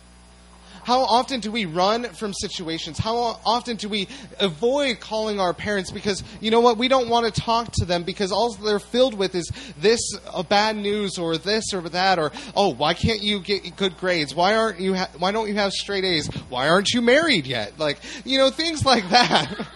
How 0.83 1.01
often 1.01 1.41
do 1.41 1.51
we 1.51 1.65
run 1.65 2.05
from 2.05 2.33
situations? 2.33 2.97
How 2.97 3.39
often 3.45 3.77
do 3.77 3.87
we 3.87 4.07
avoid 4.39 4.99
calling 4.99 5.39
our 5.39 5.53
parents 5.53 5.91
because, 5.91 6.23
you 6.39 6.49
know 6.49 6.59
what, 6.59 6.77
we 6.77 6.87
don't 6.87 7.07
want 7.07 7.31
to 7.31 7.41
talk 7.41 7.71
to 7.73 7.85
them 7.85 8.03
because 8.03 8.31
all 8.31 8.53
they're 8.53 8.79
filled 8.79 9.13
with 9.13 9.35
is 9.35 9.51
this 9.77 9.99
uh, 10.25 10.41
bad 10.41 10.75
news 10.75 11.19
or 11.19 11.37
this 11.37 11.73
or 11.73 11.81
that 11.89 12.17
or, 12.17 12.31
oh, 12.55 12.69
why 12.73 12.93
can't 12.95 13.21
you 13.21 13.41
get 13.41 13.75
good 13.75 13.95
grades? 13.97 14.33
Why 14.33 14.55
aren't 14.55 14.79
you, 14.79 14.95
ha- 14.95 15.09
why 15.19 15.31
don't 15.31 15.47
you 15.47 15.55
have 15.55 15.71
straight 15.71 16.03
A's? 16.03 16.27
Why 16.49 16.67
aren't 16.67 16.89
you 16.89 17.01
married 17.01 17.45
yet? 17.45 17.77
Like, 17.77 17.99
you 18.25 18.39
know, 18.39 18.49
things 18.49 18.83
like 18.83 19.07
that. 19.09 19.67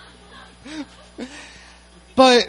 but, 2.15 2.48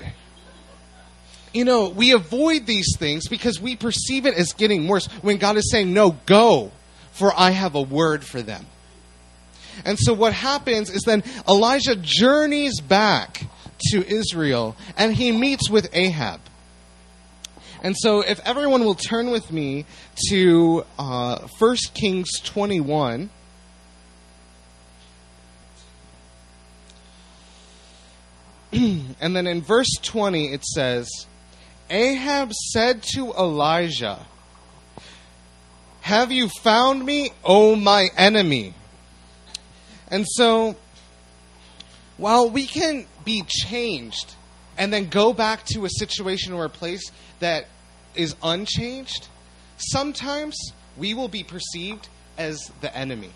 you 1.56 1.64
know, 1.64 1.88
we 1.88 2.12
avoid 2.12 2.66
these 2.66 2.96
things 2.98 3.28
because 3.28 3.58
we 3.60 3.76
perceive 3.76 4.26
it 4.26 4.34
as 4.34 4.52
getting 4.52 4.86
worse 4.86 5.06
when 5.22 5.38
God 5.38 5.56
is 5.56 5.70
saying, 5.70 5.92
no, 5.92 6.16
go 6.26 6.70
for 7.16 7.32
I 7.34 7.50
have 7.50 7.74
a 7.74 7.80
word 7.80 8.24
for 8.24 8.42
them. 8.42 8.66
And 9.86 9.98
so 9.98 10.12
what 10.12 10.34
happens 10.34 10.90
is 10.90 11.02
then 11.02 11.24
Elijah 11.48 11.96
journeys 11.96 12.80
back 12.80 13.44
to 13.90 14.06
Israel 14.06 14.76
and 14.98 15.14
he 15.14 15.32
meets 15.32 15.70
with 15.70 15.88
Ahab. 15.94 16.40
And 17.82 17.96
so 17.96 18.20
if 18.20 18.38
everyone 18.46 18.84
will 18.84 18.94
turn 18.94 19.30
with 19.30 19.50
me 19.50 19.86
to 20.28 20.84
uh, 20.98 21.46
1 21.58 21.76
Kings 21.94 22.28
21. 22.44 23.30
and 28.72 29.36
then 29.36 29.46
in 29.46 29.62
verse 29.62 29.94
20 30.02 30.52
it 30.52 30.62
says, 30.62 31.08
Ahab 31.88 32.52
said 32.52 33.02
to 33.14 33.32
Elijah, 33.32 34.26
have 36.06 36.30
you 36.30 36.48
found 36.48 37.04
me, 37.04 37.32
O 37.42 37.74
my 37.74 38.06
enemy? 38.16 38.74
And 40.08 40.24
so, 40.24 40.76
while 42.16 42.48
we 42.48 42.64
can 42.64 43.06
be 43.24 43.42
changed 43.44 44.36
and 44.78 44.92
then 44.92 45.08
go 45.08 45.32
back 45.32 45.64
to 45.72 45.84
a 45.84 45.88
situation 45.90 46.52
or 46.52 46.64
a 46.64 46.68
place 46.68 47.10
that 47.40 47.66
is 48.14 48.36
unchanged, 48.40 49.26
sometimes 49.78 50.56
we 50.96 51.12
will 51.12 51.26
be 51.26 51.42
perceived 51.42 52.08
as 52.38 52.70
the 52.82 52.96
enemy. 52.96 53.32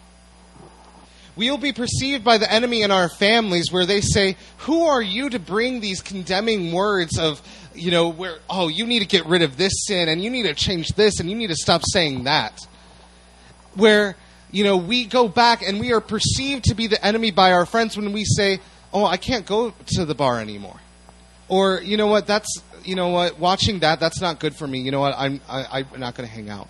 We 1.35 1.51
will 1.51 1.59
be 1.59 1.73
perceived 1.73 2.23
by 2.23 2.39
the 2.39 2.53
enemy 2.53 2.83
in 2.83 2.93
our 2.93 3.09
families 3.09 3.73
where 3.73 3.87
they 3.87 4.01
say, 4.01 4.37
Who 4.59 4.85
are 4.85 5.03
you 5.03 5.29
to 5.31 5.41
bring 5.41 5.81
these 5.81 6.03
condemning 6.03 6.71
words 6.71 7.19
of 7.19 7.43
you 7.81 7.91
know, 7.91 8.09
where, 8.09 8.39
oh, 8.49 8.69
you 8.69 8.87
need 8.87 9.01
to 9.01 9.07
get 9.07 9.27
rid 9.27 9.43
of 9.43 9.57
this 9.57 9.87
sin 9.87 10.09
and 10.09 10.23
you 10.23 10.31
need 10.31 10.45
to 10.45 10.55
change 10.55 10.89
this 10.91 11.21
and 11.21 11.31
you 11.31 11.37
need 11.37 11.49
to 11.49 11.57
stop 11.57 11.83
saying 11.85 12.25
that. 12.25 12.59
Where, 13.75 14.17
you 14.51 14.65
know, 14.65 14.77
we 14.77 15.07
go 15.07 15.29
back 15.29 15.63
and 15.63 15.81
we 15.81 15.93
are 15.93 16.01
perceived 16.01 16.65
to 16.65 16.75
be 16.75 16.87
the 16.87 17.05
enemy 17.05 17.31
by 17.31 17.53
our 17.53 17.67
friends 17.67 17.97
when 17.97 18.13
we 18.13 18.25
say, 18.25 18.61
oh, 18.93 19.05
I 19.05 19.17
can't 19.17 19.47
go 19.47 19.73
to 19.95 20.05
the 20.05 20.15
bar 20.15 20.41
anymore. 20.41 20.81
Or, 21.49 21.81
you 21.81 21.97
know 21.97 22.07
what, 22.07 22.27
that's, 22.27 22.63
you 22.85 22.95
know 22.95 23.09
what, 23.09 23.39
watching 23.39 23.81
that, 23.81 24.01
that's 24.01 24.21
not 24.21 24.39
good 24.39 24.55
for 24.55 24.67
me. 24.67 24.81
You 24.81 24.91
know 24.91 25.01
what, 25.01 25.15
I'm, 25.17 25.41
I, 25.49 25.85
I'm 25.93 26.01
not 26.01 26.15
going 26.15 26.29
to 26.29 26.35
hang 26.35 26.49
out. 26.51 26.69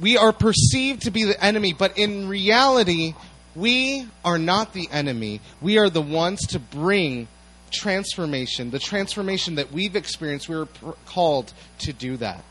We 0.00 0.16
are 0.16 0.32
perceived 0.32 1.02
to 1.02 1.10
be 1.10 1.24
the 1.24 1.42
enemy, 1.44 1.72
but 1.72 1.98
in 1.98 2.26
reality, 2.26 3.14
we 3.54 4.06
are 4.24 4.38
not 4.38 4.72
the 4.72 4.88
enemy. 4.90 5.40
We 5.60 5.78
are 5.78 5.90
the 5.90 6.00
ones 6.00 6.40
to 6.48 6.58
bring 6.58 7.28
transformation, 7.70 8.70
the 8.70 8.78
transformation 8.78 9.56
that 9.56 9.72
we've 9.72 9.96
experienced, 9.96 10.48
we 10.48 10.56
were 10.56 10.66
pr- 10.66 10.90
called 11.06 11.52
to 11.80 11.92
do 11.92 12.16
that. 12.18 12.44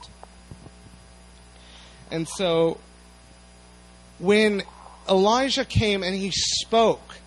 And 2.11 2.27
so 2.27 2.79
when 4.17 4.63
Elijah 5.07 5.65
came 5.65 6.03
and 6.03 6.15
he 6.15 6.31
spoke 6.31 7.17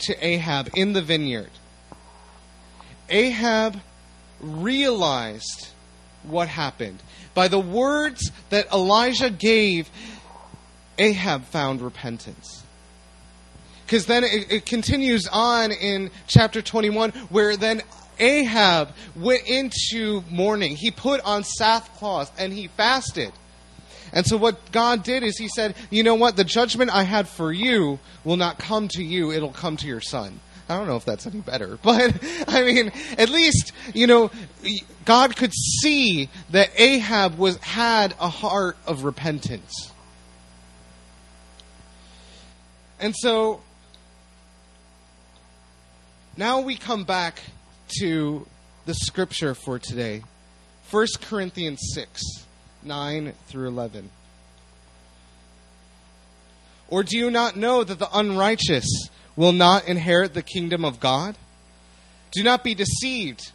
to 0.00 0.26
Ahab 0.26 0.70
in 0.74 0.92
the 0.92 1.02
vineyard, 1.02 1.50
Ahab 3.08 3.80
realized 4.40 5.68
what 6.22 6.48
happened. 6.48 7.02
By 7.34 7.48
the 7.48 7.58
words 7.58 8.30
that 8.50 8.72
Elijah 8.72 9.30
gave, 9.30 9.88
Ahab 10.98 11.44
found 11.44 11.80
repentance. 11.80 12.62
Because 13.86 14.06
then 14.06 14.24
it, 14.24 14.50
it 14.50 14.66
continues 14.66 15.28
on 15.32 15.70
in 15.70 16.10
chapter 16.26 16.60
21, 16.60 17.12
where 17.28 17.56
then 17.56 17.82
Ahab 18.18 18.90
went 19.14 19.46
into 19.46 20.24
mourning. 20.28 20.74
He 20.74 20.90
put 20.90 21.20
on 21.20 21.44
sackcloth 21.44 22.32
and 22.38 22.52
he 22.52 22.66
fasted. 22.66 23.32
And 24.12 24.26
so 24.26 24.36
what 24.36 24.72
God 24.72 25.04
did 25.04 25.22
is 25.22 25.38
he 25.38 25.48
said, 25.48 25.76
you 25.90 26.02
know 26.02 26.14
what? 26.14 26.36
The 26.36 26.44
judgment 26.44 26.90
I 26.90 27.04
had 27.04 27.28
for 27.28 27.52
you 27.52 28.00
will 28.24 28.36
not 28.36 28.58
come 28.58 28.88
to 28.88 29.04
you. 29.04 29.30
It'll 29.30 29.52
come 29.52 29.76
to 29.76 29.86
your 29.86 30.00
son. 30.00 30.40
I 30.68 30.76
don't 30.76 30.88
know 30.88 30.96
if 30.96 31.04
that's 31.04 31.26
any 31.26 31.40
better, 31.40 31.78
but 31.82 32.12
I 32.48 32.64
mean, 32.64 32.90
at 33.18 33.28
least, 33.28 33.72
you 33.94 34.08
know, 34.08 34.32
God 35.04 35.36
could 35.36 35.52
see 35.52 36.28
that 36.50 36.70
Ahab 36.76 37.38
was, 37.38 37.56
had 37.58 38.14
a 38.18 38.28
heart 38.28 38.76
of 38.86 39.04
repentance. 39.04 39.92
And 42.98 43.14
so 43.14 43.60
now 46.36 46.60
we 46.60 46.76
come 46.76 47.04
back 47.04 47.40
to 48.00 48.46
the 48.84 48.94
scripture 48.94 49.54
for 49.54 49.78
today 49.78 50.22
1 50.90 51.06
Corinthians 51.22 51.80
6 51.94 52.22
9 52.82 53.32
through 53.48 53.68
11. 53.68 54.10
Or 56.88 57.02
do 57.02 57.18
you 57.18 57.30
not 57.30 57.56
know 57.56 57.82
that 57.82 57.98
the 57.98 58.08
unrighteous 58.16 59.08
will 59.34 59.52
not 59.52 59.88
inherit 59.88 60.34
the 60.34 60.42
kingdom 60.42 60.84
of 60.84 61.00
God? 61.00 61.36
Do 62.30 62.44
not 62.44 62.62
be 62.62 62.74
deceived. 62.74 63.50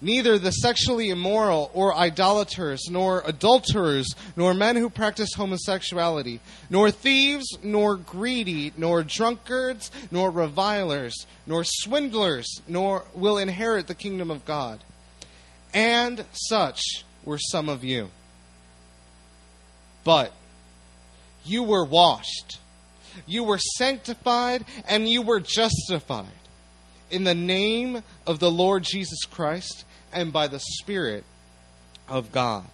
Neither 0.00 0.38
the 0.38 0.50
sexually 0.50 1.08
immoral 1.10 1.70
or 1.72 1.96
idolaters, 1.96 2.88
nor 2.90 3.22
adulterers, 3.24 4.14
nor 4.36 4.52
men 4.52 4.76
who 4.76 4.90
practice 4.90 5.34
homosexuality, 5.34 6.40
nor 6.68 6.90
thieves, 6.90 7.46
nor 7.62 7.96
greedy, 7.96 8.72
nor 8.76 9.02
drunkards, 9.02 9.90
nor 10.10 10.30
revilers, 10.30 11.26
nor 11.46 11.64
swindlers, 11.64 12.60
nor 12.68 13.04
will 13.14 13.38
inherit 13.38 13.86
the 13.86 13.94
kingdom 13.94 14.30
of 14.30 14.44
God. 14.44 14.80
And 15.72 16.24
such 16.32 16.82
were 17.24 17.38
some 17.38 17.68
of 17.68 17.82
you. 17.82 18.10
But 20.02 20.32
you 21.44 21.62
were 21.62 21.84
washed, 21.84 22.58
you 23.26 23.44
were 23.44 23.58
sanctified, 23.58 24.64
and 24.86 25.08
you 25.08 25.22
were 25.22 25.40
justified 25.40 26.26
in 27.10 27.24
the 27.24 27.34
name 27.34 28.02
of 28.26 28.38
the 28.38 28.50
Lord 28.50 28.82
Jesus 28.84 29.24
Christ 29.24 29.84
and 30.12 30.32
by 30.32 30.46
the 30.46 30.60
Spirit 30.60 31.24
of 32.08 32.32
God. 32.32 32.64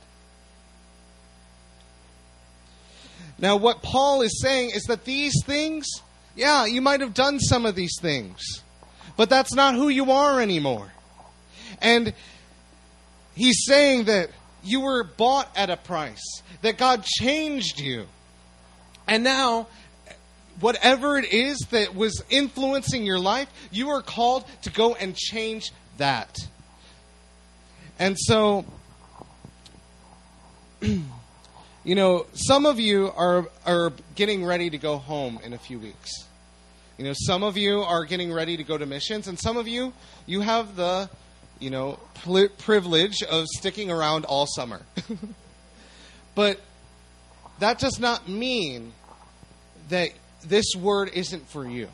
Now, 3.38 3.56
what 3.56 3.82
Paul 3.82 4.20
is 4.20 4.40
saying 4.40 4.70
is 4.70 4.82
that 4.84 5.04
these 5.04 5.34
things, 5.46 5.86
yeah, 6.36 6.66
you 6.66 6.82
might 6.82 7.00
have 7.00 7.14
done 7.14 7.40
some 7.40 7.64
of 7.64 7.74
these 7.74 7.96
things, 8.00 8.62
but 9.16 9.30
that's 9.30 9.54
not 9.54 9.74
who 9.74 9.88
you 9.88 10.10
are 10.10 10.40
anymore. 10.40 10.92
And 11.80 12.12
he's 13.34 13.64
saying 13.64 14.04
that 14.04 14.30
you 14.62 14.80
were 14.80 15.04
bought 15.04 15.48
at 15.56 15.70
a 15.70 15.76
price, 15.76 16.42
that 16.60 16.76
God 16.76 17.02
changed 17.04 17.80
you. 17.80 18.06
And 19.08 19.24
now, 19.24 19.68
whatever 20.60 21.18
it 21.18 21.32
is 21.32 21.58
that 21.70 21.94
was 21.94 22.22
influencing 22.30 23.04
your 23.04 23.18
life, 23.18 23.48
you 23.70 23.90
are 23.90 24.02
called 24.02 24.44
to 24.62 24.70
go 24.70 24.94
and 24.94 25.16
change 25.16 25.72
that. 25.98 26.36
And 27.98 28.16
so, 28.18 28.64
you 30.80 31.04
know, 31.84 32.26
some 32.32 32.66
of 32.66 32.80
you 32.80 33.10
are, 33.14 33.46
are 33.66 33.92
getting 34.14 34.44
ready 34.44 34.70
to 34.70 34.78
go 34.78 34.96
home 34.98 35.38
in 35.44 35.52
a 35.52 35.58
few 35.58 35.78
weeks. 35.78 36.10
You 36.96 37.04
know, 37.04 37.14
some 37.14 37.42
of 37.42 37.56
you 37.56 37.80
are 37.80 38.04
getting 38.04 38.32
ready 38.32 38.56
to 38.56 38.64
go 38.64 38.76
to 38.76 38.84
missions, 38.84 39.26
and 39.26 39.38
some 39.38 39.56
of 39.56 39.66
you, 39.66 39.92
you 40.26 40.42
have 40.42 40.76
the, 40.76 41.08
you 41.58 41.70
know, 41.70 41.98
privilege 42.58 43.22
of 43.22 43.46
sticking 43.48 43.90
around 43.90 44.26
all 44.26 44.46
summer. 44.46 44.82
but 46.34 46.60
that 47.58 47.78
does 47.78 47.98
not 47.98 48.28
mean 48.28 48.92
that 49.88 50.10
this 50.44 50.74
word 50.76 51.10
isn't 51.14 51.48
for 51.48 51.68
you 51.68 51.88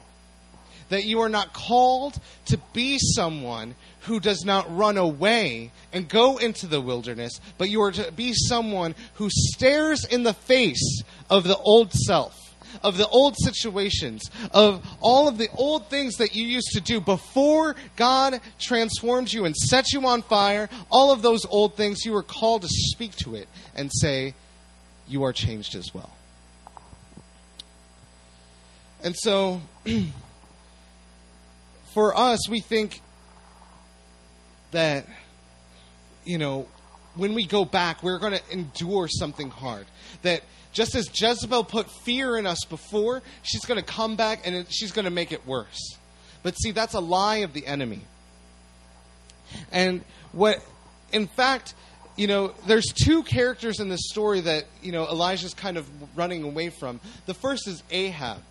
that 0.89 1.05
you 1.05 1.21
are 1.21 1.29
not 1.29 1.53
called 1.53 2.19
to 2.47 2.59
be 2.73 2.99
someone 2.99 3.75
who 4.03 4.21
does 4.21 4.45
not 4.45 4.77
run 4.77 4.97
away 4.97 5.73
and 5.93 6.09
go 6.09 6.37
into 6.39 6.67
the 6.67 6.81
wilderness, 6.81 7.41
but 7.59 7.69
you 7.69 7.83
are 7.83 7.91
to 7.91 8.13
be 8.13 8.33
someone 8.33 8.95
who 9.15 9.29
stares 9.31 10.05
in 10.05 10.23
the 10.23 10.35
face 10.35 11.03
of 11.29 11.45
the 11.45 11.57
old 11.57 11.93
self 11.93 12.35
of 12.83 12.99
the 12.99 13.09
old 13.09 13.37
situations, 13.39 14.31
of 14.53 14.87
all 15.01 15.29
of 15.29 15.39
the 15.39 15.49
old 15.57 15.89
things 15.89 16.17
that 16.17 16.35
you 16.35 16.47
used 16.47 16.73
to 16.73 16.81
do 16.81 17.01
before 17.01 17.75
God 17.97 18.41
transformed 18.59 19.33
you 19.33 19.45
and 19.47 19.57
set 19.57 19.93
you 19.93 20.07
on 20.07 20.21
fire, 20.23 20.69
all 20.91 21.11
of 21.11 21.23
those 21.23 21.47
old 21.47 21.77
things, 21.77 22.05
you 22.05 22.15
are 22.15 22.23
called 22.23 22.63
to 22.63 22.69
speak 22.69 23.17
to 23.17 23.35
it 23.35 23.49
and 23.75 23.91
say, 23.93 24.35
You 25.09 25.25
are 25.25 25.33
changed 25.33 25.75
as 25.75 25.95
well. 25.95 26.11
And 29.07 29.15
so, 29.17 29.61
for 31.95 32.19
us, 32.19 32.49
we 32.49 32.59
think 32.59 33.01
that, 34.73 35.07
you 36.25 36.39
know, 36.39 36.67
when 37.15 37.33
we 37.35 37.47
go 37.47 37.65
back, 37.65 38.03
we're 38.03 38.19
going 38.19 38.33
to 38.33 38.43
endure 38.51 39.07
something 39.07 39.49
hard. 39.49 39.87
That 40.23 40.43
just 40.73 40.97
as 40.97 41.09
Jezebel 41.15 41.63
put 41.63 41.89
fear 41.89 42.37
in 42.37 42.49
us 42.49 42.65
before, 42.69 43.23
she's 43.45 43.65
going 43.65 43.79
to 43.79 43.87
come 43.87 44.17
back 44.17 44.45
and 44.45 44.67
she's 44.71 44.91
going 44.91 45.05
to 45.05 45.13
make 45.13 45.31
it 45.31 45.47
worse. 45.47 45.97
But 46.43 46.55
see, 46.55 46.73
that's 46.73 46.95
a 46.95 47.01
lie 47.01 47.37
of 47.37 47.53
the 47.53 47.65
enemy. 47.65 48.01
And 49.71 50.03
what, 50.33 50.57
in 51.13 51.29
fact, 51.29 51.75
you 52.17 52.27
know, 52.27 52.55
there's 52.67 52.87
two 52.93 53.23
characters 53.23 53.79
in 53.79 53.89
this 53.89 54.09
story 54.09 54.41
that, 54.41 54.65
you 54.83 54.91
know, 54.91 55.07
Elijah's 55.07 55.55
kind 55.55 55.77
of 55.77 55.89
running 56.19 56.43
away 56.43 56.71
from. 56.71 56.99
The 57.27 57.35
first 57.35 57.69
is 57.69 57.85
Ahab, 57.93 58.43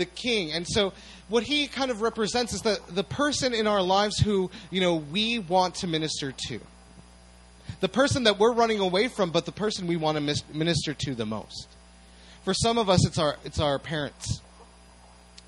the 0.00 0.06
king. 0.06 0.52
And 0.52 0.66
so 0.66 0.92
what 1.28 1.44
he 1.44 1.68
kind 1.68 1.92
of 1.92 2.02
represents 2.02 2.52
is 2.52 2.62
the, 2.62 2.80
the 2.88 3.04
person 3.04 3.54
in 3.54 3.68
our 3.68 3.80
lives 3.80 4.18
who, 4.18 4.50
you 4.70 4.80
know, 4.80 4.96
we 4.96 5.38
want 5.38 5.76
to 5.76 5.86
minister 5.86 6.32
to 6.48 6.60
the 7.80 7.88
person 7.88 8.24
that 8.24 8.38
we're 8.38 8.52
running 8.52 8.80
away 8.80 9.08
from, 9.08 9.30
but 9.30 9.46
the 9.46 9.52
person 9.52 9.86
we 9.86 9.96
want 9.96 10.18
to 10.18 10.42
minister 10.52 10.94
to 10.94 11.14
the 11.14 11.26
most. 11.26 11.68
For 12.44 12.54
some 12.54 12.78
of 12.78 12.88
us, 12.90 13.06
it's 13.06 13.18
our 13.18 13.36
it's 13.44 13.60
our 13.60 13.78
parents. 13.78 14.40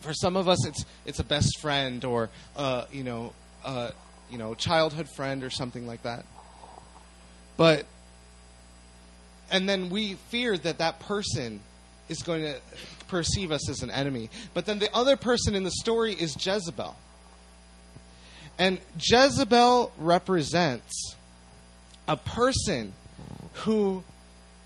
For 0.01 0.12
some 0.12 0.37
of 0.37 0.49
us, 0.49 0.65
it's 0.67 0.85
it's 1.05 1.19
a 1.19 1.25
best 1.25 1.59
friend 1.61 2.05
or 2.05 2.31
uh, 2.57 2.85
you 2.93 3.03
know 3.03 3.33
uh, 3.65 3.91
you 4.31 4.38
know 4.38 4.55
childhood 4.55 5.09
friend 5.17 5.43
or 5.43 5.51
something 5.51 5.87
like 5.87 6.03
that. 6.03 6.25
But 7.57 7.87
and 9.51 9.69
then 9.69 9.91
we 9.91 10.15
fear 10.31 10.57
that 10.57 10.79
that 10.79 11.01
person 11.01 11.61
is 12.09 12.23
going 12.23 12.43
to 12.43 12.61
perceive 13.12 13.53
us 13.53 13.68
as 13.68 13.83
an 13.83 13.90
enemy. 13.90 14.31
But 14.55 14.64
then 14.66 14.81
the 14.81 14.92
other 14.92 15.16
person 15.16 15.55
in 15.55 15.62
the 15.62 15.70
story 15.70 16.14
is 16.14 16.35
Jezebel. 16.35 16.96
And 18.59 18.81
Jezebel 18.98 19.92
represents 19.98 21.14
a 22.09 22.16
person 22.16 22.94
who, 23.53 24.03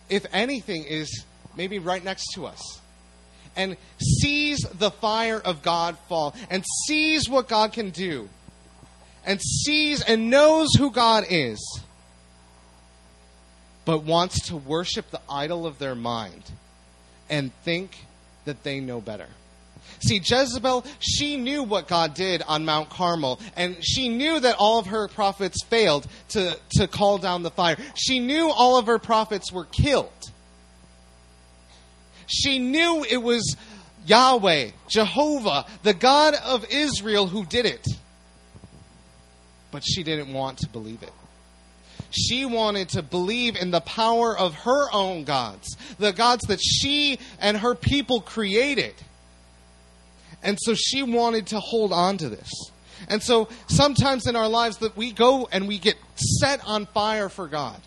if 0.09 0.25
anything, 0.33 0.85
is 0.85 1.25
maybe 1.57 1.81
right 1.81 2.03
next 2.03 2.29
to 2.35 2.47
us 2.47 2.81
and 3.57 3.77
sees 3.99 4.61
the 4.61 4.91
fire 4.91 5.41
of 5.41 5.63
God 5.63 5.99
fall 6.09 6.35
and 6.49 6.65
sees 6.87 7.29
what 7.29 7.49
God 7.49 7.73
can 7.73 7.91
do 7.91 8.29
and 9.25 9.41
sees 9.43 10.03
and 10.03 10.31
knows 10.31 10.69
who 10.79 10.93
God 10.93 11.25
is, 11.31 11.81
but 13.85 14.05
wants 14.05 14.49
to 14.49 14.57
worship 14.57 15.11
the 15.11 15.21
idol 15.29 15.67
of 15.67 15.79
their 15.79 15.97
mind 15.97 16.45
and 17.29 17.53
think 17.65 18.07
that 18.47 18.63
they 18.65 18.81
know 18.81 19.01
better. 19.01 19.29
See, 20.01 20.21
Jezebel, 20.23 20.85
she 21.01 21.37
knew 21.37 21.63
what 21.63 21.89
God 21.89 22.15
did 22.15 22.43
on 22.43 22.65
Mount 22.65 22.91
Carmel, 22.91 23.41
and 23.57 23.77
she 23.83 24.09
knew 24.09 24.41
that 24.41 24.57
all 24.59 24.79
of 24.79 24.87
her 24.87 25.09
prophets 25.09 25.63
failed 25.65 26.07
to, 26.31 26.59
to 26.73 26.87
call 26.87 27.19
down 27.19 27.43
the 27.43 27.51
fire. 27.51 27.77
She 27.95 28.19
knew 28.19 28.51
all 28.51 28.79
of 28.79 28.87
her 28.87 28.99
prophets 28.99 29.53
were 29.53 29.65
killed. 29.65 30.11
She 32.27 32.59
knew 32.59 33.05
it 33.09 33.23
was 33.23 33.57
Yahweh, 34.07 34.71
Jehovah, 34.89 35.67
the 35.83 35.95
God 35.95 36.35
of 36.35 36.67
Israel 36.71 37.27
who 37.27 37.45
did 37.45 37.67
it. 37.67 37.87
But 39.71 39.83
she 39.85 40.03
didn't 40.03 40.33
want 40.33 40.59
to 40.59 40.69
believe 40.69 41.03
it. 41.03 41.13
She 42.17 42.47
wanted 42.47 42.89
to 42.91 43.03
believe 43.03 43.57
in 43.57 43.71
the 43.71 43.81
power 43.81 44.37
of 44.37 44.55
her 44.55 44.91
own 44.93 45.25
gods, 45.25 45.77
the 45.99 46.13
gods 46.13 46.47
that 46.47 46.61
she 46.61 47.19
and 47.39 47.59
her 47.59 47.75
people 47.75 48.21
created. 48.21 48.95
And 50.43 50.59
so 50.61 50.75
she 50.75 51.03
wanted 51.03 51.49
to 51.49 51.61
hold 51.61 51.93
on 51.93 52.17
to 52.19 52.29
this. 52.29 52.51
And 53.09 53.23
so 53.23 53.49
sometimes 53.69 54.27
in 54.27 54.35
our 54.35 54.49
lives 54.49 54.79
that 54.79 54.97
we 54.97 55.13
go 55.13 55.49
and 55.53 55.69
we 55.69 55.79
get 55.79 55.97
set 56.15 56.61
on 56.65 56.87
fire 56.87 57.29
for 57.29 57.47
God. 57.47 57.81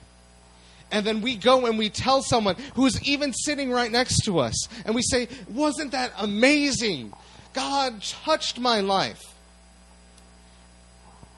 And 0.91 1.05
then 1.05 1.21
we 1.21 1.35
go 1.35 1.65
and 1.65 1.77
we 1.77 1.89
tell 1.89 2.21
someone 2.21 2.55
who's 2.75 3.01
even 3.03 3.33
sitting 3.33 3.71
right 3.71 3.91
next 3.91 4.25
to 4.25 4.39
us, 4.39 4.67
and 4.85 4.95
we 4.95 5.03
say, 5.03 5.27
Wasn't 5.47 5.91
that 5.91 6.11
amazing? 6.17 7.13
God 7.53 8.01
touched 8.01 8.59
my 8.59 8.81
life. 8.81 9.23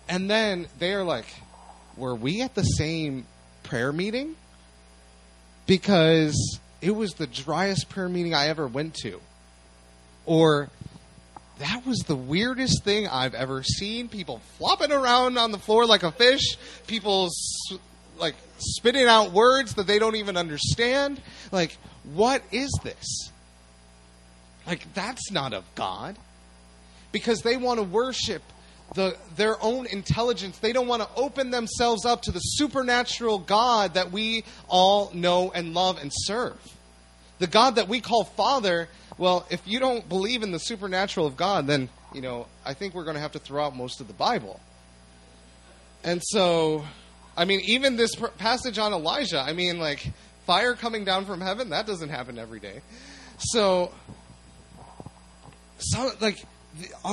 And 0.08 0.30
then 0.30 0.68
they're 0.80 1.04
like, 1.04 1.26
Were 1.98 2.16
we 2.16 2.42
at 2.42 2.56
the 2.56 2.64
same 2.64 3.26
prayer 3.64 3.92
meeting? 3.92 4.36
Because 5.66 6.60
it 6.82 6.92
was 6.92 7.14
the 7.14 7.28
driest 7.28 7.90
prayer 7.90 8.10
meeting 8.10 8.34
I 8.34 8.48
ever 8.48 8.68
went 8.68 8.96
to. 9.04 9.22
Or 10.26 10.70
that 11.60 11.86
was 11.86 12.00
the 12.00 12.16
weirdest 12.16 12.84
thing 12.84 13.08
I've 13.08 13.36
ever 13.36 13.64
seen. 13.64 14.08
People 14.08 14.40
flopping 14.58 14.92
around 14.92 15.38
on 15.38 15.52
the 15.52 15.60
floor 15.60 15.86
like 15.86 16.04
a 16.04 16.12
fish. 16.12 16.58
People 16.88 17.30
like 18.18 18.36
spitting 18.58 19.06
out 19.08 19.32
words 19.32 19.76
that 19.76 19.88
they 19.88 20.00
don't 20.00 20.16
even 20.16 20.38
understand. 20.38 21.22
Like, 21.52 21.78
what 22.14 22.42
is 22.52 22.72
this? 22.84 23.32
Like, 24.66 24.94
that's 24.94 25.32
not 25.32 25.54
of 25.54 25.64
God. 25.76 26.18
Because 27.12 27.42
they 27.42 27.58
want 27.58 27.80
to 27.80 27.84
worship 27.84 28.42
the, 28.94 29.16
their 29.36 29.62
own 29.64 29.86
intelligence. 29.86 30.58
They 30.58 30.74
don't 30.74 30.88
want 30.88 31.02
to 31.02 31.10
open 31.16 31.52
themselves 31.52 32.06
up 32.06 32.24
to 32.24 32.32
the 32.32 32.40
supernatural 32.40 33.40
God 33.40 33.94
that 33.94 34.12
we 34.12 34.44
all 34.68 35.12
know 35.14 35.52
and 35.52 35.74
love 35.74 36.02
and 36.02 36.12
serve. 36.14 36.60
The 37.40 37.48
God 37.48 37.76
that 37.76 37.88
we 37.88 38.02
call 38.02 38.24
Father 38.24 38.88
well, 39.22 39.46
if 39.52 39.62
you 39.68 39.80
don't 39.80 40.10
believe 40.10 40.42
in 40.42 40.52
the 40.52 40.58
supernatural 40.58 41.28
of 41.28 41.38
God, 41.38 41.68
then, 41.68 41.90
you 42.12 42.22
know, 42.22 42.48
I 42.66 42.74
think 42.74 42.96
we're 42.96 43.04
going 43.04 43.18
to 43.18 43.22
have 43.22 43.34
to 43.34 43.40
throw 43.40 43.64
out 43.64 43.76
most 43.76 44.02
of 44.02 44.08
the 44.08 44.14
Bible. 44.14 44.60
And 46.04 46.24
so, 46.24 46.86
I 47.38 47.46
mean, 47.46 47.60
even 47.66 47.98
this 47.98 48.16
passage 48.40 48.80
on 48.80 48.94
Elijah, 48.94 49.40
I 49.40 49.54
mean, 49.54 49.78
like, 49.78 50.12
fire 50.48 50.74
coming 50.74 51.06
down 51.06 51.26
from 51.26 51.40
heaven, 51.40 51.70
that 51.70 51.86
doesn't 51.86 52.10
happen 52.10 52.40
every 52.40 52.60
day. 52.60 52.82
So, 53.38 53.92
so 55.78 56.12
like, 56.20 56.44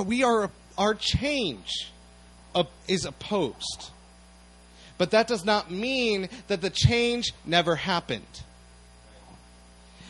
we 0.06 0.22
are, 0.22 0.50
our 0.78 0.94
change 0.94 1.90
is 2.86 3.04
opposed. 3.04 3.90
But 4.96 5.10
that 5.10 5.28
does 5.28 5.44
not 5.44 5.70
mean 5.70 6.28
that 6.48 6.60
the 6.60 6.70
change 6.70 7.32
never 7.44 7.76
happened. 7.76 8.24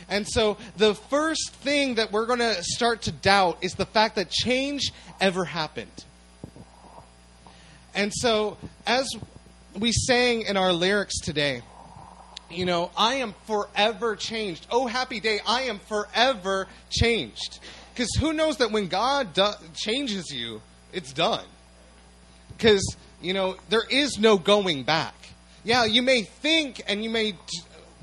And 0.09 0.27
so 0.27 0.57
the 0.77 0.95
first 0.95 1.53
thing 1.53 1.97
that 1.97 2.13
we're 2.13 2.25
going 2.25 2.39
to 2.39 2.63
start 2.63 3.03
to 3.03 3.13
doubt 3.13 3.59
is 3.61 3.75
the 3.75 3.85
fact 3.85 4.17
that 4.17 4.31
change 4.31 4.93
ever 5.21 5.45
happened. 5.45 6.05
And 7.95 8.13
so 8.15 8.57
as 8.87 9.07
we 9.79 9.93
sang 9.93 10.43
in 10.43 10.57
our 10.57 10.73
lyrics 10.73 11.21
today, 11.21 11.63
you 12.51 12.65
know, 12.65 12.91
I 12.97 13.17
am 13.17 13.35
forever 13.47 14.17
changed. 14.17 14.67
Oh, 14.71 14.87
happy 14.87 15.21
day, 15.21 15.41
I 15.47 15.63
am 15.63 15.79
forever 15.81 16.67
changed. 16.89 17.59
Because 17.99 18.15
who 18.21 18.33
knows 18.33 18.59
that 18.59 18.71
when 18.71 18.87
God 18.87 19.33
do- 19.33 19.51
changes 19.75 20.31
you, 20.31 20.63
it's 20.93 21.13
done. 21.13 21.45
Because, 22.57 22.95
you 23.21 23.33
know, 23.33 23.57
there 23.71 23.83
is 23.91 24.21
no 24.21 24.39
going 24.39 24.85
back. 24.85 25.17
Yeah, 25.65 25.85
you 25.85 26.03
may 26.03 26.23
think 26.23 26.81
and 26.87 27.03
you 27.03 27.11
may 27.11 27.35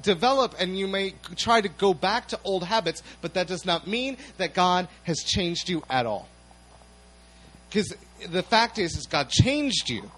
develop 0.01 0.53
and 0.59 0.77
you 0.77 0.89
may 0.89 1.13
try 1.37 1.61
to 1.61 1.69
go 1.69 1.93
back 1.93 2.27
to 2.27 2.39
old 2.43 2.65
habits, 2.65 3.03
but 3.21 3.35
that 3.35 3.47
does 3.47 3.65
not 3.65 3.87
mean 3.87 4.17
that 4.35 4.53
God 4.53 4.89
has 5.03 5.19
changed 5.19 5.69
you 5.69 5.81
at 5.89 6.05
all. 6.05 6.27
Because 7.69 7.95
the 8.29 8.43
fact 8.43 8.77
is, 8.77 8.97
is 8.97 9.05
God 9.05 9.29
changed 9.29 9.89
you. 9.89 10.11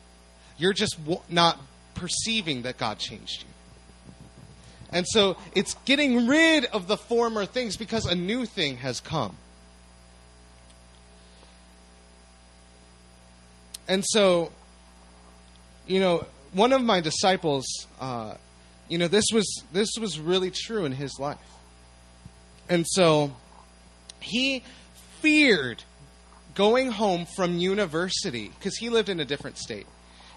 You're 0.58 0.74
just 0.74 0.98
not 1.30 1.62
perceiving 1.94 2.64
that 2.64 2.80
God 2.80 2.98
changed 2.98 3.44
you. 3.44 3.50
And 4.92 5.06
so 5.08 5.38
it's 5.54 5.76
getting 5.86 6.26
rid 6.26 6.66
of 6.66 6.88
the 6.88 6.98
former 6.98 7.46
things 7.46 7.78
because 7.78 8.08
a 8.08 8.16
new 8.16 8.48
thing 8.48 8.78
has 8.78 9.00
come. 9.00 9.38
And 13.88 14.04
so, 14.06 14.52
you 15.86 16.00
know, 16.00 16.26
one 16.54 16.74
of 16.74 16.84
my 16.84 17.00
disciples, 17.00 17.66
uh, 18.00 18.36
you 18.90 18.98
know, 18.98 19.08
this 19.08 19.26
was 19.34 19.64
this 19.72 19.90
was 20.00 20.20
really 20.20 20.52
true 20.52 20.86
in 20.86 20.92
his 20.92 21.20
life. 21.20 21.38
And 22.70 22.86
so 22.88 23.34
he 24.20 24.64
feared 25.22 25.84
going 26.56 26.92
home 26.92 27.26
from 27.36 27.58
university 27.58 28.52
because 28.58 28.76
he 28.78 28.90
lived 28.90 29.10
in 29.10 29.20
a 29.20 29.26
different 29.26 29.58
state. 29.58 29.88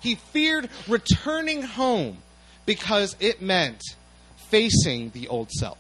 He 0.01 0.15
feared 0.15 0.69
returning 0.87 1.63
home 1.63 2.19
because 2.67 3.17
it 3.21 3.43
meant 3.43 3.83
facing 4.49 5.11
the 5.11 5.29
old 5.29 5.51
self. 5.51 5.79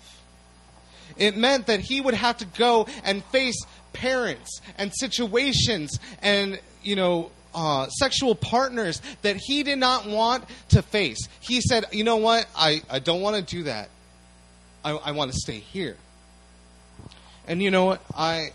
It 1.17 1.37
meant 1.37 1.67
that 1.67 1.81
he 1.81 2.01
would 2.01 2.15
have 2.15 2.39
to 2.39 2.45
go 2.47 2.87
and 3.05 3.25
face 3.27 3.61
parents 3.93 4.61
and 4.79 4.93
situations 4.95 5.99
and, 6.23 6.59
you 6.83 6.97
know, 6.97 7.31
uh, 7.55 7.89
sexual 7.89 8.35
partners 8.35 9.01
that 9.23 9.37
he 9.37 9.63
did 9.63 9.79
not 9.79 10.07
want 10.07 10.45
to 10.71 10.83
face. 10.83 11.29
He 11.41 11.61
said, 11.61 11.87
You 11.93 12.05
know 12.05 12.17
what? 12.17 12.47
I, 12.57 12.83
I 12.91 12.99
don't 12.99 13.21
want 13.21 13.37
to 13.37 13.43
do 13.43 13.65
that. 13.65 13.89
I, 14.85 14.93
I 14.93 15.11
want 15.13 15.33
to 15.33 15.37
stay 15.37 15.59
here. 15.59 15.97
And 17.47 17.63
you 17.63 17.71
know 17.71 17.85
what? 17.87 18.03
I, 18.15 18.53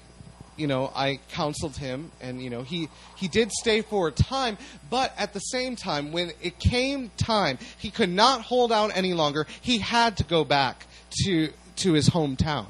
you 0.58 0.68
know, 0.68 0.92
I 0.96 1.20
counseled 1.32 1.76
him, 1.76 2.12
and 2.22 2.42
you 2.42 2.50
know, 2.50 2.64
he 2.64 2.90
he 3.16 3.28
did 3.28 3.52
stay 3.52 3.82
for 3.82 4.08
a 4.08 4.12
time. 4.12 4.58
But 4.90 5.14
at 5.18 5.34
the 5.34 5.40
same 5.40 5.76
time, 5.76 6.12
when 6.12 6.32
it 6.42 6.60
came 6.60 7.12
time, 7.18 7.58
he 7.78 7.92
could 7.92 8.10
not 8.10 8.42
hold 8.42 8.72
out 8.72 8.96
any 8.96 9.14
longer. 9.14 9.48
He 9.62 9.80
had 9.80 10.18
to 10.18 10.24
go 10.24 10.44
back 10.46 10.86
to 11.26 11.50
to 11.78 11.94
his 11.94 12.10
hometown. 12.10 12.68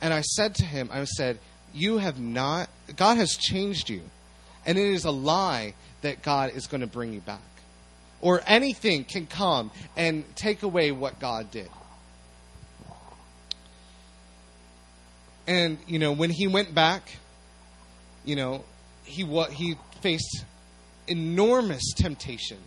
And 0.00 0.12
I 0.12 0.20
said 0.20 0.54
to 0.56 0.64
him, 0.64 0.90
I 0.92 1.04
said, 1.04 1.38
"You 1.72 1.98
have 1.98 2.20
not. 2.20 2.68
God 2.96 3.16
has 3.16 3.34
changed 3.36 3.88
you, 3.88 4.02
and 4.68 4.78
it 4.78 4.92
is 4.92 5.06
a 5.06 5.10
lie 5.10 5.72
that 6.02 6.22
God 6.22 6.52
is 6.54 6.66
going 6.68 6.82
to 6.82 6.86
bring 6.86 7.12
you 7.14 7.20
back, 7.20 7.40
or 8.20 8.42
anything 8.46 9.02
can 9.02 9.26
come 9.26 9.72
and 9.96 10.24
take 10.36 10.62
away 10.62 10.92
what 10.92 11.18
God 11.18 11.50
did." 11.50 11.70
And 15.46 15.78
you 15.86 15.98
know, 15.98 16.12
when 16.12 16.28
he 16.28 16.46
went 16.46 16.74
back, 16.74 17.16
you 18.24 18.36
know, 18.36 18.64
he 19.04 19.24
he 19.52 19.76
faced 20.02 20.44
enormous 21.06 21.94
temptation. 21.96 22.58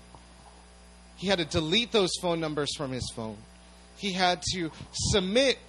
He 1.17 1.27
had 1.27 1.37
to 1.37 1.45
delete 1.45 1.91
those 1.91 2.09
phone 2.19 2.39
numbers 2.39 2.75
from 2.75 2.91
his 2.91 3.07
phone. 3.15 3.37
He 3.97 4.13
had 4.13 4.41
to 4.53 4.71
submit 5.11 5.59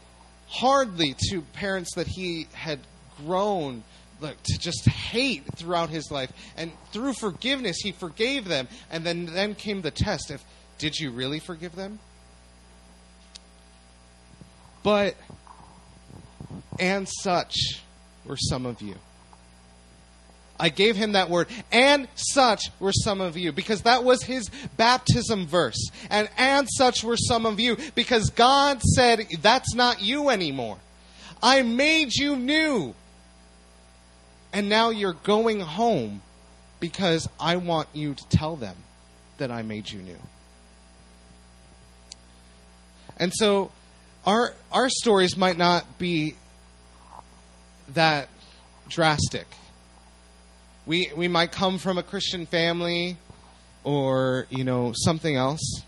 hardly 0.49 1.15
to 1.29 1.43
parents 1.43 1.95
that 1.97 2.07
he 2.07 2.47
had 2.55 2.81
grown 3.19 3.85
like, 4.23 4.43
to 4.45 4.59
just 4.59 4.89
hate 4.89 5.45
throughout 5.57 5.91
his 5.91 6.11
life. 6.11 6.33
And 6.57 6.73
through 6.93 7.15
forgiveness, 7.15 7.79
he 7.83 7.93
forgave 7.93 8.47
them. 8.47 8.69
And 8.91 9.05
then, 9.05 9.27
then 9.27 9.55
came 9.55 9.83
the 9.83 9.91
test 9.91 10.31
of 10.31 10.43
did 10.79 10.99
you 10.99 11.11
really 11.11 11.39
forgive 11.39 11.77
them? 11.77 11.99
But 14.83 15.17
and 16.79 17.09
such 17.09 17.55
were 18.25 18.37
some 18.37 18.67
of 18.67 18.83
you. 18.83 18.97
I 20.59 20.69
gave 20.69 20.97
him 20.97 21.13
that 21.13 21.31
word. 21.31 21.49
And 21.71 22.09
such 22.15 22.71
were 22.79 22.93
some 22.93 23.21
of 23.21 23.37
you, 23.37 23.53
because 23.53 23.83
that 23.83 24.05
was 24.05 24.23
his 24.23 24.49
baptism 24.77 25.47
verse. 25.47 25.91
And 26.11 26.29
and 26.37 26.69
such 26.71 27.03
were 27.03 27.17
some 27.17 27.47
of 27.47 27.59
you, 27.59 27.77
because 27.95 28.31
God 28.31 28.83
said, 28.83 29.27
That's 29.41 29.75
not 29.75 30.03
you 30.03 30.31
anymore. 30.31 30.79
I 31.43 31.63
made 31.63 32.15
you 32.15 32.37
new. 32.37 32.95
And 34.53 34.69
now 34.69 34.91
you're 34.91 35.15
going 35.15 35.61
home 35.61 36.23
because 36.81 37.29
I 37.41 37.57
want 37.57 37.89
you 37.93 38.15
to 38.15 38.29
tell 38.29 38.57
them 38.57 38.77
that 39.39 39.51
I 39.51 39.63
made 39.63 39.91
you 39.91 40.01
new. 40.01 40.19
And 43.17 43.33
so 43.35 43.71
our 44.27 44.53
our 44.71 44.89
stories 44.89 45.37
might 45.37 45.57
not 45.57 45.99
be 45.99 46.35
that 47.95 48.29
drastic. 48.89 49.47
We 50.87 51.11
we 51.17 51.29
might 51.29 51.53
come 51.53 51.79
from 51.79 51.99
a 51.99 52.03
Christian 52.03 52.47
family, 52.47 53.17
or 53.85 54.47
you 54.51 54.65
know 54.65 54.93
something 54.95 55.37
else. 55.37 55.83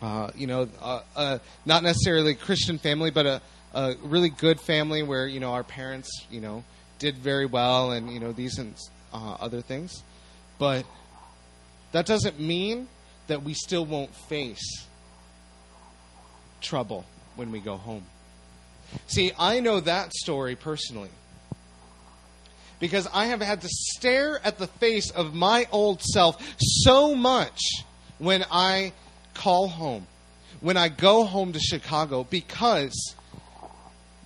Uh, 0.00 0.30
you 0.36 0.46
know, 0.46 0.68
uh, 0.80 1.00
uh, 1.16 1.38
not 1.66 1.82
necessarily 1.82 2.32
a 2.32 2.34
Christian 2.36 2.78
family, 2.78 3.10
but 3.10 3.26
a, 3.26 3.42
a 3.74 3.94
really 4.02 4.28
good 4.28 4.60
family 4.60 5.02
where 5.02 5.26
you 5.26 5.40
know 5.40 5.52
our 5.52 5.64
parents, 5.64 6.26
you 6.30 6.40
know, 6.40 6.62
did 6.98 7.16
very 7.16 7.46
well, 7.46 7.92
and 7.92 8.12
you 8.12 8.20
know 8.20 8.32
these 8.32 8.58
and 8.58 8.74
uh, 9.12 9.36
other 9.40 9.60
things. 9.60 10.02
But 10.58 10.84
that 11.92 12.06
doesn't 12.06 12.38
mean 12.40 12.88
that 13.28 13.42
we 13.42 13.54
still 13.54 13.84
won't 13.84 14.14
face 14.14 14.86
trouble 16.60 17.04
when 17.36 17.52
we 17.52 17.60
go 17.60 17.76
home. 17.76 18.04
See, 19.06 19.32
I 19.38 19.60
know 19.60 19.80
that 19.80 20.12
story 20.12 20.56
personally. 20.56 21.10
Because 22.80 23.08
I 23.12 23.26
have 23.26 23.42
had 23.42 23.60
to 23.62 23.68
stare 23.68 24.40
at 24.44 24.58
the 24.58 24.68
face 24.68 25.10
of 25.10 25.34
my 25.34 25.66
old 25.72 26.00
self 26.00 26.40
so 26.58 27.14
much 27.14 27.60
when 28.18 28.44
I 28.50 28.92
call 29.34 29.68
home, 29.68 30.06
when 30.60 30.76
I 30.76 30.88
go 30.88 31.24
home 31.24 31.52
to 31.52 31.58
Chicago, 31.58 32.24
because 32.24 33.14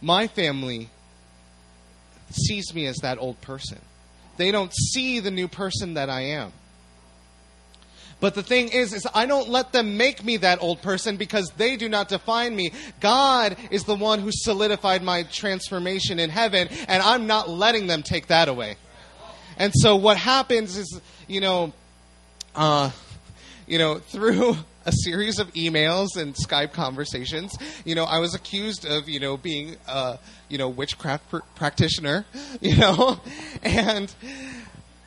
my 0.03 0.27
family 0.27 0.91
sees 2.35 2.75
me 2.75 2.87
as 2.87 2.97
that 2.99 3.19
old 3.19 3.41
person. 3.41 3.79
They 4.37 4.51
don't 4.51 4.73
see 4.73 5.21
the 5.21 5.31
new 5.31 5.49
person 5.49 5.95
that 5.95 6.11
I 6.11 6.23
am. 6.23 6.53
But 8.23 8.35
the 8.35 8.43
thing 8.45 8.69
is, 8.69 8.93
is 8.93 9.05
I 9.13 9.27
don't 9.27 9.49
let 9.49 9.73
them 9.73 9.97
make 9.97 10.25
me 10.25 10.37
that 10.39 10.63
old 10.63 10.81
person 10.81 11.17
because 11.17 11.51
they 11.57 11.77
do 11.77 11.89
not 11.89 12.09
define 12.09 12.55
me. 12.55 12.73
God 13.01 13.57
is 13.73 13.83
the 13.83 13.97
one 13.97 14.21
who 14.21 14.31
solidified 14.31 15.03
my 15.03 15.25
transformation 15.25 16.21
in 16.21 16.31
heaven, 16.31 16.69
and 16.87 17.03
I'm 17.03 17.27
not 17.27 17.51
letting 17.51 17.89
them 17.89 18.05
take 18.05 18.29
that 18.29 18.49
away. 18.49 18.77
And 19.57 19.73
so 19.75 19.97
what 19.97 20.17
happens 20.17 20.77
is, 20.77 21.01
you 21.27 21.41
know, 21.41 21.73
uh, 22.55 22.91
you 23.67 23.79
know, 23.79 23.99
through 23.99 24.57
a 24.85 24.93
series 24.93 25.39
of 25.39 25.53
emails 25.55 26.17
and 26.17 26.35
Skype 26.35 26.73
conversations, 26.73 27.57
you 27.85 27.95
know, 27.95 28.05
I 28.05 28.19
was 28.19 28.35
accused 28.35 28.85
of, 28.85 29.09
you 29.09 29.21
know, 29.21 29.37
being, 29.37 29.77
a, 29.87 30.19
you 30.49 30.59
know, 30.59 30.69
witchcraft 30.69 31.29
pr- 31.31 31.39
practitioner, 31.55 32.25
you 32.61 32.77
know, 32.77 33.21
and 33.63 34.13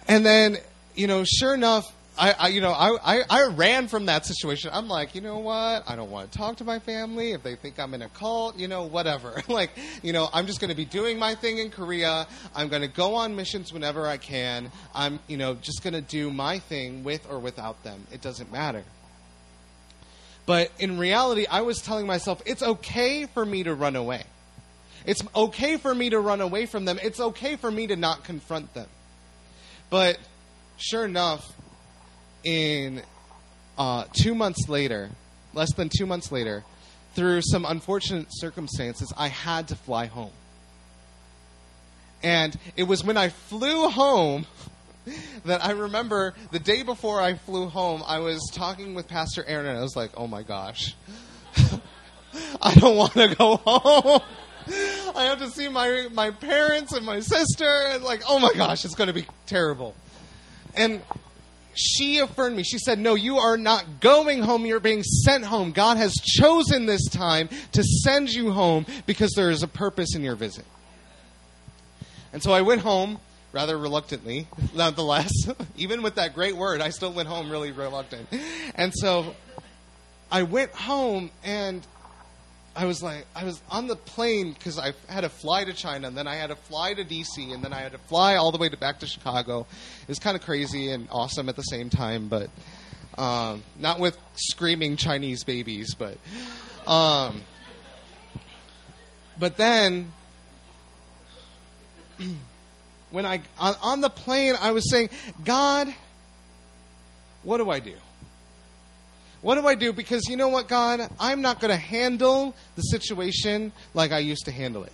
and 0.07 0.25
then, 0.25 0.57
you 0.95 1.07
know, 1.07 1.23
sure 1.23 1.53
enough, 1.53 1.85
I, 2.17 2.35
I, 2.39 2.47
you 2.47 2.61
know, 2.61 2.71
I, 2.71 2.97
I, 3.03 3.23
I 3.29 3.47
ran 3.47 3.87
from 3.87 4.05
that 4.05 4.25
situation. 4.25 4.69
I'm 4.73 4.87
like, 4.87 5.15
you 5.15 5.21
know 5.21 5.39
what? 5.39 5.83
I 5.87 5.95
don't 5.95 6.09
want 6.09 6.31
to 6.31 6.37
talk 6.37 6.57
to 6.57 6.63
my 6.63 6.79
family. 6.79 7.31
If 7.31 7.43
they 7.43 7.55
think 7.55 7.77
I'm 7.77 7.93
in 7.93 8.01
a 8.01 8.09
cult, 8.09 8.57
you 8.57 8.67
know, 8.67 8.83
whatever. 8.83 9.41
like, 9.47 9.71
you 10.01 10.13
know, 10.13 10.29
I'm 10.31 10.47
just 10.47 10.61
going 10.61 10.69
to 10.69 10.75
be 10.75 10.85
doing 10.85 11.19
my 11.19 11.35
thing 11.35 11.57
in 11.57 11.69
Korea. 11.69 12.27
I'm 12.55 12.69
going 12.69 12.83
to 12.83 12.87
go 12.87 13.15
on 13.15 13.35
missions 13.35 13.73
whenever 13.73 14.07
I 14.07 14.17
can. 14.17 14.71
I'm, 14.93 15.19
you 15.27 15.37
know, 15.37 15.55
just 15.55 15.83
going 15.83 15.93
to 15.93 16.01
do 16.01 16.31
my 16.31 16.59
thing 16.59 17.03
with 17.03 17.29
or 17.29 17.39
without 17.39 17.83
them. 17.83 18.07
It 18.13 18.21
doesn't 18.21 18.51
matter. 18.51 18.83
But 20.45 20.71
in 20.79 20.97
reality, 20.97 21.45
I 21.49 21.61
was 21.61 21.79
telling 21.79 22.05
myself, 22.05 22.41
it's 22.45 22.61
okay 22.61 23.25
for 23.25 23.45
me 23.45 23.63
to 23.63 23.73
run 23.73 23.95
away. 23.95 24.23
It's 25.05 25.23
okay 25.35 25.77
for 25.77 25.93
me 25.93 26.09
to 26.11 26.19
run 26.19 26.41
away 26.41 26.65
from 26.65 26.85
them. 26.85 26.99
It's 27.01 27.19
okay 27.19 27.55
for 27.55 27.69
me 27.69 27.87
to 27.87 27.95
not 27.95 28.23
confront 28.23 28.73
them. 28.73 28.87
But 29.89 30.17
sure 30.77 31.05
enough, 31.05 31.51
in 32.43 33.01
uh, 33.77 34.05
two 34.13 34.35
months 34.35 34.67
later, 34.69 35.09
less 35.53 35.73
than 35.73 35.89
two 35.95 36.05
months 36.05 36.31
later, 36.31 36.63
through 37.13 37.41
some 37.41 37.65
unfortunate 37.65 38.27
circumstances, 38.29 39.11
I 39.17 39.29
had 39.29 39.69
to 39.69 39.75
fly 39.75 40.05
home. 40.07 40.33
And 42.21 42.57
it 42.75 42.83
was 42.83 43.03
when 43.03 43.17
I 43.17 43.29
flew 43.29 43.89
home 43.89 44.45
that 45.45 45.63
I 45.63 45.71
remember 45.71 46.33
the 46.51 46.59
day 46.59 46.83
before 46.83 47.21
I 47.21 47.35
flew 47.35 47.67
home, 47.67 48.03
I 48.05 48.19
was 48.19 48.49
talking 48.53 48.93
with 48.93 49.07
Pastor 49.07 49.43
Aaron, 49.45 49.67
and 49.67 49.77
I 49.77 49.81
was 49.81 49.95
like, 49.95 50.11
oh 50.15 50.27
my 50.27 50.43
gosh, 50.43 50.95
I 52.61 52.73
don't 52.75 52.97
want 52.97 53.13
to 53.13 53.35
go 53.35 53.57
home. 53.57 54.21
I 55.15 55.25
have 55.25 55.39
to 55.39 55.49
see 55.49 55.67
my, 55.69 56.07
my 56.11 56.31
parents 56.31 56.93
and 56.93 57.05
my 57.05 57.19
sister, 57.19 57.69
and 57.89 58.03
like, 58.03 58.23
oh 58.27 58.39
my 58.39 58.51
gosh, 58.55 58.83
it's 58.85 58.95
going 58.95 59.07
to 59.07 59.13
be 59.13 59.25
terrible. 59.45 59.95
And 60.75 61.01
she 61.75 62.19
affirmed 62.19 62.55
me. 62.55 62.63
She 62.63 62.79
said, 62.79 62.99
No, 62.99 63.15
you 63.15 63.37
are 63.37 63.57
not 63.57 63.99
going 63.99 64.41
home. 64.41 64.65
You're 64.65 64.79
being 64.79 65.03
sent 65.03 65.43
home. 65.43 65.71
God 65.71 65.97
has 65.97 66.13
chosen 66.13 66.85
this 66.85 67.05
time 67.09 67.49
to 67.73 67.83
send 67.83 68.29
you 68.29 68.51
home 68.51 68.85
because 69.05 69.33
there 69.35 69.51
is 69.51 69.61
a 69.61 69.67
purpose 69.67 70.15
in 70.15 70.23
your 70.23 70.35
visit. 70.35 70.65
And 72.33 72.41
so 72.41 72.51
I 72.51 72.61
went 72.61 72.81
home 72.81 73.19
rather 73.55 73.77
reluctantly, 73.77 74.47
nonetheless. 74.75 75.31
Even 75.77 76.03
with 76.03 76.15
that 76.15 76.35
great 76.35 76.55
word, 76.55 76.81
I 76.81 76.89
still 76.89 77.13
went 77.13 77.29
home 77.29 77.49
really 77.49 77.71
reluctant. 77.71 78.27
And 78.75 78.93
so 78.93 79.33
I 80.29 80.43
went 80.43 80.71
home 80.71 81.31
and 81.43 81.87
I 82.75 82.85
was 82.85 83.01
like, 83.01 83.25
I 83.33 83.45
was 83.45 83.61
on 83.71 83.87
the 83.87 83.95
plane 83.95 84.51
because 84.51 84.77
I 84.77 84.91
had 85.07 85.21
to 85.21 85.29
fly 85.29 85.63
to 85.63 85.71
China, 85.71 86.09
and 86.09 86.17
then 86.17 86.27
I 86.27 86.35
had 86.35 86.49
to 86.49 86.57
fly 86.57 86.93
to 86.93 87.05
DC, 87.05 87.53
and 87.53 87.63
then 87.63 87.71
I 87.71 87.79
had 87.79 87.93
to 87.93 87.97
fly 87.97 88.35
all 88.35 88.51
the 88.51 88.57
way 88.57 88.67
to 88.67 88.75
back 88.75 88.99
to 88.99 89.07
Chicago. 89.07 89.65
It 90.01 90.09
was 90.09 90.19
kind 90.19 90.35
of 90.35 90.43
crazy 90.43 90.91
and 90.91 91.07
awesome 91.09 91.47
at 91.47 91.55
the 91.55 91.61
same 91.61 91.89
time, 91.89 92.27
but 92.27 92.49
um, 93.17 93.63
not 93.79 94.01
with 94.01 94.17
screaming 94.33 94.97
Chinese 94.97 95.45
babies, 95.45 95.95
but 95.95 96.17
um, 96.85 97.43
but 99.39 99.55
then 99.55 100.11
when 103.11 103.25
I 103.25 103.41
on, 103.59 103.75
on 103.81 104.01
the 104.01 104.09
plane, 104.09 104.55
I 104.59 104.71
was 104.71 104.89
saying, 104.89 105.09
God, 105.43 105.93
what 107.43 107.57
do 107.57 107.69
I 107.69 107.79
do? 107.79 107.93
What 109.41 109.55
do 109.55 109.67
I 109.67 109.75
do? 109.75 109.93
Because 109.93 110.27
you 110.27 110.37
know 110.37 110.49
what, 110.49 110.67
God? 110.67 111.07
I'm 111.19 111.41
not 111.41 111.59
going 111.59 111.69
to 111.69 111.77
handle 111.77 112.55
the 112.75 112.81
situation 112.81 113.71
like 113.93 114.11
I 114.11 114.19
used 114.19 114.45
to 114.45 114.51
handle 114.51 114.83
it. 114.83 114.91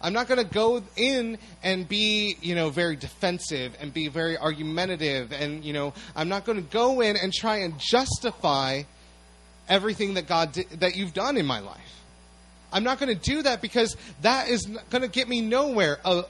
I'm 0.00 0.12
not 0.12 0.28
going 0.28 0.38
to 0.38 0.52
go 0.52 0.82
in 0.96 1.38
and 1.62 1.88
be, 1.88 2.36
you 2.40 2.54
know, 2.54 2.70
very 2.70 2.96
defensive 2.96 3.76
and 3.80 3.92
be 3.92 4.08
very 4.08 4.36
argumentative. 4.36 5.32
And, 5.32 5.64
you 5.64 5.72
know, 5.72 5.94
I'm 6.14 6.28
not 6.28 6.44
going 6.44 6.62
to 6.62 6.70
go 6.70 7.00
in 7.00 7.16
and 7.16 7.32
try 7.32 7.58
and 7.58 7.78
justify 7.78 8.82
everything 9.68 10.14
that 10.14 10.28
God 10.28 10.52
did, 10.52 10.68
that 10.80 10.96
you've 10.96 11.14
done 11.14 11.36
in 11.36 11.46
my 11.46 11.60
life. 11.60 12.02
I'm 12.72 12.84
not 12.84 13.00
going 13.00 13.16
to 13.16 13.20
do 13.20 13.42
that 13.42 13.62
because 13.62 13.96
that 14.20 14.48
is 14.48 14.66
going 14.90 15.02
to 15.02 15.08
get 15.08 15.28
me 15.28 15.40
nowhere. 15.40 15.98
A 16.04 16.24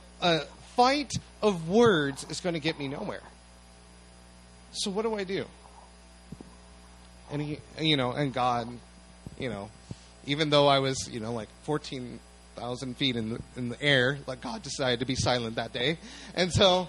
fight 0.78 1.14
of 1.42 1.68
words 1.68 2.24
is 2.30 2.38
going 2.38 2.54
to 2.54 2.60
get 2.60 2.78
me 2.78 2.86
nowhere. 2.86 3.24
So 4.70 4.92
what 4.92 5.02
do 5.02 5.16
I 5.16 5.24
do? 5.24 5.44
And 7.32 7.42
he, 7.42 7.58
you 7.80 7.96
know, 7.96 8.12
and 8.12 8.32
God, 8.32 8.68
you 9.40 9.50
know, 9.50 9.70
even 10.26 10.50
though 10.50 10.68
I 10.68 10.78
was, 10.78 11.10
you 11.10 11.18
know, 11.18 11.32
like 11.32 11.48
14,000 11.64 12.96
feet 12.96 13.16
in 13.16 13.30
the, 13.30 13.40
in 13.56 13.70
the 13.70 13.82
air, 13.82 14.20
like 14.28 14.40
God 14.40 14.62
decided 14.62 15.00
to 15.00 15.04
be 15.04 15.16
silent 15.16 15.56
that 15.56 15.72
day. 15.72 15.98
And 16.36 16.52
so 16.52 16.88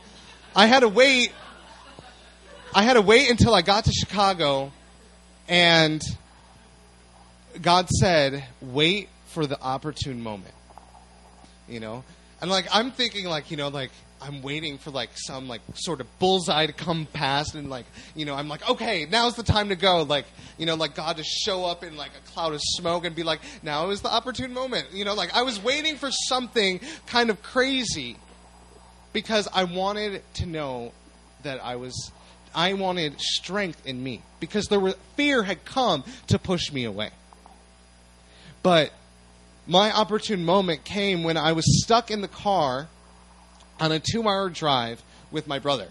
I 0.56 0.68
had 0.68 0.82
to 0.82 0.88
wait. 0.88 1.32
I 2.76 2.84
had 2.84 2.94
to 2.94 3.02
wait 3.02 3.28
until 3.32 3.56
I 3.56 3.64
got 3.64 3.86
to 3.86 3.92
Chicago 3.92 4.72
and 5.48 6.00
God 7.60 7.90
said, 7.90 8.46
wait 8.62 9.10
for 9.30 9.48
the 9.48 9.60
opportune 9.60 10.22
moment. 10.22 10.54
You 11.68 11.80
know? 11.80 12.04
And 12.42 12.50
like 12.50 12.68
I'm 12.72 12.92
thinking 12.92 13.26
like, 13.26 13.52
you 13.52 13.58
know, 13.58 13.68
like 13.68 13.92
I'm 14.22 14.42
waiting 14.42 14.78
for 14.78 14.92
like 14.92 15.12
some 15.16 15.48
like 15.48 15.62
sort 15.76 16.02
of 16.02 16.20
bullseye 16.20 16.66
to 16.66 16.74
come 16.74 17.06
past 17.06 17.56
and 17.56 17.70
like, 17.70 17.86
you 18.16 18.26
know, 18.26 18.36
I'm 18.36 18.50
like, 18.50 18.68
okay, 18.70 19.06
now's 19.06 19.36
the 19.36 19.44
time 19.44 19.70
to 19.70 19.76
go. 19.76 20.04
Like, 20.04 20.26
you 20.58 20.66
know, 20.66 20.76
like 20.76 20.96
God 20.96 21.18
to 21.18 21.24
show 21.24 21.66
up 21.66 21.84
in 21.84 21.96
like 21.96 22.12
a 22.18 22.32
cloud 22.32 22.54
of 22.54 22.62
smoke 22.62 23.06
and 23.06 23.16
be 23.16 23.24
like, 23.24 23.40
now 23.64 23.90
is 23.90 24.02
the 24.02 24.12
opportune 24.12 24.54
moment. 24.54 24.88
You 24.92 25.06
know, 25.06 25.14
like 25.14 25.36
I 25.36 25.44
was 25.44 25.62
waiting 25.62 25.96
for 25.96 26.12
something 26.12 26.80
kind 27.08 27.30
of 27.30 27.42
crazy 27.42 28.18
because 29.14 29.48
I 29.54 29.64
wanted 29.64 30.22
to 30.36 30.46
know 30.46 30.92
that 31.44 31.64
I 31.64 31.78
was 31.78 32.12
I 32.54 32.74
wanted 32.74 33.20
strength 33.22 33.86
in 33.86 34.04
me 34.04 34.22
because 34.40 34.68
there 34.68 34.80
were 34.80 34.96
fear 35.16 35.44
had 35.44 35.66
come 35.66 36.04
to 36.28 36.40
push 36.40 36.72
me 36.72 36.84
away. 36.84 37.12
But 38.64 38.92
my 39.70 39.92
opportune 39.92 40.44
moment 40.44 40.84
came 40.84 41.24
when 41.24 41.38
I 41.38 41.54
was 41.54 41.84
stuck 41.84 42.10
in 42.10 42.22
the 42.22 42.28
car 42.28 42.88
on 43.80 43.92
a 43.92 44.00
two 44.00 44.28
hour 44.28 44.50
drive 44.50 45.02
with 45.32 45.48
my 45.48 45.60
brother. 45.60 45.88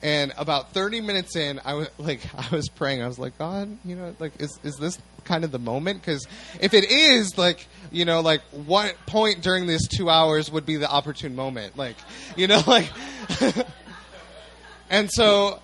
And 0.00 0.32
about 0.36 0.72
30 0.72 1.00
minutes 1.00 1.36
in, 1.36 1.60
I 1.64 1.74
was 1.74 1.88
like, 1.98 2.20
I 2.34 2.54
was 2.54 2.68
praying. 2.68 3.02
I 3.02 3.08
was 3.08 3.18
like, 3.18 3.36
God, 3.36 3.76
you 3.84 3.96
know, 3.96 4.14
like, 4.20 4.40
is, 4.40 4.58
is 4.62 4.76
this 4.76 4.96
kind 5.24 5.44
of 5.44 5.50
the 5.50 5.58
moment? 5.58 6.00
Because 6.00 6.26
if 6.60 6.72
it 6.72 6.90
is, 6.90 7.36
like, 7.36 7.66
you 7.90 8.04
know, 8.04 8.20
like, 8.20 8.42
what 8.50 8.94
point 9.06 9.42
during 9.42 9.66
these 9.66 9.86
two 9.88 10.08
hours 10.08 10.50
would 10.50 10.64
be 10.64 10.76
the 10.76 10.88
opportune 10.90 11.34
moment? 11.34 11.76
Like, 11.76 11.96
you 12.36 12.46
know, 12.46 12.62
like, 12.66 12.90
and 14.90 15.10
so 15.10 15.60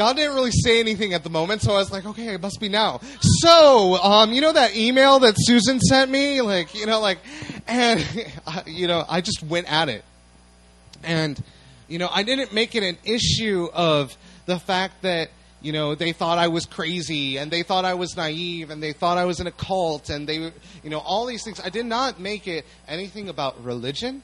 God 0.00 0.16
didn't 0.16 0.34
really 0.34 0.50
say 0.50 0.80
anything 0.80 1.12
at 1.12 1.24
the 1.24 1.28
moment, 1.28 1.60
so 1.60 1.72
I 1.72 1.76
was 1.76 1.92
like, 1.92 2.06
okay, 2.06 2.28
it 2.28 2.40
must 2.40 2.58
be 2.58 2.70
now. 2.70 3.02
So, 3.20 3.96
um, 3.96 4.32
you 4.32 4.40
know 4.40 4.50
that 4.50 4.74
email 4.74 5.18
that 5.18 5.34
Susan 5.36 5.78
sent 5.78 6.10
me? 6.10 6.40
Like, 6.40 6.74
you 6.74 6.86
know, 6.86 7.00
like, 7.00 7.18
and, 7.68 8.02
you 8.66 8.86
know, 8.86 9.04
I 9.06 9.20
just 9.20 9.42
went 9.42 9.70
at 9.70 9.90
it. 9.90 10.02
And, 11.04 11.38
you 11.86 11.98
know, 11.98 12.08
I 12.10 12.22
didn't 12.22 12.54
make 12.54 12.74
it 12.74 12.82
an 12.82 12.96
issue 13.04 13.68
of 13.74 14.16
the 14.46 14.58
fact 14.58 15.02
that, 15.02 15.28
you 15.60 15.72
know, 15.72 15.94
they 15.94 16.12
thought 16.12 16.38
I 16.38 16.48
was 16.48 16.64
crazy 16.64 17.36
and 17.36 17.50
they 17.50 17.62
thought 17.62 17.84
I 17.84 17.92
was 17.92 18.16
naive 18.16 18.70
and 18.70 18.82
they 18.82 18.94
thought 18.94 19.18
I 19.18 19.26
was 19.26 19.38
in 19.38 19.48
a 19.48 19.52
cult 19.52 20.08
and 20.08 20.26
they, 20.26 20.36
you 20.82 20.88
know, 20.88 21.00
all 21.00 21.26
these 21.26 21.44
things. 21.44 21.60
I 21.62 21.68
did 21.68 21.84
not 21.84 22.18
make 22.18 22.48
it 22.48 22.64
anything 22.88 23.28
about 23.28 23.62
religion, 23.62 24.22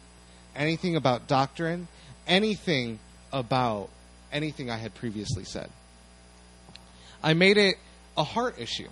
anything 0.55 0.97
about 0.97 1.27
doctrine, 1.27 1.89
anything 2.27 2.99
about 3.31 3.91
anything 4.33 4.71
I 4.71 4.77
had 4.77 4.95
previously 4.95 5.45
said. 5.45 5.71
I 7.23 7.35
made 7.35 7.57
it 7.57 7.77
a 8.17 8.25
heart 8.25 8.59
issue. 8.59 8.89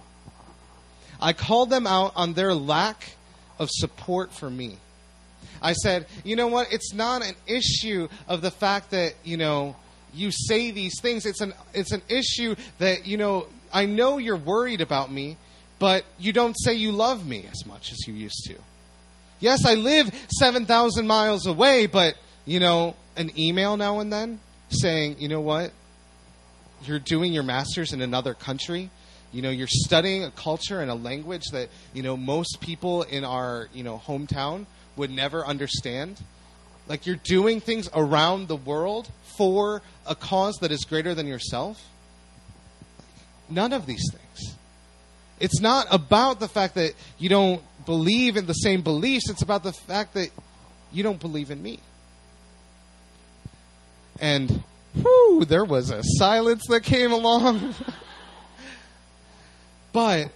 I 1.21 1.33
called 1.33 1.71
them 1.71 1.87
out 1.87 2.13
on 2.17 2.35
their 2.35 2.55
lack 2.55 3.15
of 3.59 3.69
support 3.71 4.33
for 4.33 4.51
me. 4.51 4.79
I 5.63 5.73
said, 5.73 6.07
you 6.25 6.37
know 6.37 6.49
what? 6.49 6.73
It's 6.73 6.93
not 6.93 7.25
an 7.25 7.35
issue 7.47 8.09
of 8.29 8.43
the 8.43 8.51
fact 8.51 8.91
that, 8.91 9.15
you 9.25 9.37
know, 9.37 9.77
you 10.13 10.31
say 10.31 10.71
these 10.71 11.01
things. 11.01 11.27
It's 11.27 11.41
an 11.41 11.55
it's 11.73 11.93
an 11.93 12.03
issue 12.09 12.55
that, 12.79 13.07
you 13.07 13.17
know, 13.17 13.47
I 13.73 13.87
know 13.87 14.19
you're 14.19 14.37
worried 14.37 14.81
about 14.81 15.11
me, 15.11 15.37
but 15.79 16.05
you 16.19 16.33
don't 16.33 16.55
say 16.55 16.75
you 16.75 16.93
love 16.93 17.27
me 17.27 17.47
as 17.51 17.67
much 17.67 17.93
as 17.93 18.07
you 18.07 18.15
used 18.15 18.45
to. 18.47 18.57
Yes, 19.41 19.67
I 19.67 19.75
live 19.75 20.15
7,000 20.39 21.07
miles 21.07 21.47
away, 21.47 21.87
but, 21.87 22.17
you 22.47 22.61
know, 22.61 22.95
an 23.17 23.37
email 23.39 23.77
now 23.77 24.01
and 24.01 24.13
then 24.13 24.41
saying, 24.75 25.17
you 25.19 25.29
know 25.29 25.41
what? 25.41 25.73
You're 26.85 26.99
doing 26.99 27.33
your 27.33 27.43
master's 27.43 27.93
in 27.93 28.03
another 28.03 28.35
country. 28.35 28.91
You 29.33 29.43
know, 29.43 29.51
you're 29.51 29.67
studying 29.69 30.23
a 30.25 30.31
culture 30.31 30.81
and 30.81 30.91
a 30.91 30.95
language 30.95 31.45
that, 31.53 31.69
you 31.93 32.03
know, 32.03 32.17
most 32.17 32.59
people 32.61 33.03
in 33.03 33.25
our, 33.25 33.69
you 33.73 33.83
know, 33.83 34.01
hometown 34.05 34.67
would 34.97 35.11
never 35.11 35.45
understand. 35.45 36.23
Like 36.87 37.07
you're 37.07 37.17
doing 37.17 37.61
things 37.61 37.89
around 37.95 38.49
the 38.49 38.57
world 38.57 39.11
for 39.37 39.83
a 40.07 40.15
cause 40.15 40.57
that 40.61 40.71
is 40.71 40.85
greater 40.85 41.15
than 41.15 41.27
yourself. 41.27 41.83
None 43.49 43.73
of 43.73 43.87
these 43.87 44.09
things. 44.13 44.57
It's 45.41 45.61
not 45.61 45.87
about 45.91 46.41
the 46.41 46.49
fact 46.49 46.77
that 46.77 46.95
you 47.19 47.29
don't 47.29 47.63
believe 47.87 48.37
in 48.37 48.47
the 48.47 48.55
same 48.55 48.83
beliefs, 48.83 49.29
it's 49.29 49.43
about 49.43 49.63
the 49.63 49.73
fact 49.73 50.15
that 50.15 50.31
you 50.93 51.03
don't 51.03 51.21
believe 51.21 51.51
in 51.51 51.63
me. 51.63 51.81
And 54.21 54.63
whew, 54.95 55.45
there 55.45 55.65
was 55.65 55.91
a 55.91 56.03
silence 56.03 56.65
that 56.69 56.83
came 56.83 57.13
along. 57.13 57.75
but 59.93 60.31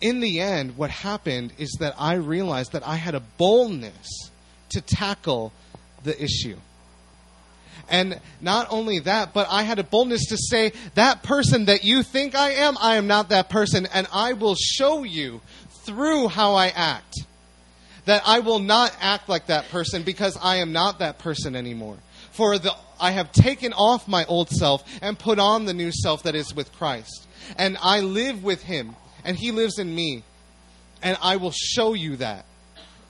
in 0.00 0.20
the 0.20 0.40
end, 0.40 0.76
what 0.76 0.90
happened 0.90 1.52
is 1.58 1.76
that 1.80 1.94
I 1.98 2.14
realized 2.14 2.72
that 2.72 2.86
I 2.86 2.96
had 2.96 3.14
a 3.14 3.20
boldness 3.20 4.30
to 4.70 4.80
tackle 4.80 5.52
the 6.02 6.20
issue. 6.22 6.56
And 7.88 8.20
not 8.40 8.68
only 8.70 9.00
that, 9.00 9.34
but 9.34 9.46
I 9.50 9.64
had 9.64 9.78
a 9.78 9.84
boldness 9.84 10.26
to 10.28 10.36
say, 10.36 10.72
that 10.94 11.22
person 11.22 11.66
that 11.66 11.84
you 11.84 12.02
think 12.02 12.34
I 12.34 12.52
am, 12.52 12.76
I 12.80 12.96
am 12.96 13.06
not 13.06 13.28
that 13.28 13.50
person, 13.50 13.86
and 13.92 14.06
I 14.12 14.32
will 14.32 14.54
show 14.54 15.02
you 15.02 15.40
through 15.84 16.28
how 16.28 16.54
I 16.54 16.68
act 16.68 17.16
that 18.04 18.22
I 18.26 18.40
will 18.40 18.58
not 18.58 18.94
act 19.00 19.28
like 19.28 19.46
that 19.46 19.68
person 19.68 20.02
because 20.02 20.36
I 20.40 20.56
am 20.56 20.72
not 20.72 20.98
that 20.98 21.18
person 21.18 21.54
anymore. 21.54 21.96
For 22.32 22.58
the, 22.58 22.74
I 22.98 23.12
have 23.12 23.32
taken 23.32 23.72
off 23.72 24.08
my 24.08 24.24
old 24.24 24.48
self 24.48 24.84
and 25.00 25.18
put 25.18 25.38
on 25.38 25.64
the 25.64 25.74
new 25.74 25.92
self 25.92 26.22
that 26.24 26.34
is 26.34 26.54
with 26.54 26.72
Christ. 26.72 27.26
And 27.56 27.76
I 27.80 28.00
live 28.00 28.42
with 28.42 28.62
him, 28.62 28.96
and 29.24 29.36
he 29.36 29.50
lives 29.50 29.78
in 29.78 29.94
me. 29.94 30.24
And 31.02 31.18
I 31.20 31.36
will 31.36 31.52
show 31.52 31.94
you 31.94 32.16
that. 32.16 32.46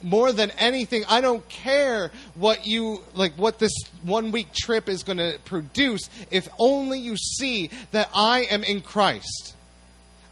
More 0.02 0.32
than 0.32 0.50
anything, 0.52 1.04
I 1.08 1.20
don't 1.20 1.48
care 1.48 2.10
what 2.34 2.66
you, 2.66 3.02
like, 3.14 3.34
what 3.34 3.60
this 3.60 3.72
one 4.02 4.32
week 4.32 4.52
trip 4.52 4.88
is 4.88 5.04
going 5.04 5.18
to 5.18 5.38
produce 5.44 6.10
if 6.30 6.48
only 6.58 6.98
you 6.98 7.16
see 7.16 7.70
that 7.92 8.08
I 8.12 8.40
am 8.50 8.64
in 8.64 8.80
Christ. 8.80 9.54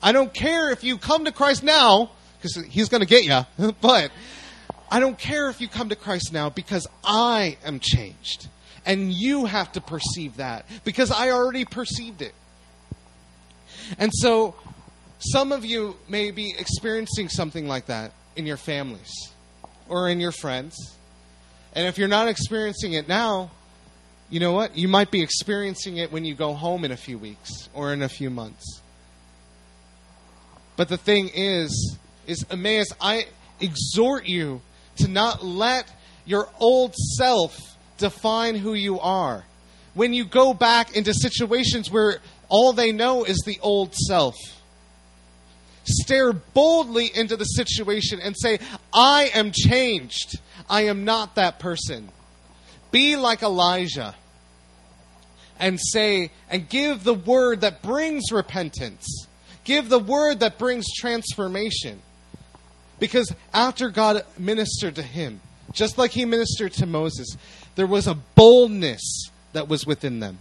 I 0.02 0.10
don't 0.12 0.34
care 0.34 0.70
if 0.70 0.82
you 0.82 0.98
come 0.98 1.26
to 1.26 1.32
Christ 1.32 1.62
now, 1.62 2.10
because 2.38 2.56
he's 2.66 2.88
going 2.88 3.02
to 3.02 3.06
get 3.06 3.24
you, 3.24 3.72
but 3.80 4.10
I 4.90 4.98
don't 4.98 5.18
care 5.18 5.48
if 5.50 5.60
you 5.60 5.68
come 5.68 5.90
to 5.90 5.96
Christ 5.96 6.32
now 6.32 6.50
because 6.50 6.86
I 7.04 7.58
am 7.64 7.78
changed. 7.78 8.48
And 8.86 9.12
you 9.12 9.44
have 9.44 9.72
to 9.72 9.80
perceive 9.80 10.36
that 10.36 10.66
because 10.84 11.10
I 11.10 11.30
already 11.30 11.64
perceived 11.64 12.22
it. 12.22 12.34
And 13.98 14.10
so, 14.12 14.54
some 15.18 15.52
of 15.52 15.64
you 15.64 15.96
may 16.08 16.30
be 16.30 16.54
experiencing 16.56 17.28
something 17.28 17.68
like 17.68 17.86
that 17.86 18.12
in 18.36 18.46
your 18.46 18.56
families 18.56 19.12
or 19.88 20.08
in 20.08 20.18
your 20.20 20.32
friends. 20.32 20.76
And 21.74 21.86
if 21.86 21.98
you're 21.98 22.08
not 22.08 22.28
experiencing 22.28 22.94
it 22.94 23.06
now, 23.06 23.50
you 24.30 24.40
know 24.40 24.52
what? 24.52 24.76
You 24.76 24.88
might 24.88 25.10
be 25.10 25.22
experiencing 25.22 25.98
it 25.98 26.10
when 26.10 26.24
you 26.24 26.34
go 26.34 26.54
home 26.54 26.84
in 26.84 26.92
a 26.92 26.96
few 26.96 27.18
weeks 27.18 27.68
or 27.74 27.92
in 27.92 28.02
a 28.02 28.08
few 28.08 28.30
months. 28.30 28.80
But 30.76 30.88
the 30.88 30.96
thing 30.96 31.30
is, 31.34 31.98
is 32.26 32.46
Emmaus, 32.48 32.86
I 33.00 33.26
exhort 33.60 34.26
you 34.26 34.62
to 34.96 35.08
not 35.08 35.44
let 35.44 35.92
your 36.24 36.48
old 36.58 36.94
self 36.94 37.76
define 38.00 38.56
who 38.56 38.74
you 38.74 38.98
are. 38.98 39.44
When 39.94 40.12
you 40.12 40.24
go 40.24 40.52
back 40.52 40.96
into 40.96 41.14
situations 41.14 41.90
where 41.90 42.18
all 42.48 42.72
they 42.72 42.90
know 42.90 43.24
is 43.24 43.42
the 43.46 43.58
old 43.60 43.94
self, 43.94 44.36
stare 45.84 46.32
boldly 46.32 47.10
into 47.14 47.36
the 47.36 47.44
situation 47.44 48.20
and 48.20 48.36
say, 48.36 48.58
I 48.92 49.30
am 49.34 49.52
changed. 49.52 50.40
I 50.68 50.82
am 50.82 51.04
not 51.04 51.36
that 51.36 51.58
person. 51.58 52.08
Be 52.90 53.16
like 53.16 53.42
Elijah 53.42 54.14
and 55.58 55.78
say, 55.80 56.30
and 56.48 56.68
give 56.68 57.04
the 57.04 57.14
word 57.14 57.60
that 57.60 57.82
brings 57.82 58.32
repentance. 58.32 59.26
give 59.62 59.88
the 59.88 59.98
word 59.98 60.40
that 60.40 60.58
brings 60.58 60.86
transformation. 60.98 62.00
Because 62.98 63.32
after 63.52 63.90
God 63.90 64.24
ministered 64.38 64.96
to 64.96 65.02
him, 65.02 65.40
just 65.72 65.98
like 65.98 66.10
he 66.10 66.24
ministered 66.24 66.72
to 66.74 66.86
Moses, 66.86 67.36
there 67.76 67.86
was 67.86 68.06
a 68.06 68.14
boldness 68.14 69.30
that 69.52 69.68
was 69.68 69.86
within 69.86 70.20
them. 70.20 70.38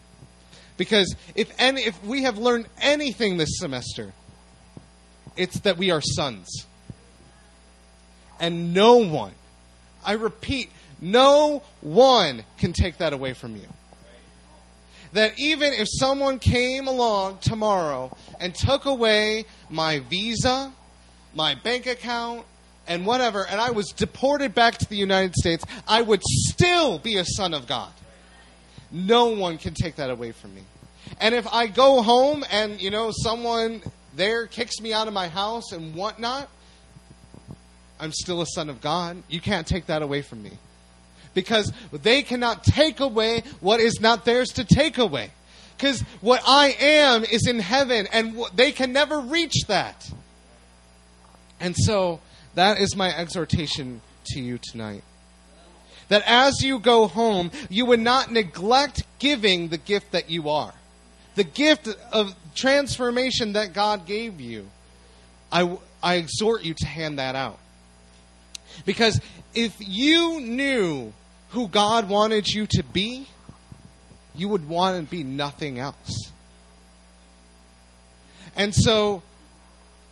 Because 0.77 1.15
if 1.35 1.53
any, 1.59 1.81
if 1.81 2.03
we 2.05 2.23
have 2.23 2.37
learned 2.37 2.67
anything 2.81 3.37
this 3.37 3.59
semester, 3.59 4.13
it's 5.35 5.59
that 5.61 5.77
we 5.77 5.91
are 5.91 6.01
sons. 6.01 6.65
And 8.39 8.73
no 8.73 8.97
one, 8.97 9.33
I 10.05 10.13
repeat, 10.13 10.69
no 11.01 11.63
one 11.81 12.43
can 12.57 12.71
take 12.71 12.97
that 12.99 13.11
away 13.11 13.33
from 13.33 13.55
you. 13.55 13.67
That 15.11 15.33
even 15.37 15.73
if 15.73 15.87
someone 15.89 16.39
came 16.39 16.87
along 16.87 17.39
tomorrow 17.39 18.15
and 18.39 18.53
took 18.55 18.85
away 18.85 19.45
my 19.69 19.99
visa, 19.99 20.71
my 21.33 21.55
bank 21.55 21.87
account, 21.87 22.45
and 22.89 23.05
whatever, 23.05 23.45
and 23.45 23.61
I 23.61 23.69
was 23.69 23.89
deported 23.89 24.53
back 24.53 24.79
to 24.79 24.89
the 24.89 24.97
United 24.97 25.35
States, 25.35 25.63
I 25.87 26.01
would 26.01 26.23
still 26.23 26.97
be 26.97 27.17
a 27.17 27.23
son 27.23 27.53
of 27.53 27.67
God. 27.67 27.91
No 28.91 29.27
one 29.27 29.59
can 29.59 29.75
take 29.75 29.97
that 29.97 30.09
away 30.09 30.31
from 30.31 30.55
me. 30.55 30.63
And 31.21 31.35
if 31.35 31.47
I 31.53 31.67
go 31.67 32.01
home 32.01 32.43
and, 32.51 32.81
you 32.81 32.89
know, 32.89 33.11
someone 33.13 33.81
there 34.15 34.47
kicks 34.47 34.81
me 34.81 34.91
out 34.91 35.07
of 35.07 35.13
my 35.13 35.27
house 35.27 35.71
and 35.71 35.93
whatnot, 35.93 36.49
I'm 37.99 38.11
still 38.11 38.41
a 38.41 38.45
son 38.47 38.69
of 38.69 38.81
God. 38.81 39.21
You 39.29 39.39
can't 39.39 39.67
take 39.67 39.85
that 39.85 40.01
away 40.01 40.23
from 40.23 40.41
me. 40.41 40.51
Because 41.35 41.71
they 41.91 42.23
cannot 42.23 42.63
take 42.63 42.99
away 42.99 43.43
what 43.59 43.79
is 43.79 44.01
not 44.01 44.25
theirs 44.25 44.49
to 44.53 44.63
take 44.63 44.97
away. 44.97 45.29
Because 45.77 46.01
what 46.21 46.41
I 46.45 46.75
am 46.79 47.23
is 47.23 47.45
in 47.47 47.59
heaven, 47.59 48.07
and 48.11 48.35
they 48.55 48.71
can 48.71 48.91
never 48.93 49.19
reach 49.19 49.65
that. 49.67 50.09
And 51.59 51.75
so, 51.75 52.19
that 52.55 52.79
is 52.79 52.95
my 52.95 53.15
exhortation 53.15 54.01
to 54.27 54.39
you 54.39 54.57
tonight. 54.57 55.03
That 56.09 56.23
as 56.25 56.63
you 56.63 56.79
go 56.79 57.07
home, 57.07 57.51
you 57.69 57.85
would 57.85 57.99
not 57.99 58.31
neglect 58.31 59.03
giving 59.19 59.67
the 59.67 59.77
gift 59.77 60.11
that 60.11 60.29
you 60.29 60.49
are. 60.49 60.73
The 61.35 61.43
gift 61.43 61.87
of 62.11 62.35
transformation 62.55 63.53
that 63.53 63.73
God 63.73 64.05
gave 64.05 64.41
you. 64.41 64.67
I, 65.51 65.77
I 66.01 66.15
exhort 66.15 66.63
you 66.63 66.73
to 66.73 66.85
hand 66.85 67.19
that 67.19 67.35
out. 67.35 67.59
Because 68.85 69.21
if 69.53 69.75
you 69.79 70.41
knew 70.41 71.13
who 71.49 71.67
God 71.67 72.09
wanted 72.09 72.47
you 72.47 72.67
to 72.67 72.83
be, 72.83 73.27
you 74.35 74.47
would 74.47 74.67
want 74.67 75.03
to 75.03 75.09
be 75.09 75.23
nothing 75.23 75.79
else. 75.79 76.31
And 78.55 78.73
so 78.73 79.21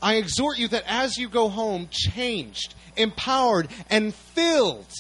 I 0.02 0.16
exhort 0.16 0.60
you 0.60 0.68
that 0.70 0.84
as 0.88 1.18
you 1.18 1.28
go 1.28 1.50
home, 1.50 1.88
changed, 1.90 2.76
empowered, 2.96 3.68
and 3.90 4.14
filled 4.14 4.92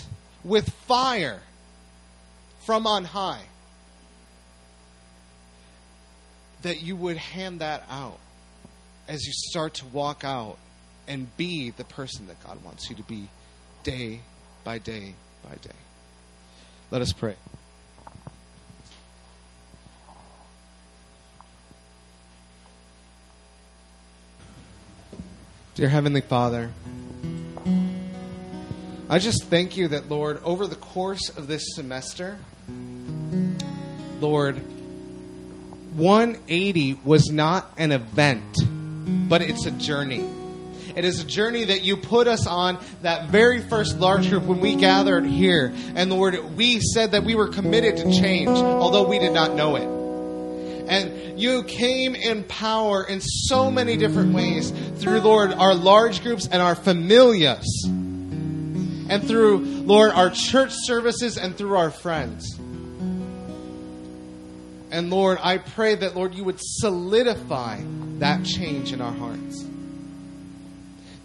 with 0.44 0.70
fire 0.70 1.42
from 2.66 2.88
on 2.88 3.06
high, 3.06 3.44
that 6.64 6.82
you 6.82 6.96
would 6.96 7.18
hand 7.18 7.62
that 7.62 7.84
out 7.90 8.20
as 9.08 9.26
you 9.26 9.34
start 9.34 9.76
to 9.76 9.86
walk 9.86 10.24
out 10.24 10.58
and 11.08 11.36
be 11.38 11.70
the 11.70 11.84
person 11.84 12.28
that 12.28 12.44
God 12.44 12.64
wants 12.64 12.90
you 12.90 12.96
to 12.96 13.04
be 13.04 13.30
day 13.84 14.22
by 14.64 14.80
day 14.80 15.14
by 15.44 15.56
day. 15.56 15.76
Let 16.92 17.02
us 17.02 17.14
pray. 17.14 17.36
Dear 25.78 25.90
Heavenly 25.90 26.22
Father, 26.22 26.72
I 29.12 29.20
just 29.20 29.44
thank 29.44 29.78
you 29.78 29.90
that, 29.90 30.10
Lord, 30.10 30.42
over 30.44 30.66
the 30.66 30.76
course 30.76 31.30
of 31.30 31.46
this 31.46 31.76
semester, 31.76 32.40
Lord, 34.20 34.58
180 35.96 37.00
was 37.06 37.30
not 37.30 37.72
an 37.78 37.92
event, 37.92 38.58
but 39.30 39.44
it's 39.44 39.68
a 39.68 39.72
journey. 39.72 40.28
It 40.96 41.06
is 41.06 41.22
a 41.22 41.26
journey 41.28 41.66
that 41.66 41.84
you 41.84 41.96
put 41.96 42.28
us 42.28 42.48
on 42.48 42.80
that 43.04 43.30
very 43.30 43.62
first 43.62 44.00
large 44.00 44.30
group 44.32 44.46
when 44.46 44.60
we 44.60 44.78
gathered 44.78 45.28
here. 45.28 45.72
And 45.94 46.10
Lord, 46.12 46.56
we 46.56 46.80
said 46.80 47.12
that 47.12 47.24
we 47.24 47.36
were 47.36 47.50
committed 47.50 47.98
to 47.98 48.20
change, 48.20 48.50
although 48.50 49.08
we 49.08 49.20
did 49.20 49.32
not 49.32 49.54
know 49.54 49.76
it. 49.76 49.97
You 51.38 51.64
came 51.64 52.16
in 52.16 52.44
power 52.44 53.04
in 53.04 53.22
so 53.22 53.70
many 53.70 53.96
different 53.96 54.34
ways 54.34 54.72
through, 54.98 55.22
Lord, 55.22 55.54
our 55.54 55.76
large 55.76 56.24
groups 56.24 56.48
and 56.48 56.62
our 56.62 56.76
familias. 56.76 57.64
And 59.10 59.24
through, 59.26 59.60
Lord, 59.60 60.12
our 60.12 60.32
church 60.32 60.72
services 60.74 61.38
and 61.38 61.56
through 61.56 61.78
our 61.78 61.92
friends. 61.92 62.58
And 64.90 65.10
Lord, 65.10 65.38
I 65.42 65.60
pray 65.60 65.96
that, 65.96 66.16
Lord, 66.16 66.34
you 66.34 66.44
would 66.44 66.60
solidify 66.60 67.82
that 68.20 68.44
change 68.44 68.92
in 68.92 69.00
our 69.00 69.14
hearts. 69.14 69.64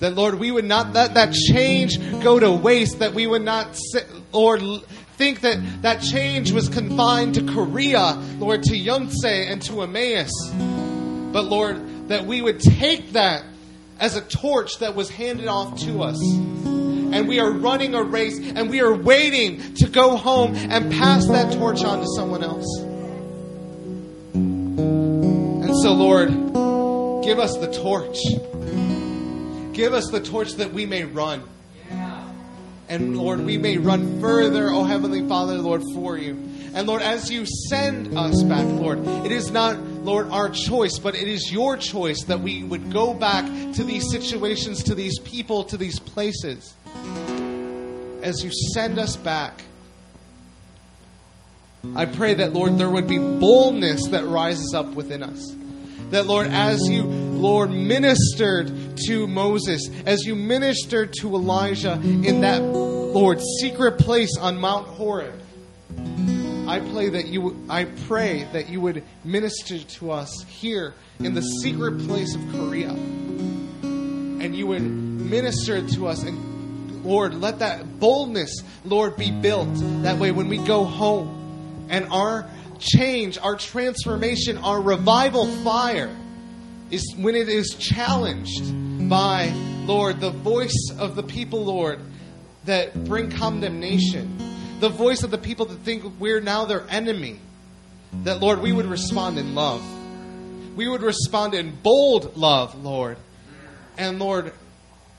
That, 0.00 0.14
Lord, 0.14 0.34
we 0.34 0.50
would 0.50 0.64
not 0.64 0.92
let 0.92 1.14
that 1.14 1.32
change 1.32 1.98
go 2.22 2.38
to 2.38 2.50
waste, 2.50 2.98
that 2.98 3.14
we 3.14 3.26
would 3.26 3.42
not, 3.42 3.76
sit, 3.76 4.06
Lord, 4.32 4.60
think 5.22 5.42
that 5.42 5.82
that 5.82 6.02
change 6.02 6.50
was 6.50 6.68
confined 6.68 7.36
to 7.36 7.44
Korea, 7.54 8.20
Lord, 8.40 8.64
to 8.64 8.72
Yonsei 8.72 9.52
and 9.52 9.62
to 9.62 9.82
Emmaus. 9.82 10.32
But, 11.32 11.44
Lord, 11.44 12.08
that 12.08 12.26
we 12.26 12.42
would 12.42 12.58
take 12.58 13.12
that 13.12 13.44
as 14.00 14.16
a 14.16 14.20
torch 14.20 14.80
that 14.80 14.96
was 14.96 15.10
handed 15.10 15.46
off 15.46 15.78
to 15.82 16.02
us. 16.02 16.20
And 16.24 17.28
we 17.28 17.38
are 17.38 17.52
running 17.52 17.94
a 17.94 18.02
race 18.02 18.36
and 18.36 18.68
we 18.68 18.80
are 18.80 18.92
waiting 18.92 19.74
to 19.74 19.88
go 19.88 20.16
home 20.16 20.56
and 20.56 20.90
pass 20.90 21.28
that 21.28 21.52
torch 21.52 21.84
on 21.84 22.00
to 22.00 22.06
someone 22.16 22.42
else. 22.42 22.66
And 24.34 25.76
so, 25.82 25.92
Lord, 25.92 26.30
give 27.24 27.38
us 27.38 27.56
the 27.58 27.72
torch. 27.72 28.18
Give 29.72 29.94
us 29.94 30.10
the 30.10 30.20
torch 30.20 30.54
that 30.54 30.72
we 30.72 30.84
may 30.84 31.04
run. 31.04 31.44
And 32.92 33.16
Lord, 33.16 33.40
we 33.40 33.56
may 33.56 33.78
run 33.78 34.20
further, 34.20 34.68
oh 34.68 34.84
Heavenly 34.84 35.26
Father, 35.26 35.56
Lord, 35.56 35.82
for 35.94 36.18
you. 36.18 36.32
And 36.74 36.86
Lord, 36.86 37.00
as 37.00 37.30
you 37.30 37.46
send 37.46 38.18
us 38.18 38.42
back, 38.42 38.66
Lord, 38.66 38.98
it 39.24 39.32
is 39.32 39.50
not, 39.50 39.78
Lord, 39.78 40.28
our 40.28 40.50
choice, 40.50 40.98
but 40.98 41.14
it 41.14 41.26
is 41.26 41.50
your 41.50 41.78
choice 41.78 42.24
that 42.24 42.40
we 42.40 42.62
would 42.62 42.92
go 42.92 43.14
back 43.14 43.46
to 43.76 43.82
these 43.82 44.10
situations, 44.10 44.82
to 44.82 44.94
these 44.94 45.18
people, 45.20 45.64
to 45.64 45.78
these 45.78 45.98
places. 45.98 46.74
As 48.22 48.44
you 48.44 48.50
send 48.74 48.98
us 48.98 49.16
back, 49.16 49.62
I 51.96 52.04
pray 52.04 52.34
that, 52.34 52.52
Lord, 52.52 52.76
there 52.76 52.90
would 52.90 53.08
be 53.08 53.16
boldness 53.16 54.08
that 54.08 54.26
rises 54.26 54.74
up 54.74 54.88
within 54.88 55.22
us 55.22 55.56
that, 56.12 56.26
Lord, 56.26 56.48
as 56.48 56.88
you, 56.88 57.04
Lord, 57.04 57.70
ministered 57.70 58.70
to 59.06 59.26
Moses, 59.26 59.88
as 60.06 60.24
you 60.24 60.34
ministered 60.34 61.12
to 61.20 61.34
Elijah 61.34 62.00
in 62.02 62.40
that, 62.42 62.62
Lord, 62.62 63.40
secret 63.60 63.98
place 63.98 64.36
on 64.38 64.58
Mount 64.58 64.86
Horeb, 64.86 65.40
I 66.68 66.80
pray 66.80 67.08
that 67.10 67.26
you 67.26 67.64
I 67.68 67.84
pray 67.84 68.48
that 68.52 68.68
you 68.68 68.80
would 68.80 69.02
minister 69.24 69.78
to 69.78 70.10
us 70.12 70.44
here 70.48 70.94
in 71.18 71.34
the 71.34 71.42
secret 71.42 71.98
place 72.06 72.34
of 72.34 72.40
Korea. 72.52 72.90
And 72.90 74.56
you 74.56 74.68
would 74.68 74.82
minister 74.82 75.86
to 75.86 76.06
us 76.06 76.22
and 76.22 77.04
Lord, 77.04 77.34
let 77.34 77.58
that 77.58 77.98
boldness, 77.98 78.62
Lord, 78.84 79.16
be 79.16 79.30
built. 79.30 79.68
That 80.02 80.18
way 80.18 80.30
when 80.30 80.48
we 80.48 80.58
go 80.58 80.84
home 80.84 81.86
and 81.90 82.06
our 82.12 82.48
change, 82.78 83.38
our 83.38 83.56
transformation, 83.56 84.58
our 84.58 84.80
revival 84.80 85.46
fire 85.46 86.16
is 86.92 87.14
when 87.16 87.34
it 87.34 87.48
is 87.48 87.70
challenged 87.70 89.08
by, 89.08 89.50
Lord, 89.86 90.20
the 90.20 90.30
voice 90.30 90.92
of 90.98 91.16
the 91.16 91.22
people, 91.22 91.64
Lord, 91.64 91.98
that 92.66 93.04
bring 93.04 93.30
condemnation, 93.30 94.36
the 94.78 94.90
voice 94.90 95.22
of 95.22 95.30
the 95.30 95.38
people 95.38 95.64
that 95.66 95.78
think 95.78 96.04
we're 96.20 96.42
now 96.42 96.66
their 96.66 96.84
enemy, 96.90 97.40
that, 98.24 98.40
Lord, 98.40 98.60
we 98.60 98.72
would 98.72 98.84
respond 98.84 99.38
in 99.38 99.54
love. 99.54 99.82
We 100.76 100.86
would 100.86 101.02
respond 101.02 101.54
in 101.54 101.74
bold 101.82 102.36
love, 102.36 102.74
Lord. 102.84 103.16
And, 103.96 104.18
Lord, 104.18 104.52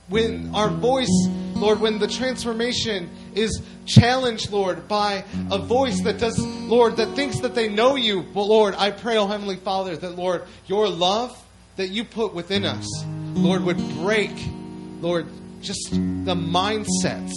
when 0.10 0.54
our 0.54 0.70
voice, 0.70 1.28
Lord, 1.56 1.80
when 1.80 1.98
the 1.98 2.08
transformation 2.08 3.10
is 3.34 3.64
challenged, 3.88 4.52
Lord, 4.52 4.88
by 4.88 5.26
a 5.50 5.58
voice 5.58 6.02
that 6.04 6.20
does, 6.20 6.38
Lord, 6.40 6.98
that 6.98 7.16
thinks 7.16 7.40
that 7.40 7.56
they 7.56 7.68
know 7.68 7.96
you, 7.96 8.22
but 8.22 8.44
Lord, 8.44 8.76
I 8.78 8.92
pray, 8.92 9.18
oh 9.18 9.26
Heavenly 9.26 9.56
Father, 9.56 9.98
that, 9.98 10.16
Lord, 10.16 10.44
your 10.68 10.88
love 10.88 11.40
that 11.76 11.90
you 11.90 12.04
put 12.04 12.34
within 12.34 12.66
us, 12.66 12.88
Lord, 13.34 13.64
would 13.64 13.78
break, 13.96 14.32
Lord, 15.02 15.28
just 15.62 15.92
the 15.92 16.36
mindsets 16.36 17.34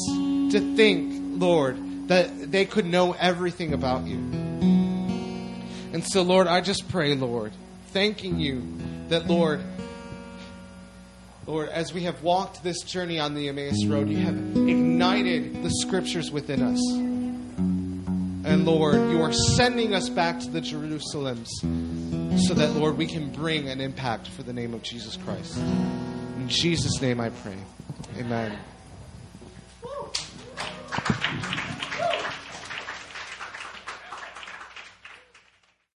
to 0.52 0.76
think, 0.76 1.40
Lord, 1.40 2.08
that 2.08 2.52
they 2.52 2.64
could 2.64 2.86
know 2.86 3.12
everything 3.12 3.72
about 3.72 4.06
you. 4.06 4.16
And 5.92 6.04
so, 6.04 6.22
Lord, 6.22 6.46
I 6.46 6.60
just 6.60 6.88
pray, 6.88 7.14
Lord, 7.14 7.52
thanking 7.88 8.38
you 8.38 8.62
that, 9.08 9.26
Lord, 9.26 9.62
Lord, 11.46 11.68
as 11.68 11.94
we 11.94 12.02
have 12.02 12.22
walked 12.22 12.62
this 12.62 12.82
journey 12.82 13.18
on 13.18 13.34
the 13.34 13.48
Emmaus 13.48 13.86
Road, 13.86 14.08
you 14.10 14.18
have 14.18 14.36
ignited 14.36 15.62
the 15.62 15.70
scriptures 15.70 16.30
within 16.30 16.60
us. 16.60 16.80
And 18.46 18.66
Lord, 18.66 18.96
you 19.10 19.22
are 19.22 19.32
sending 19.32 19.94
us 19.94 20.08
back 20.08 20.40
to 20.40 20.50
the 20.50 20.60
Jerusalems 20.60 21.48
so 22.38 22.54
that, 22.54 22.74
Lord, 22.76 22.96
we 22.96 23.06
can 23.06 23.30
bring 23.30 23.68
an 23.68 23.80
impact 23.80 24.28
for 24.28 24.42
the 24.42 24.52
name 24.52 24.74
of 24.74 24.82
Jesus 24.82 25.16
Christ. 25.16 25.56
In 25.56 26.48
Jesus' 26.48 27.00
name 27.00 27.20
I 27.20 27.30
pray. 27.30 27.56
Amen. 28.18 28.58